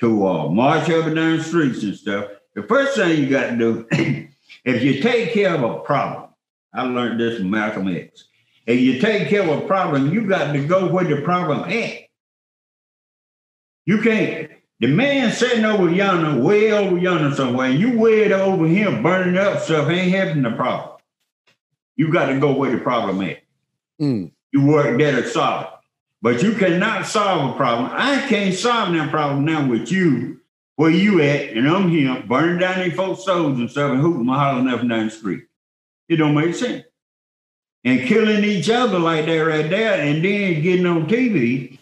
to 0.00 0.26
uh, 0.26 0.48
march 0.48 0.88
up 0.90 1.06
and 1.06 1.16
down 1.16 1.38
the 1.38 1.44
streets 1.44 1.82
and 1.82 1.96
stuff. 1.96 2.26
The 2.54 2.62
first 2.62 2.96
thing 2.96 3.22
you 3.22 3.28
got 3.28 3.50
to 3.50 3.56
do, 3.56 3.86
if 4.64 4.82
you 4.82 5.00
take 5.02 5.32
care 5.32 5.54
of 5.54 5.62
a 5.62 5.80
problem, 5.80 6.27
I 6.72 6.82
learned 6.82 7.20
this 7.20 7.38
from 7.38 7.50
Malcolm 7.50 7.88
X. 7.88 8.24
If 8.66 8.80
you 8.80 9.00
take 9.00 9.28
care 9.28 9.48
of 9.48 9.62
a 9.62 9.66
problem, 9.66 10.12
you 10.12 10.28
got 10.28 10.52
to 10.52 10.66
go 10.66 10.92
where 10.92 11.04
the 11.04 11.22
problem 11.22 11.70
at. 11.70 12.00
You 13.86 14.02
can't. 14.02 14.50
The 14.80 14.86
man 14.86 15.32
sitting 15.32 15.64
over 15.64 15.90
yonder, 15.90 16.40
way 16.40 16.70
over 16.70 16.98
yonder 16.98 17.34
somewhere, 17.34 17.70
and 17.70 17.80
you 17.80 17.98
way 17.98 18.32
over 18.32 18.66
here 18.66 19.02
burning 19.02 19.38
up 19.38 19.60
stuff 19.60 19.88
ain't 19.88 20.14
helping 20.14 20.42
the 20.42 20.50
problem. 20.50 20.98
You 21.96 22.12
got 22.12 22.26
to 22.26 22.38
go 22.38 22.52
where 22.52 22.70
the 22.70 22.78
problem 22.78 23.22
at. 23.22 23.38
Mm. 24.00 24.30
You 24.52 24.66
work 24.66 24.98
there 24.98 25.20
to 25.20 25.28
solve 25.28 25.64
it. 25.64 25.70
But 26.20 26.42
you 26.42 26.52
cannot 26.52 27.06
solve 27.06 27.54
a 27.54 27.56
problem. 27.56 27.90
I 27.92 28.26
can't 28.28 28.54
solve 28.54 28.92
that 28.92 29.10
problem 29.10 29.44
now 29.44 29.66
with 29.68 29.90
you, 29.90 30.40
where 30.76 30.90
you 30.90 31.20
at, 31.22 31.56
and 31.56 31.68
I'm 31.68 31.88
here 31.88 32.22
burning 32.28 32.58
down 32.58 32.80
these 32.80 32.94
folks' 32.94 33.24
souls 33.24 33.58
and 33.58 33.70
stuff 33.70 33.92
and 33.92 34.00
hooting 34.00 34.26
my 34.26 34.38
hollering 34.38 34.68
up 34.68 34.80
and 34.80 34.90
down 34.90 35.06
the 35.06 35.10
street. 35.10 35.47
It 36.08 36.16
don't 36.16 36.34
make 36.34 36.54
sense. 36.54 36.84
And 37.84 38.06
killing 38.06 38.44
each 38.44 38.68
other 38.70 38.98
like 38.98 39.26
that 39.26 39.38
right 39.38 39.68
there, 39.68 40.00
and 40.00 40.24
then 40.24 40.62
getting 40.62 40.86
on 40.86 41.06
TV 41.06 41.78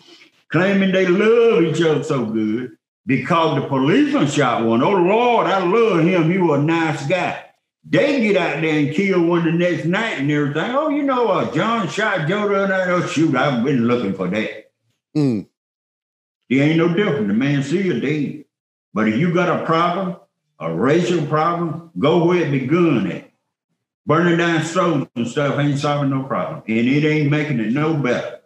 claiming 0.49 0.93
they 0.93 1.07
love 1.07 1.63
each 1.65 1.83
other 1.83 2.03
so 2.03 2.27
good 2.27 2.77
because 3.07 3.61
the 3.61 3.69
policeman 3.69 4.27
shot 4.27 4.65
one. 4.65 4.83
Oh 4.83 4.93
Lord, 4.93 5.47
I 5.47 5.65
love 5.65 6.01
him. 6.01 6.31
He 6.31 6.39
was 6.39 6.61
a 6.61 6.63
nice 6.63 7.07
guy. 7.07 7.45
They 7.89 8.21
get 8.21 8.37
out 8.37 8.61
there 8.61 8.79
and 8.79 8.95
kill 8.95 9.23
one 9.23 9.45
the 9.45 9.53
next 9.53 9.85
night 9.85 10.19
and 10.19 10.31
everything. 10.31 10.75
Oh, 10.75 10.89
you 10.89 11.05
know, 11.05 11.29
uh, 11.29 11.53
John 11.55 11.89
shot 11.89 12.27
Joe 12.27 12.49
the 12.49 12.65
other 12.65 12.69
night. 12.69 12.89
Oh, 12.89 13.07
shoot, 13.07 13.35
I've 13.37 13.63
been 13.63 13.87
looking 13.87 14.13
for 14.13 14.27
that. 14.29 14.73
Mm. 15.17 15.47
It 16.49 16.57
ain't 16.57 16.79
no 16.79 16.89
different. 16.89 17.29
The 17.29 17.35
man 17.35 17.63
still 17.63 18.01
dead. 18.01 18.45
But 18.93 19.09
if 19.09 19.17
you 19.17 19.33
got 19.33 19.63
a 19.63 19.65
problem, 19.65 20.17
a 20.59 20.75
racial 20.75 21.25
problem, 21.27 21.91
go 21.97 22.25
where 22.25 22.45
it 22.45 22.51
begun 22.51 23.11
at. 23.13 23.31
Burning 24.07 24.39
down 24.39 24.65
stores 24.65 25.07
and 25.17 25.27
stuff 25.27 25.59
ain't 25.59 25.79
solving 25.79 26.11
no 26.11 26.23
problem. 26.23 26.63
And 26.69 26.89
it 26.89 27.05
ain't 27.05 27.31
making 27.31 27.61
it 27.61 27.73
no 27.73 27.95
better. 27.95 28.41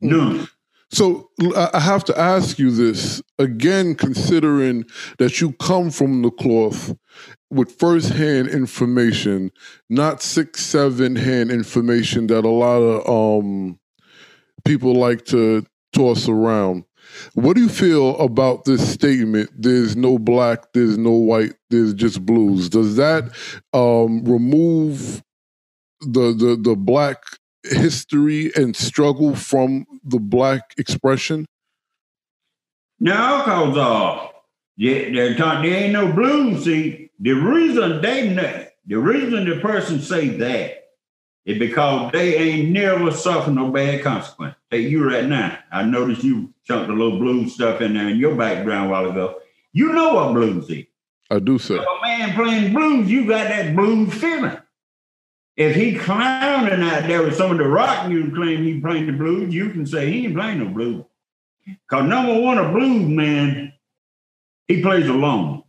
Hmm. 0.00 0.08
None. 0.08 0.48
So 0.90 1.30
I 1.56 1.80
have 1.80 2.04
to 2.04 2.20
ask 2.20 2.58
you 2.58 2.70
this 2.70 3.22
again, 3.38 3.94
considering 3.94 4.84
that 5.16 5.40
you 5.40 5.52
come 5.52 5.90
from 5.90 6.20
the 6.20 6.30
cloth 6.30 6.94
with 7.50 7.72
firsthand 7.72 8.48
information, 8.48 9.52
not 9.88 10.22
six, 10.22 10.60
seven 10.60 11.16
hand 11.16 11.50
information 11.50 12.26
that 12.26 12.44
a 12.44 12.50
lot 12.50 12.82
of 12.82 13.42
um, 13.42 13.78
people 14.66 14.94
like 14.94 15.24
to 15.26 15.64
toss 15.94 16.28
around. 16.28 16.84
What 17.34 17.56
do 17.56 17.62
you 17.62 17.68
feel 17.68 18.18
about 18.18 18.64
this 18.64 18.92
statement? 18.92 19.50
There's 19.56 19.96
no 19.96 20.18
black, 20.18 20.72
there's 20.72 20.98
no 20.98 21.12
white, 21.12 21.54
there's 21.70 21.94
just 21.94 22.24
blues. 22.24 22.68
Does 22.68 22.96
that 22.96 23.24
um, 23.72 24.24
remove 24.24 25.22
the 26.00 26.32
the 26.32 26.58
the 26.60 26.76
black 26.76 27.22
history 27.64 28.52
and 28.54 28.74
struggle 28.74 29.34
from 29.34 29.86
the 30.04 30.18
black 30.18 30.74
expression? 30.78 31.46
No, 33.00 33.42
because 33.44 33.76
uh, 33.76 34.28
there, 34.78 35.34
there 35.34 35.64
ain't 35.64 35.92
no 35.92 36.12
blues. 36.12 36.64
See, 36.64 37.10
the 37.18 37.32
reason 37.32 38.00
they 38.00 38.68
the 38.86 38.98
reason 38.98 39.48
the 39.48 39.60
person 39.60 40.00
say 40.00 40.28
that 40.28 40.81
is 41.44 41.58
because 41.58 42.12
they 42.12 42.36
ain't 42.36 42.70
never 42.70 43.10
suffered 43.10 43.54
no 43.54 43.70
bad 43.70 44.02
consequence. 44.02 44.54
Hey, 44.70 44.80
you 44.80 45.08
right 45.08 45.24
now, 45.24 45.58
I 45.70 45.82
noticed 45.82 46.22
you 46.22 46.52
chunked 46.64 46.90
a 46.90 46.92
little 46.92 47.18
blues 47.18 47.54
stuff 47.54 47.80
in 47.80 47.94
there 47.94 48.08
in 48.08 48.18
your 48.18 48.36
background 48.36 48.88
a 48.88 48.90
while 48.90 49.10
ago. 49.10 49.40
You 49.72 49.92
know 49.92 50.14
what 50.14 50.34
blues 50.34 50.70
is. 50.70 50.84
I 51.30 51.38
do, 51.38 51.58
sir. 51.58 51.76
If 51.76 51.82
a 51.82 52.06
man 52.06 52.34
playing 52.34 52.74
blues, 52.74 53.10
you 53.10 53.26
got 53.26 53.48
that 53.48 53.74
blues 53.74 54.12
feeling. 54.14 54.58
If 55.56 55.74
he 55.74 55.96
clowning 55.98 56.82
out 56.82 57.06
there 57.06 57.22
with 57.22 57.36
some 57.36 57.50
of 57.50 57.58
the 57.58 57.66
rock 57.66 58.10
you 58.10 58.32
claim 58.34 58.62
he 58.64 58.80
playing 58.80 59.06
the 59.06 59.12
blues, 59.12 59.52
you 59.52 59.70
can 59.70 59.86
say 59.86 60.10
he 60.10 60.26
ain't 60.26 60.34
playing 60.34 60.60
no 60.60 60.66
blues. 60.66 61.04
Cause 61.88 62.08
number 62.08 62.38
one, 62.40 62.58
a 62.58 62.70
blues 62.70 63.08
man, 63.08 63.72
he 64.66 64.82
plays 64.82 65.08
alone. 65.08 65.62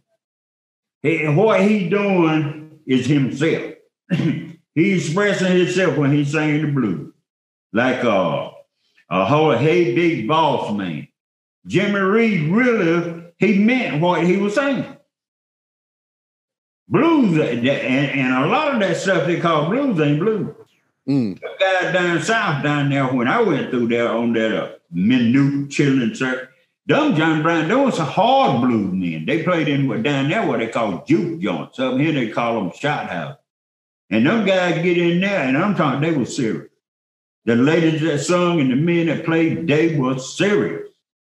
And 1.04 1.36
what 1.36 1.62
he 1.62 1.90
doing 1.90 2.80
is 2.86 3.06
himself. 3.06 3.74
He's 4.76 5.06
expressing 5.06 5.58
himself 5.58 5.98
when 5.98 6.12
he's 6.12 6.32
singing 6.32 6.66
the 6.66 6.72
blues. 6.72 7.14
Like 7.72 8.04
uh, 8.04 8.52
a 9.10 9.26
whole 9.26 9.52
hey 9.52 9.96
big 9.96 10.28
boss 10.28 10.74
man. 10.74 11.08
Jimmy 11.66 12.00
Reed 12.00 12.52
really, 12.52 13.24
he 13.38 13.60
meant 13.60 14.02
what 14.02 14.24
he 14.24 14.38
was 14.38 14.56
saying 14.56 14.98
blues, 16.94 17.38
and, 17.38 17.68
and 17.68 18.46
a 18.46 18.48
lot 18.48 18.74
of 18.74 18.80
that 18.80 18.98
stuff 18.98 19.26
they 19.26 19.40
call 19.40 19.70
blues 19.70 20.00
ain't 20.00 20.20
blues. 20.20 20.56
Mm. 21.10 21.40
The 21.40 21.48
guy 21.60 21.92
down 21.92 22.22
south 22.22 22.64
down 22.64 22.90
there, 22.90 23.08
when 23.08 23.28
I 23.28 23.42
went 23.42 23.72
through 23.72 23.90
there 23.90 24.10
on 24.10 24.34
that 24.34 24.56
uh, 24.56 24.72
minute 24.92 25.72
chilling 25.72 26.14
church, 26.14 26.48
them 26.86 27.16
John 27.16 27.42
Brown, 27.42 27.68
those 27.68 28.00
are 28.00 28.06
hard 28.06 28.62
blues 28.62 28.94
men. 28.94 29.26
They 29.26 29.44
played 29.44 29.68
in 29.68 29.88
what 29.88 30.04
down 30.04 30.30
there 30.30 30.46
what 30.46 30.60
they 30.60 30.68
call 30.68 31.04
juke 31.06 31.42
joints. 31.42 31.80
Up 31.80 31.98
here 31.98 32.12
they 32.12 32.30
call 32.30 32.56
them 32.56 32.72
shot 32.78 33.10
house. 33.10 33.38
And 34.14 34.28
them 34.28 34.46
guys 34.46 34.84
get 34.84 34.96
in 34.96 35.22
there, 35.22 35.40
and 35.40 35.58
I'm 35.58 35.74
talking, 35.74 36.00
they 36.00 36.16
were 36.16 36.26
serious. 36.26 36.70
The 37.46 37.56
ladies 37.56 38.00
that 38.02 38.20
sung 38.20 38.62
and 38.62 38.70
the 38.70 38.76
men 38.76 39.08
that 39.08 39.26
played, 39.26 39.66
they 39.66 39.98
were 39.98 40.20
serious. 40.20 40.88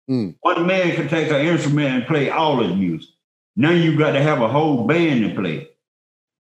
Mm. 0.10 0.34
One 0.42 0.66
man 0.66 0.96
could 0.96 1.08
take 1.08 1.30
an 1.30 1.46
instrument 1.46 1.94
and 1.94 2.08
play 2.08 2.32
all 2.32 2.64
his 2.64 2.76
music. 2.76 3.12
Now 3.56 3.70
you 3.70 3.96
got 3.96 4.14
to 4.14 4.24
have 4.24 4.42
a 4.42 4.48
whole 4.48 4.88
band 4.88 5.22
to 5.24 5.40
play. 5.40 5.70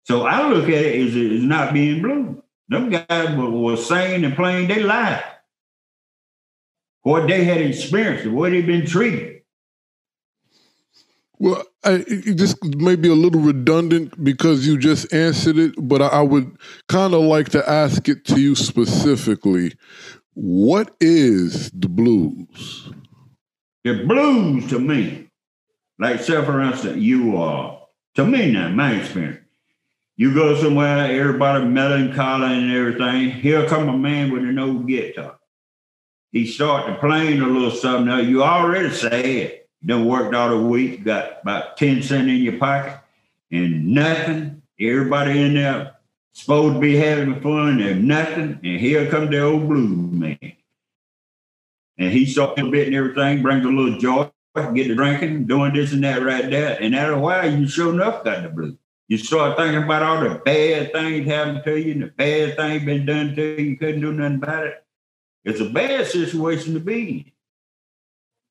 So 0.06 0.26
I 0.26 0.48
look 0.48 0.64
at 0.64 0.70
it 0.70 1.06
as 1.06 1.14
it's 1.14 1.44
not 1.44 1.72
being 1.72 2.02
blue. 2.02 2.42
Them 2.68 2.90
guys 2.90 3.36
were, 3.36 3.48
were 3.48 3.76
singing 3.76 4.24
and 4.24 4.34
playing 4.34 4.66
their 4.66 4.84
life. 4.84 5.22
What 7.02 7.28
they 7.28 7.44
had 7.44 7.60
experienced, 7.60 8.26
what 8.26 8.50
they've 8.50 8.66
been 8.66 8.86
treated. 8.86 9.42
Well, 11.38 11.62
I, 11.88 12.04
this 12.26 12.54
may 12.62 12.96
be 12.96 13.08
a 13.08 13.14
little 13.14 13.40
redundant 13.40 14.22
because 14.22 14.66
you 14.66 14.78
just 14.78 15.12
answered 15.12 15.58
it, 15.58 15.74
but 15.78 16.02
I, 16.02 16.08
I 16.08 16.22
would 16.22 16.56
kind 16.88 17.14
of 17.14 17.22
like 17.22 17.48
to 17.50 17.68
ask 17.68 18.08
it 18.08 18.24
to 18.26 18.40
you 18.40 18.54
specifically. 18.54 19.74
What 20.34 20.94
is 21.00 21.70
the 21.72 21.88
blues? 21.88 22.92
The 23.84 24.04
blues 24.04 24.68
to 24.70 24.78
me 24.78 25.28
like, 25.98 26.20
say 26.20 26.44
for 26.44 26.60
instance, 26.60 26.98
you 26.98 27.36
are, 27.36 27.80
to 28.14 28.24
me 28.24 28.52
now, 28.52 28.68
my 28.68 28.94
experience, 28.94 29.40
you 30.16 30.32
go 30.32 30.60
somewhere, 30.60 31.10
everybody 31.20 31.64
melancholy 31.64 32.54
and 32.54 32.72
everything. 32.72 33.30
Here 33.30 33.66
come 33.68 33.88
a 33.88 33.96
man 33.96 34.32
with 34.32 34.42
an 34.42 34.58
old 34.58 34.86
guitar. 34.86 35.38
He 36.30 36.46
start 36.46 36.86
to 36.86 36.94
playing 36.96 37.40
a 37.40 37.46
little 37.46 37.70
something. 37.70 38.06
Now 38.06 38.18
you 38.18 38.42
already 38.42 38.94
sad. 38.94 39.60
Done 39.84 40.06
worked 40.06 40.34
all 40.34 40.50
the 40.50 40.66
week, 40.66 41.04
got 41.04 41.42
about 41.42 41.76
10 41.76 42.02
cents 42.02 42.28
in 42.28 42.28
your 42.28 42.58
pocket 42.58 42.98
and 43.50 43.86
nothing 43.86 44.58
Everybody 44.80 45.42
in 45.42 45.54
there 45.54 45.96
supposed 46.32 46.74
to 46.74 46.80
be 46.80 46.96
having 46.96 47.40
fun 47.40 47.80
and 47.80 48.06
nothing, 48.06 48.60
and 48.62 48.80
here 48.80 49.10
comes 49.10 49.30
the 49.30 49.40
old 49.40 49.68
blue 49.68 49.88
man. 49.88 50.38
And 51.98 52.12
he 52.12 52.26
saw 52.26 52.54
a 52.54 52.70
bit 52.70 52.86
and 52.86 52.94
everything, 52.94 53.42
brings 53.42 53.64
a 53.64 53.68
little 53.68 53.98
joy, 53.98 54.30
get 54.54 54.84
to 54.86 54.94
drinking, 54.94 55.46
doing 55.46 55.72
this 55.72 55.92
and 55.92 56.04
that 56.04 56.22
right 56.22 56.48
there. 56.48 56.80
And 56.80 56.94
after 56.94 57.14
a 57.14 57.18
while, 57.18 57.50
you 57.52 57.66
sure 57.66 57.92
enough 57.92 58.22
got 58.22 58.44
the 58.44 58.50
blues. 58.50 58.76
You 59.08 59.18
start 59.18 59.56
thinking 59.56 59.82
about 59.82 60.02
all 60.04 60.20
the 60.20 60.40
bad 60.44 60.92
things 60.92 61.26
happening 61.26 61.62
to 61.64 61.76
you 61.76 61.92
and 61.92 62.02
the 62.02 62.06
bad 62.06 62.56
things 62.56 62.84
been 62.84 63.04
done 63.04 63.34
to 63.34 63.42
you, 63.42 63.70
you 63.70 63.76
couldn't 63.78 64.00
do 64.00 64.12
nothing 64.12 64.36
about 64.36 64.66
it. 64.66 64.84
It's 65.44 65.60
a 65.60 65.70
bad 65.70 66.06
situation 66.06 66.74
to 66.74 66.80
be 66.80 67.08
in. 67.10 67.32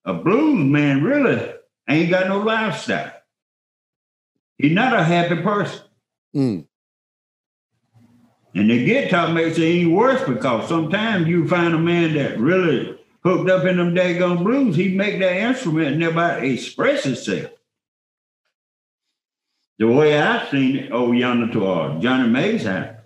A 0.08 0.14
blues 0.14 0.64
man 0.64 1.04
really 1.04 1.54
ain't 1.90 2.10
got 2.10 2.30
no 2.30 2.40
lifestyle. 2.40 3.12
He's 4.58 4.72
not 4.72 4.98
a 4.98 5.04
happy 5.04 5.36
person. 5.42 5.82
Mm. 6.34 6.66
And 8.56 8.70
the 8.70 8.86
guitar 8.86 9.34
makes 9.34 9.58
it 9.58 9.64
even 9.64 9.94
worse 9.94 10.24
because 10.28 10.70
sometimes 10.70 11.28
you 11.28 11.46
find 11.48 11.76
a 11.76 11.78
man 11.78 12.16
that 12.16 12.40
really 12.40 12.98
hooked 13.22 13.50
up 13.50 13.66
in 13.66 13.76
them 13.76 13.94
daggone 13.94 14.44
blues, 14.44 14.78
he 14.78 14.96
make 14.96 15.20
that 15.20 15.36
instrument 15.36 15.88
and 15.90 16.00
never 16.00 16.40
express 16.40 17.06
itself. 17.06 17.52
The 19.80 19.88
way 19.88 20.18
I've 20.18 20.50
seen 20.50 20.78
it 20.78 20.92
over 20.92 21.14
yonder 21.14 21.52
to 21.52 21.68
uh, 21.68 22.00
Johnny 22.00 22.30
May's 22.30 22.64
house, 22.64 22.97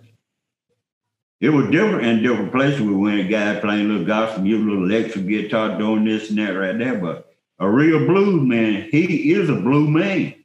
it 1.42 1.50
was 1.50 1.68
different 1.70 2.06
in 2.06 2.22
different 2.22 2.52
places. 2.52 2.80
We 2.80 2.94
went 2.94 3.18
a 3.18 3.24
guy 3.24 3.58
playing 3.58 3.86
a 3.86 3.88
little 3.88 4.06
gospel, 4.06 4.44
give 4.44 4.60
a 4.60 4.62
little 4.62 4.84
electric 4.84 5.26
guitar, 5.26 5.76
doing 5.76 6.04
this 6.04 6.30
and 6.30 6.38
that 6.38 6.52
right 6.52 6.78
there. 6.78 6.98
But 6.98 7.34
a 7.58 7.68
real 7.68 8.06
blues 8.06 8.46
man, 8.46 8.88
he 8.92 9.32
is 9.32 9.50
a 9.50 9.54
blue 9.54 9.88
man. 9.88 10.36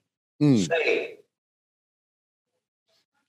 Mm. 0.41 0.67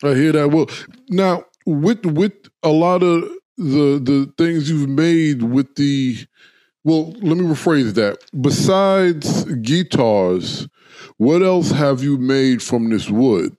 I 0.03 0.15
hear 0.15 0.33
that. 0.33 0.51
Well, 0.51 0.71
now 1.11 1.45
with 1.67 2.07
with 2.07 2.33
a 2.63 2.71
lot 2.71 3.03
of 3.03 3.25
the 3.59 4.01
the 4.03 4.33
things 4.39 4.71
you've 4.71 4.89
made 4.89 5.43
with 5.43 5.75
the 5.75 6.27
well, 6.85 7.11
let 7.21 7.37
me 7.37 7.45
rephrase 7.45 7.93
that. 7.95 8.25
Besides 8.41 9.45
guitars, 9.57 10.69
what 11.19 11.43
else 11.43 11.71
have 11.71 12.03
you 12.03 12.17
made 12.17 12.63
from 12.63 12.89
this 12.89 13.11
wood? 13.11 13.55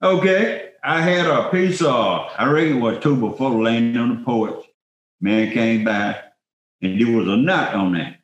Okay, 0.00 0.71
I 0.82 1.00
had 1.00 1.26
a 1.26 1.48
piece 1.50 1.80
of, 1.80 2.30
I 2.36 2.46
reckon 2.46 2.78
it 2.78 2.80
was 2.80 3.02
two 3.02 3.16
before 3.16 3.62
laying 3.62 3.96
on 3.96 4.16
the 4.16 4.24
porch. 4.24 4.64
Man 5.20 5.52
came 5.52 5.84
by, 5.84 6.18
and 6.80 7.00
there 7.00 7.16
was 7.16 7.28
a 7.28 7.36
knot 7.36 7.74
on 7.74 7.92
that. 7.92 8.16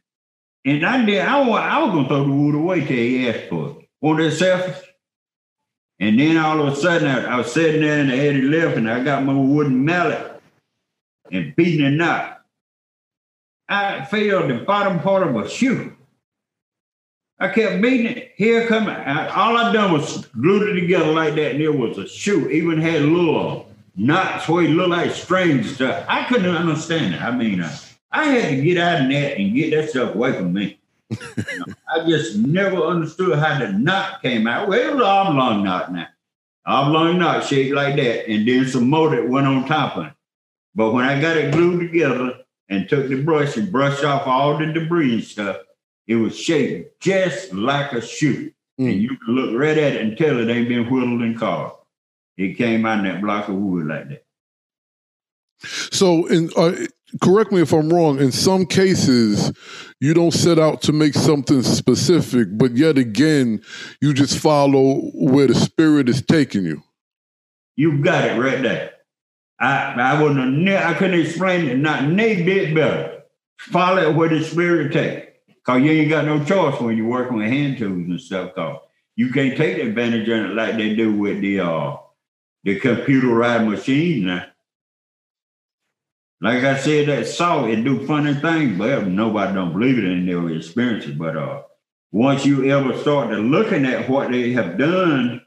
And 0.65 0.85
I 0.85 1.05
did, 1.05 1.21
I, 1.21 1.47
wa- 1.47 1.57
I 1.57 1.83
was 1.85 1.93
gonna 1.93 2.09
throw 2.09 2.25
the 2.25 2.33
wood 2.33 2.57
away 2.57 2.81
till 2.81 2.97
he 2.97 3.29
asked 3.29 3.49
for 3.49 3.71
it. 3.71 3.89
Want 4.01 4.19
that 4.19 4.33
selfish? 4.33 4.85
And 6.01 6.19
then 6.19 6.37
all 6.37 6.61
of 6.61 6.73
a 6.73 6.77
sudden, 6.77 7.09
I, 7.09 7.35
I 7.35 7.37
was 7.37 7.53
sitting 7.53 7.81
there 7.83 8.01
and 8.01 8.11
I 8.11 8.17
had 8.17 8.37
it 8.37 8.45
left, 8.45 8.77
and 8.77 8.91
I 8.91 9.05
got 9.05 9.25
my 9.25 9.35
wooden 9.35 9.85
mallet 9.85 10.41
and 11.31 11.55
beating 11.55 11.87
a 11.87 11.91
knot. 11.91 12.43
I 13.69 14.05
felt 14.07 14.49
the 14.49 14.65
bottom 14.67 14.99
part 14.99 15.27
of 15.27 15.37
a 15.37 15.49
shoe. 15.49 15.95
I 17.41 17.49
kept 17.49 17.81
beating 17.81 18.07
it. 18.07 18.33
Here 18.37 18.67
come 18.67 18.89
I, 18.89 19.29
all 19.29 19.57
I 19.57 19.73
done 19.73 19.93
was 19.93 20.27
glued 20.27 20.69
it 20.69 20.81
together 20.81 21.13
like 21.13 21.35
that, 21.37 21.53
and 21.53 21.63
it 21.63 21.69
was 21.75 21.97
a 21.99 22.09
shoe. 22.09 22.49
Even 22.49 22.81
had 22.81 23.03
little 23.03 23.71
knots 23.97 24.49
where 24.49 24.65
it 24.65 24.71
looked 24.71 24.91
like 24.91 25.13
strings 25.13 25.75
stuff. 25.75 26.05
I 26.09 26.25
couldn't 26.25 26.55
understand 26.55 27.15
it. 27.15 27.23
I 27.23 27.31
mean, 27.31 27.61
uh, 27.61 27.77
I 28.11 28.25
had 28.25 28.51
to 28.51 28.63
get 28.63 28.79
out 28.79 29.03
of 29.03 29.09
that 29.11 29.39
and 29.39 29.55
get 29.55 29.71
that 29.71 29.91
stuff 29.91 30.15
away 30.15 30.33
from 30.33 30.53
me. 30.53 30.81
You 31.11 31.17
know, 31.67 31.75
I 31.89 32.07
just 32.09 32.37
never 32.37 32.77
understood 32.79 33.39
how 33.39 33.59
the 33.59 33.73
knot 33.73 34.21
came 34.21 34.47
out. 34.47 34.69
Well, 34.69 34.79
it 34.79 34.95
was 34.95 34.97
an 34.97 35.03
oblong 35.03 35.65
knot 35.65 35.93
now. 35.93 36.09
Oblong 36.67 37.19
knot 37.19 37.45
shaped 37.45 37.75
like 37.75 37.97
that, 37.97 38.29
and 38.29 38.47
then 38.49 38.67
some 38.67 38.91
more 38.91 39.11
that 39.11 39.29
went 39.29 39.47
on 39.47 39.65
top 39.67 39.97
of 39.97 40.07
it. 40.07 40.13
But 40.75 40.93
when 40.93 41.05
I 41.05 41.21
got 41.21 41.37
it 41.37 41.53
glued 41.53 41.81
together 41.81 42.41
and 42.69 42.89
took 42.89 43.09
the 43.09 43.23
brush 43.23 43.57
and 43.57 43.73
brushed 43.73 44.05
off 44.05 44.27
all 44.27 44.59
the 44.59 44.67
debris 44.67 45.15
and 45.15 45.25
stuff, 45.25 45.57
it 46.09 46.17
was 46.17 46.37
shaped 46.37 47.01
just 47.01 47.53
like 47.53 47.93
a 47.93 48.01
shoe. 48.01 48.51
Mm. 48.81 48.93
And 48.93 49.03
you 49.03 49.11
can 49.11 49.35
look 49.35 49.61
right 49.61 49.77
at 49.77 49.95
it 49.95 50.01
and 50.01 50.17
tell 50.17 50.39
it 50.39 50.51
ain't 50.51 50.69
been 50.69 50.91
whittled 50.91 51.21
and 51.21 51.39
carved. 51.39 51.77
It 52.37 52.57
came 52.57 52.87
out 52.87 52.99
in 52.99 53.05
that 53.05 53.21
block 53.21 53.49
of 53.49 53.57
wood 53.57 53.87
like 53.87 54.09
that. 54.09 54.25
So, 55.91 56.27
in 56.27 56.51
uh, 56.57 56.73
correct 57.21 57.51
me 57.53 57.61
if 57.61 57.73
I'm 57.73 57.93
wrong. 57.93 58.21
In 58.21 58.31
some 58.31 58.65
cases, 58.65 59.53
you 60.01 60.15
don't 60.15 60.33
set 60.33 60.59
out 60.59 60.81
to 60.83 60.93
make 60.93 61.15
something 61.15 61.63
specific, 61.63 62.49
but 62.53 62.77
yet 62.77 62.97
again, 62.97 63.61
you 64.01 64.15
just 64.15 64.39
follow 64.39 65.01
where 65.15 65.49
the 65.49 65.55
spirit 65.57 66.09
is 66.09 66.23
taking 66.23 66.65
you. 66.65 66.83
You've 67.75 68.03
got 68.03 68.25
it 68.25 68.41
right 68.41 68.63
there. 68.63 68.93
I 69.59 69.95
I 69.95 70.23
wouldn't 70.23 70.69
I 70.69 70.95
couldn't 70.95 71.21
explain 71.21 71.67
it 71.67 71.79
not 71.79 72.05
nay 72.05 72.45
bit 72.45 72.73
better. 72.73 73.23
Follow 73.59 74.13
where 74.13 74.29
the 74.29 74.45
spirit 74.45 74.93
take. 74.93 75.28
Cause 75.69 75.83
you 75.83 75.91
ain't 75.91 76.09
got 76.09 76.25
no 76.25 76.43
choice 76.43 76.81
when 76.81 76.97
you're 76.97 77.07
working 77.07 77.37
with 77.37 77.51
hand 77.51 77.77
tools 77.77 78.09
and 78.09 78.19
stuff. 78.19 78.55
Cause 78.55 78.79
you 79.17 79.31
can't 79.31 79.55
take 79.55 79.77
advantage 79.77 80.27
of 80.27 80.47
it 80.47 80.55
like 80.55 80.79
they 80.79 80.95
do 80.95 81.13
with 81.13 81.43
the 81.43 81.61
uh 81.61 81.97
the 82.65 82.81
computerized 82.81 83.69
machines 83.69 84.25
now. 84.25 84.47
Like 86.41 86.65
I 86.65 86.79
said, 86.79 87.09
that 87.09 87.27
saw 87.27 87.67
it 87.67 87.85
do 87.85 88.07
funny 88.07 88.33
things, 88.33 88.79
but 88.79 89.09
nobody 89.09 89.53
don't 89.53 89.75
believe 89.75 89.99
it 89.99 90.05
and 90.05 90.25
never 90.25 90.51
experience 90.51 91.05
it. 91.05 91.19
But 91.19 91.37
uh 91.37 91.65
once 92.13 92.47
you 92.47 92.71
ever 92.71 92.97
start 92.97 93.29
to 93.29 93.37
looking 93.37 93.85
at 93.85 94.09
what 94.09 94.31
they 94.31 94.53
have 94.53 94.79
done 94.79 95.43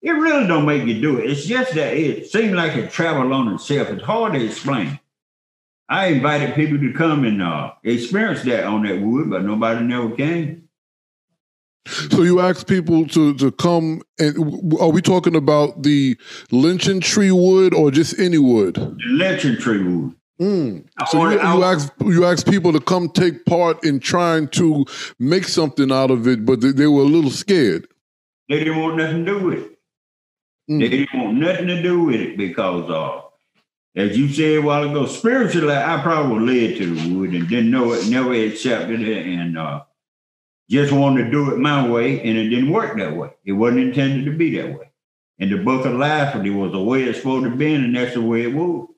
it 0.00 0.12
really 0.12 0.46
don't 0.46 0.66
make 0.66 0.84
you 0.84 1.00
do 1.00 1.18
it. 1.18 1.28
It's 1.28 1.46
just 1.46 1.74
that 1.74 1.94
it 1.94 2.30
seems 2.30 2.52
like 2.52 2.76
it 2.76 2.92
travel 2.92 3.32
on 3.32 3.52
itself. 3.54 3.88
It's 3.88 4.04
hard 4.04 4.34
to 4.34 4.44
explain. 4.44 5.00
I 5.88 6.08
invited 6.08 6.54
people 6.54 6.78
to 6.78 6.92
come 6.92 7.24
and 7.24 7.42
uh, 7.42 7.72
experience 7.82 8.42
that 8.42 8.64
on 8.64 8.82
that 8.82 9.00
wood, 9.00 9.30
but 9.30 9.44
nobody 9.44 9.84
never 9.84 10.10
came. 10.10 10.68
So 11.86 12.22
you 12.22 12.40
asked 12.40 12.66
people 12.68 13.06
to 13.08 13.34
to 13.34 13.50
come, 13.50 14.02
and 14.18 14.36
are 14.78 14.90
we 14.90 15.00
talking 15.00 15.34
about 15.34 15.82
the 15.82 16.18
lynching 16.50 17.00
tree 17.00 17.30
wood 17.30 17.72
or 17.72 17.90
just 17.90 18.18
any 18.18 18.36
wood? 18.36 18.74
The 18.74 18.98
lynching 19.06 19.56
tree 19.56 19.82
wood. 19.82 20.14
Mm. 20.38 20.86
So 21.08 21.30
you, 21.30 21.40
you 21.40 21.64
ask 21.64 21.92
you 22.04 22.24
ask 22.26 22.46
people 22.46 22.72
to 22.72 22.80
come 22.80 23.08
take 23.08 23.44
part 23.46 23.82
in 23.84 24.00
trying 24.00 24.48
to 24.48 24.84
make 25.18 25.44
something 25.44 25.90
out 25.90 26.10
of 26.10 26.28
it, 26.28 26.44
but 26.44 26.60
they, 26.60 26.72
they 26.72 26.86
were 26.86 27.02
a 27.02 27.06
little 27.06 27.30
scared. 27.30 27.88
They 28.48 28.58
didn't 28.58 28.80
want 28.80 28.96
nothing 28.98 29.24
to 29.24 29.32
do 29.32 29.46
with 29.46 29.58
it. 29.58 29.78
Mm. 30.70 30.80
They 30.80 30.88
didn't 30.88 31.20
want 31.20 31.38
nothing 31.38 31.66
to 31.68 31.82
do 31.82 32.04
with 32.04 32.20
it 32.20 32.36
because, 32.36 32.88
uh, 32.90 33.22
as 33.98 34.16
you 34.16 34.28
said 34.28 34.58
a 34.58 34.60
while 34.60 34.88
ago, 34.88 35.06
spiritually, 35.06 35.74
I 35.74 36.00
probably 36.02 36.68
led 36.68 36.78
to 36.78 36.94
the 36.94 37.14
wood 37.14 37.34
and 37.34 37.48
didn't 37.48 37.72
know 37.72 37.92
it, 37.92 38.08
never 38.08 38.32
accepted 38.32 39.00
it, 39.00 39.26
and 39.26 39.58
uh, 39.58 39.82
just 40.70 40.92
wanted 40.92 41.24
to 41.24 41.30
do 41.32 41.52
it 41.52 41.58
my 41.58 41.88
way, 41.88 42.20
and 42.20 42.38
it 42.38 42.48
didn't 42.48 42.70
work 42.70 42.96
that 42.96 43.16
way. 43.16 43.30
It 43.44 43.52
wasn't 43.52 43.88
intended 43.88 44.24
to 44.26 44.36
be 44.36 44.56
that 44.56 44.78
way. 44.78 44.92
And 45.40 45.50
the 45.50 45.58
book 45.58 45.84
of 45.84 45.94
life, 45.94 46.36
it 46.36 46.50
was 46.50 46.70
the 46.70 46.80
way 46.80 47.04
it's 47.04 47.18
supposed 47.18 47.44
to 47.44 47.56
be, 47.56 47.74
and 47.74 47.96
that's 47.96 48.14
the 48.14 48.22
way 48.22 48.42
it 48.42 48.54
was. 48.54 48.88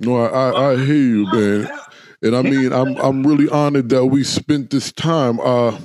No, 0.00 0.16
I, 0.16 0.72
I, 0.72 0.76
hear 0.76 0.94
you, 0.96 1.32
man. 1.32 1.70
And 2.22 2.34
I 2.36 2.42
mean, 2.42 2.72
I'm 2.72 2.96
I'm 2.96 3.24
really 3.24 3.48
honored 3.48 3.88
that 3.90 4.06
we 4.06 4.24
spent 4.24 4.70
this 4.70 4.90
time. 4.90 5.38
Uh, 5.38 5.78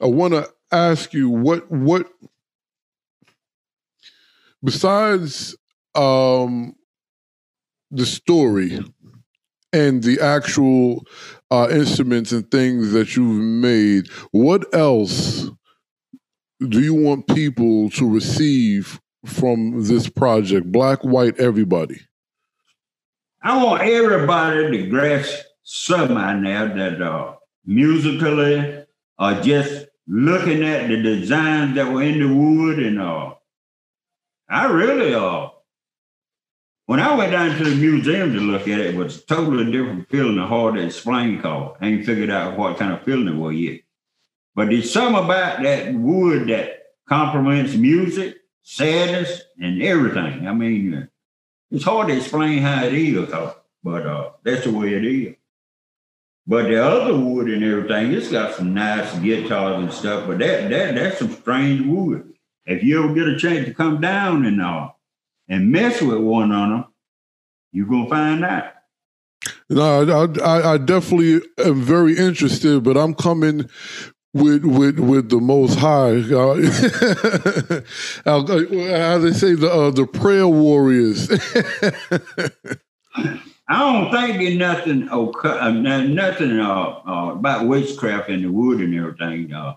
I 0.00 0.06
want 0.06 0.34
to 0.34 0.50
ask 0.70 1.14
you 1.14 1.30
what 1.30 1.70
what 1.70 2.10
besides 4.62 5.56
um, 5.94 6.74
the 7.90 8.06
story 8.06 8.80
and 9.72 10.02
the 10.02 10.20
actual 10.20 11.04
uh, 11.50 11.68
instruments 11.70 12.32
and 12.32 12.50
things 12.50 12.92
that 12.92 13.16
you've 13.16 13.42
made, 13.42 14.08
what 14.30 14.74
else 14.74 15.50
do 16.68 16.80
you 16.80 16.94
want 16.94 17.26
people 17.28 17.90
to 17.90 18.08
receive 18.08 19.00
from 19.26 19.84
this 19.84 20.08
project? 20.08 20.70
Black, 20.70 21.02
white, 21.02 21.38
everybody. 21.38 22.00
I 23.42 23.62
want 23.62 23.82
everybody 23.82 24.70
to 24.70 24.86
grasp 24.88 25.44
something 25.62 26.42
now 26.42 26.74
that 26.74 27.02
uh, 27.02 27.34
musically 27.64 28.84
or 29.18 29.34
just 29.42 29.86
looking 30.06 30.62
at 30.62 30.88
the 30.88 31.02
designs 31.02 31.74
that 31.76 31.92
were 31.92 32.02
in 32.02 32.20
the 32.20 32.34
wood 32.34 32.78
and 32.78 33.00
uh, 33.00 33.34
I 34.48 34.66
really 34.66 35.14
uh, 35.14 35.48
when 36.86 37.00
I 37.00 37.14
went 37.14 37.32
down 37.32 37.56
to 37.56 37.64
the 37.64 37.76
museum 37.76 38.32
to 38.32 38.40
look 38.40 38.62
at 38.62 38.80
it, 38.80 38.94
it 38.94 38.96
was 38.96 39.18
a 39.18 39.26
totally 39.26 39.70
different 39.70 40.08
feeling 40.08 40.38
and 40.38 40.48
hard 40.48 40.74
to 40.74 40.84
explain 40.84 41.40
cause 41.40 41.76
I 41.80 41.86
ain't 41.86 42.06
figured 42.06 42.30
out 42.30 42.58
what 42.58 42.78
kind 42.78 42.92
of 42.92 43.02
feeling 43.02 43.28
it 43.28 43.36
was 43.36 43.54
yet. 43.54 43.80
But 44.54 44.68
there's 44.68 44.92
something 44.92 45.24
about 45.24 45.62
that 45.62 45.94
wood 45.94 46.48
that 46.48 46.82
complements 47.08 47.74
music, 47.74 48.36
sadness, 48.62 49.42
and 49.60 49.82
everything. 49.82 50.46
I 50.46 50.52
mean, 50.52 51.08
it's 51.70 51.84
hard 51.84 52.08
to 52.08 52.16
explain 52.16 52.58
how 52.58 52.84
it 52.84 52.92
is, 52.94 53.30
but 53.82 54.06
uh, 54.06 54.30
that's 54.42 54.64
the 54.64 54.72
way 54.72 54.94
it 54.94 55.04
is. 55.04 55.36
But 56.46 56.64
the 56.64 56.84
other 56.84 57.16
wood 57.16 57.48
and 57.48 57.62
everything, 57.62 58.12
it's 58.12 58.30
got 58.30 58.56
some 58.56 58.74
nice 58.74 59.16
guitars 59.20 59.82
and 59.82 59.92
stuff. 59.92 60.26
But 60.26 60.38
that 60.40 60.70
that 60.70 60.94
that's 60.96 61.18
some 61.18 61.30
strange 61.30 61.86
wood. 61.86 62.34
If 62.66 62.82
you 62.82 63.04
ever 63.04 63.14
get 63.14 63.28
a 63.28 63.38
chance 63.38 63.66
to 63.66 63.74
come 63.74 64.00
down 64.00 64.44
and 64.44 64.60
uh 64.60 64.90
and 65.48 65.70
mess 65.70 66.00
with 66.00 66.18
one 66.18 66.52
of 66.52 66.70
them, 66.70 66.84
you're 67.72 67.86
gonna 67.86 68.08
find 68.08 68.44
out. 68.44 68.72
No, 69.68 70.02
I, 70.02 70.26
I, 70.42 70.74
I 70.74 70.78
definitely 70.78 71.40
am 71.58 71.82
very 71.82 72.16
interested, 72.16 72.84
but 72.84 72.96
I'm 72.96 73.14
coming 73.14 73.68
with 74.34 74.64
with 74.64 74.98
with 74.98 75.30
the 75.30 75.40
Most 75.40 75.78
High. 75.78 76.12
Uh, 78.24 78.46
how 78.46 79.18
they 79.18 79.32
say 79.32 79.54
the 79.54 79.70
uh, 79.70 79.90
the 79.90 80.06
prayer 80.06 80.46
warriors. 80.46 81.30
I 83.68 83.78
don't 83.78 84.10
think 84.10 84.38
there's 84.38 84.56
nothing 84.56 85.08
uh, 85.08 85.70
nothing 85.70 86.60
uh, 86.60 87.00
uh, 87.06 87.32
about 87.32 87.66
witchcraft 87.66 88.28
in 88.28 88.42
the 88.42 88.48
wood 88.48 88.80
and 88.80 88.94
everything. 88.94 89.52
Uh, 89.52 89.74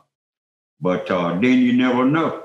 but 0.82 1.09
uh, 1.09 1.34
then 1.39 1.59
you 1.59 1.74
never 1.74 2.05
know. 2.05 2.45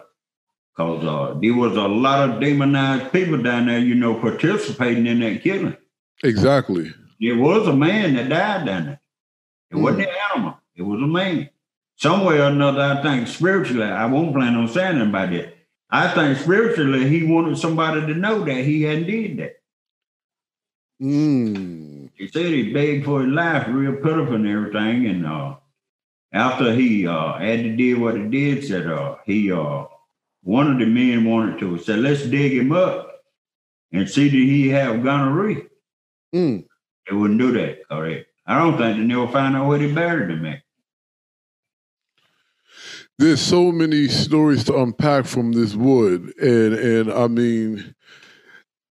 Because 0.81 1.05
uh, 1.05 1.39
there 1.41 1.55
was 1.55 1.77
a 1.77 1.89
lot 1.89 2.29
of 2.29 2.41
demonized 2.41 3.13
people 3.13 3.37
down 3.43 3.67
there, 3.67 3.79
you 3.79 3.95
know, 3.95 4.15
participating 4.15 5.07
in 5.07 5.21
that 5.21 5.43
killing. 5.43 5.77
Exactly. 6.25 6.93
It 7.21 7.35
was 7.35 7.69
a 7.69 7.75
man 7.75 8.15
that 8.15 8.31
died 8.31 8.65
down 8.65 8.87
there. 8.87 9.01
It 9.71 9.77
mm. 9.77 9.83
wasn't 9.83 10.09
an 10.09 10.15
animal. 10.31 10.59
It 10.75 10.83
was 10.83 11.03
a 11.03 11.07
man. 11.07 11.51
Some 11.97 12.25
way 12.25 12.41
or 12.41 12.45
another, 12.45 12.81
I 12.81 13.03
think 13.03 13.29
spiritually, 13.29 13.85
I 13.85 14.07
won't 14.07 14.35
plan 14.35 14.55
on 14.55 14.69
saying 14.69 15.03
about 15.03 15.31
that. 15.31 15.55
I 15.91 16.09
think 16.15 16.39
spiritually, 16.39 17.09
he 17.09 17.25
wanted 17.25 17.59
somebody 17.59 18.01
to 18.01 18.15
know 18.15 18.43
that 18.45 18.65
he 18.65 18.83
hadn't 18.83 19.07
did 19.07 19.37
that. 19.39 19.57
Mm. 21.03 22.09
He 22.17 22.29
said 22.29 22.47
he 22.47 22.73
begged 22.73 23.05
for 23.05 23.23
his 23.23 23.33
life, 23.33 23.67
real 23.69 23.97
pitiful 23.97 24.35
and 24.35 24.49
everything. 24.49 25.07
And 25.07 25.27
uh, 25.27 25.57
after 26.33 26.75
he 26.75 27.07
uh, 27.07 27.35
had 27.35 27.65
to 27.65 27.77
do 27.77 28.01
what 28.01 28.17
he 28.17 28.23
did, 28.29 28.65
said 28.65 28.87
uh, 28.87 29.17
he 29.27 29.53
uh, 29.53 29.85
one 30.43 30.71
of 30.71 30.79
the 30.79 30.87
men 30.87 31.25
wanted 31.25 31.59
to 31.61 31.79
say, 31.79 31.97
let's 31.97 32.23
dig 32.23 32.53
him 32.53 32.73
up 32.73 33.11
and 33.93 34.09
see 34.09 34.31
did 34.31 34.49
he 34.49 34.69
have 34.69 35.03
gonorrhea. 35.03 35.63
Mm. 36.35 36.65
They 37.09 37.17
wouldn't 37.17 37.41
do 37.41 37.53
that, 37.53 37.89
correct? 37.89 38.27
I 38.47 38.59
don't 38.59 38.79
think 38.79 38.97
they 38.97 39.05
never 39.05 39.29
find 39.29 39.57
out 39.57 39.69
where 39.69 39.79
he 39.79 39.93
buried 39.93 40.31
him 40.31 40.47
at. 40.47 40.63
There's 43.19 43.41
so 43.41 43.71
many 43.71 44.09
stories 44.09 44.65
to 44.65 44.81
unpack 44.81 45.27
from 45.27 45.53
this 45.53 45.75
wood, 45.75 46.33
and 46.41 46.73
and 46.73 47.13
I 47.13 47.27
mean, 47.27 47.95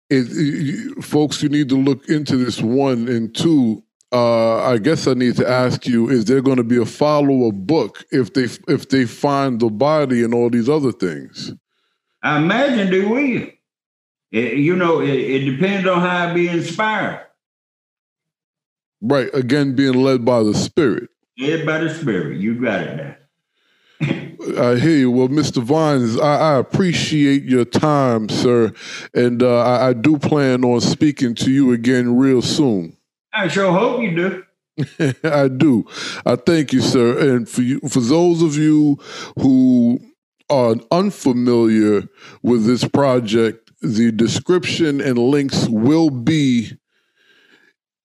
it, 0.10 0.28
it, 0.30 1.04
folks, 1.04 1.42
you 1.42 1.50
need 1.50 1.70
to 1.70 1.76
look 1.76 2.08
into 2.10 2.38
this 2.38 2.62
one 2.62 3.08
and 3.08 3.36
two. 3.36 3.84
Uh, 4.12 4.64
I 4.64 4.80
guess 4.80 5.08
I 5.08 5.14
need 5.14 5.36
to 5.36 5.48
ask 5.48 5.86
you: 5.86 6.10
Is 6.10 6.26
there 6.26 6.42
going 6.42 6.58
to 6.58 6.64
be 6.64 6.78
a 6.78 6.86
follow-up 6.86 7.56
book 7.56 8.06
if 8.12 8.34
they 8.34 8.48
if 8.68 8.90
they 8.90 9.06
find 9.06 9.60
the 9.60 9.70
body 9.70 10.24
and 10.24 10.34
all 10.34 10.50
these 10.50 10.68
other 10.70 10.92
things? 10.92 11.54
I 12.24 12.38
imagine 12.38 12.90
they 12.90 13.06
will. 13.06 13.48
It, 14.32 14.58
you 14.58 14.76
know, 14.76 15.02
it, 15.02 15.10
it 15.10 15.46
depends 15.52 15.88
on 15.88 16.02
how 16.02 16.30
I 16.30 16.34
be 16.34 16.48
inspired. 16.48 17.26
Right. 19.02 19.30
Again, 19.34 19.76
being 19.76 19.94
led 19.94 20.26
by 20.26 20.44
the 20.44 20.54
Spirit. 20.54 21.10
Led 21.38 21.66
by 21.66 21.80
the 21.80 21.94
Spirit. 21.94 22.38
You 22.38 22.62
got 22.62 22.82
it 22.82 22.98
now. 22.98 23.16
I 24.58 24.76
hear 24.76 24.98
you. 24.98 25.12
Well, 25.12 25.28
Mr. 25.28 25.62
Vines, 25.62 26.18
I, 26.20 26.54
I 26.54 26.58
appreciate 26.58 27.44
your 27.44 27.66
time, 27.66 28.30
sir, 28.30 28.74
and 29.14 29.44
uh, 29.44 29.60
I, 29.60 29.90
I, 29.90 29.94
do 29.94 30.18
plan 30.18 30.64
on 30.64 30.80
speaking 30.80 31.36
to 31.36 31.52
you 31.52 31.74
again 31.74 32.16
real 32.16 32.42
soon. 32.42 32.96
I 33.34 33.48
sure 33.48 33.72
hope 33.72 34.02
you 34.02 34.16
do. 34.16 34.44
I 35.24 35.48
do. 35.48 35.86
I 36.26 36.36
thank 36.36 36.74
you, 36.74 36.82
sir. 36.82 37.34
And 37.34 37.48
for 37.48 37.62
you, 37.62 37.80
for 37.82 38.00
those 38.00 38.42
of 38.42 38.56
you 38.56 38.98
who 39.38 40.00
are 40.50 40.76
unfamiliar 40.92 42.08
with 42.42 42.66
this 42.66 42.88
project, 42.88 43.72
the 43.82 44.12
description 44.12 45.00
and 45.00 45.18
links 45.18 45.68
will 45.70 46.10
be 46.10 46.72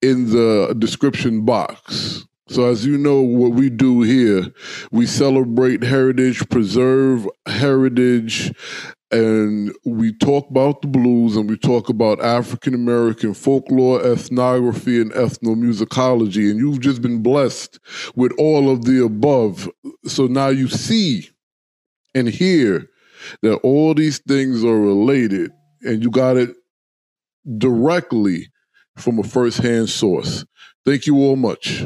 in 0.02 0.30
the 0.30 0.74
description 0.78 1.44
box. 1.44 2.26
So, 2.48 2.66
as 2.66 2.84
you 2.84 2.98
know, 2.98 3.22
what 3.22 3.52
we 3.52 3.70
do 3.70 4.02
here, 4.02 4.52
we 4.90 5.06
celebrate 5.06 5.82
heritage, 5.82 6.46
preserve 6.50 7.26
heritage, 7.46 8.52
and 9.11 9.74
we 9.84 10.12
talk 10.12 10.48
about 10.50 10.82
the 10.82 10.88
blues 10.88 11.36
and 11.36 11.48
we 11.48 11.57
talk 11.57 11.88
about 11.88 12.20
African 12.22 12.74
American 12.74 13.34
folklore, 13.34 14.05
ethnography, 14.05 15.00
and 15.00 15.12
ethnomusicology. 15.12 16.50
And 16.50 16.59
you've 16.59 16.80
just 16.80 17.02
been 17.02 17.22
blessed 17.22 17.78
with 18.16 18.32
all 18.38 18.70
of 18.70 18.84
the 18.84 19.05
above. 19.05 19.68
So 20.07 20.26
now 20.26 20.48
you 20.48 20.68
see 20.68 21.30
and 22.14 22.28
hear 22.28 22.88
that 23.42 23.57
all 23.59 23.94
these 23.94 24.18
things 24.18 24.64
are 24.64 24.78
related, 24.78 25.50
and 25.82 26.02
you 26.02 26.11
got 26.11 26.36
it 26.36 26.55
directly 27.59 28.48
from 28.96 29.18
a 29.18 29.22
first-hand 29.22 29.88
source. 29.88 30.44
Thank 30.84 31.07
you 31.07 31.16
all 31.16 31.36
much. 31.36 31.84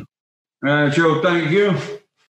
Uh, 0.67 0.91
Joe, 0.91 1.23
thank 1.23 1.51
you. 1.51 1.77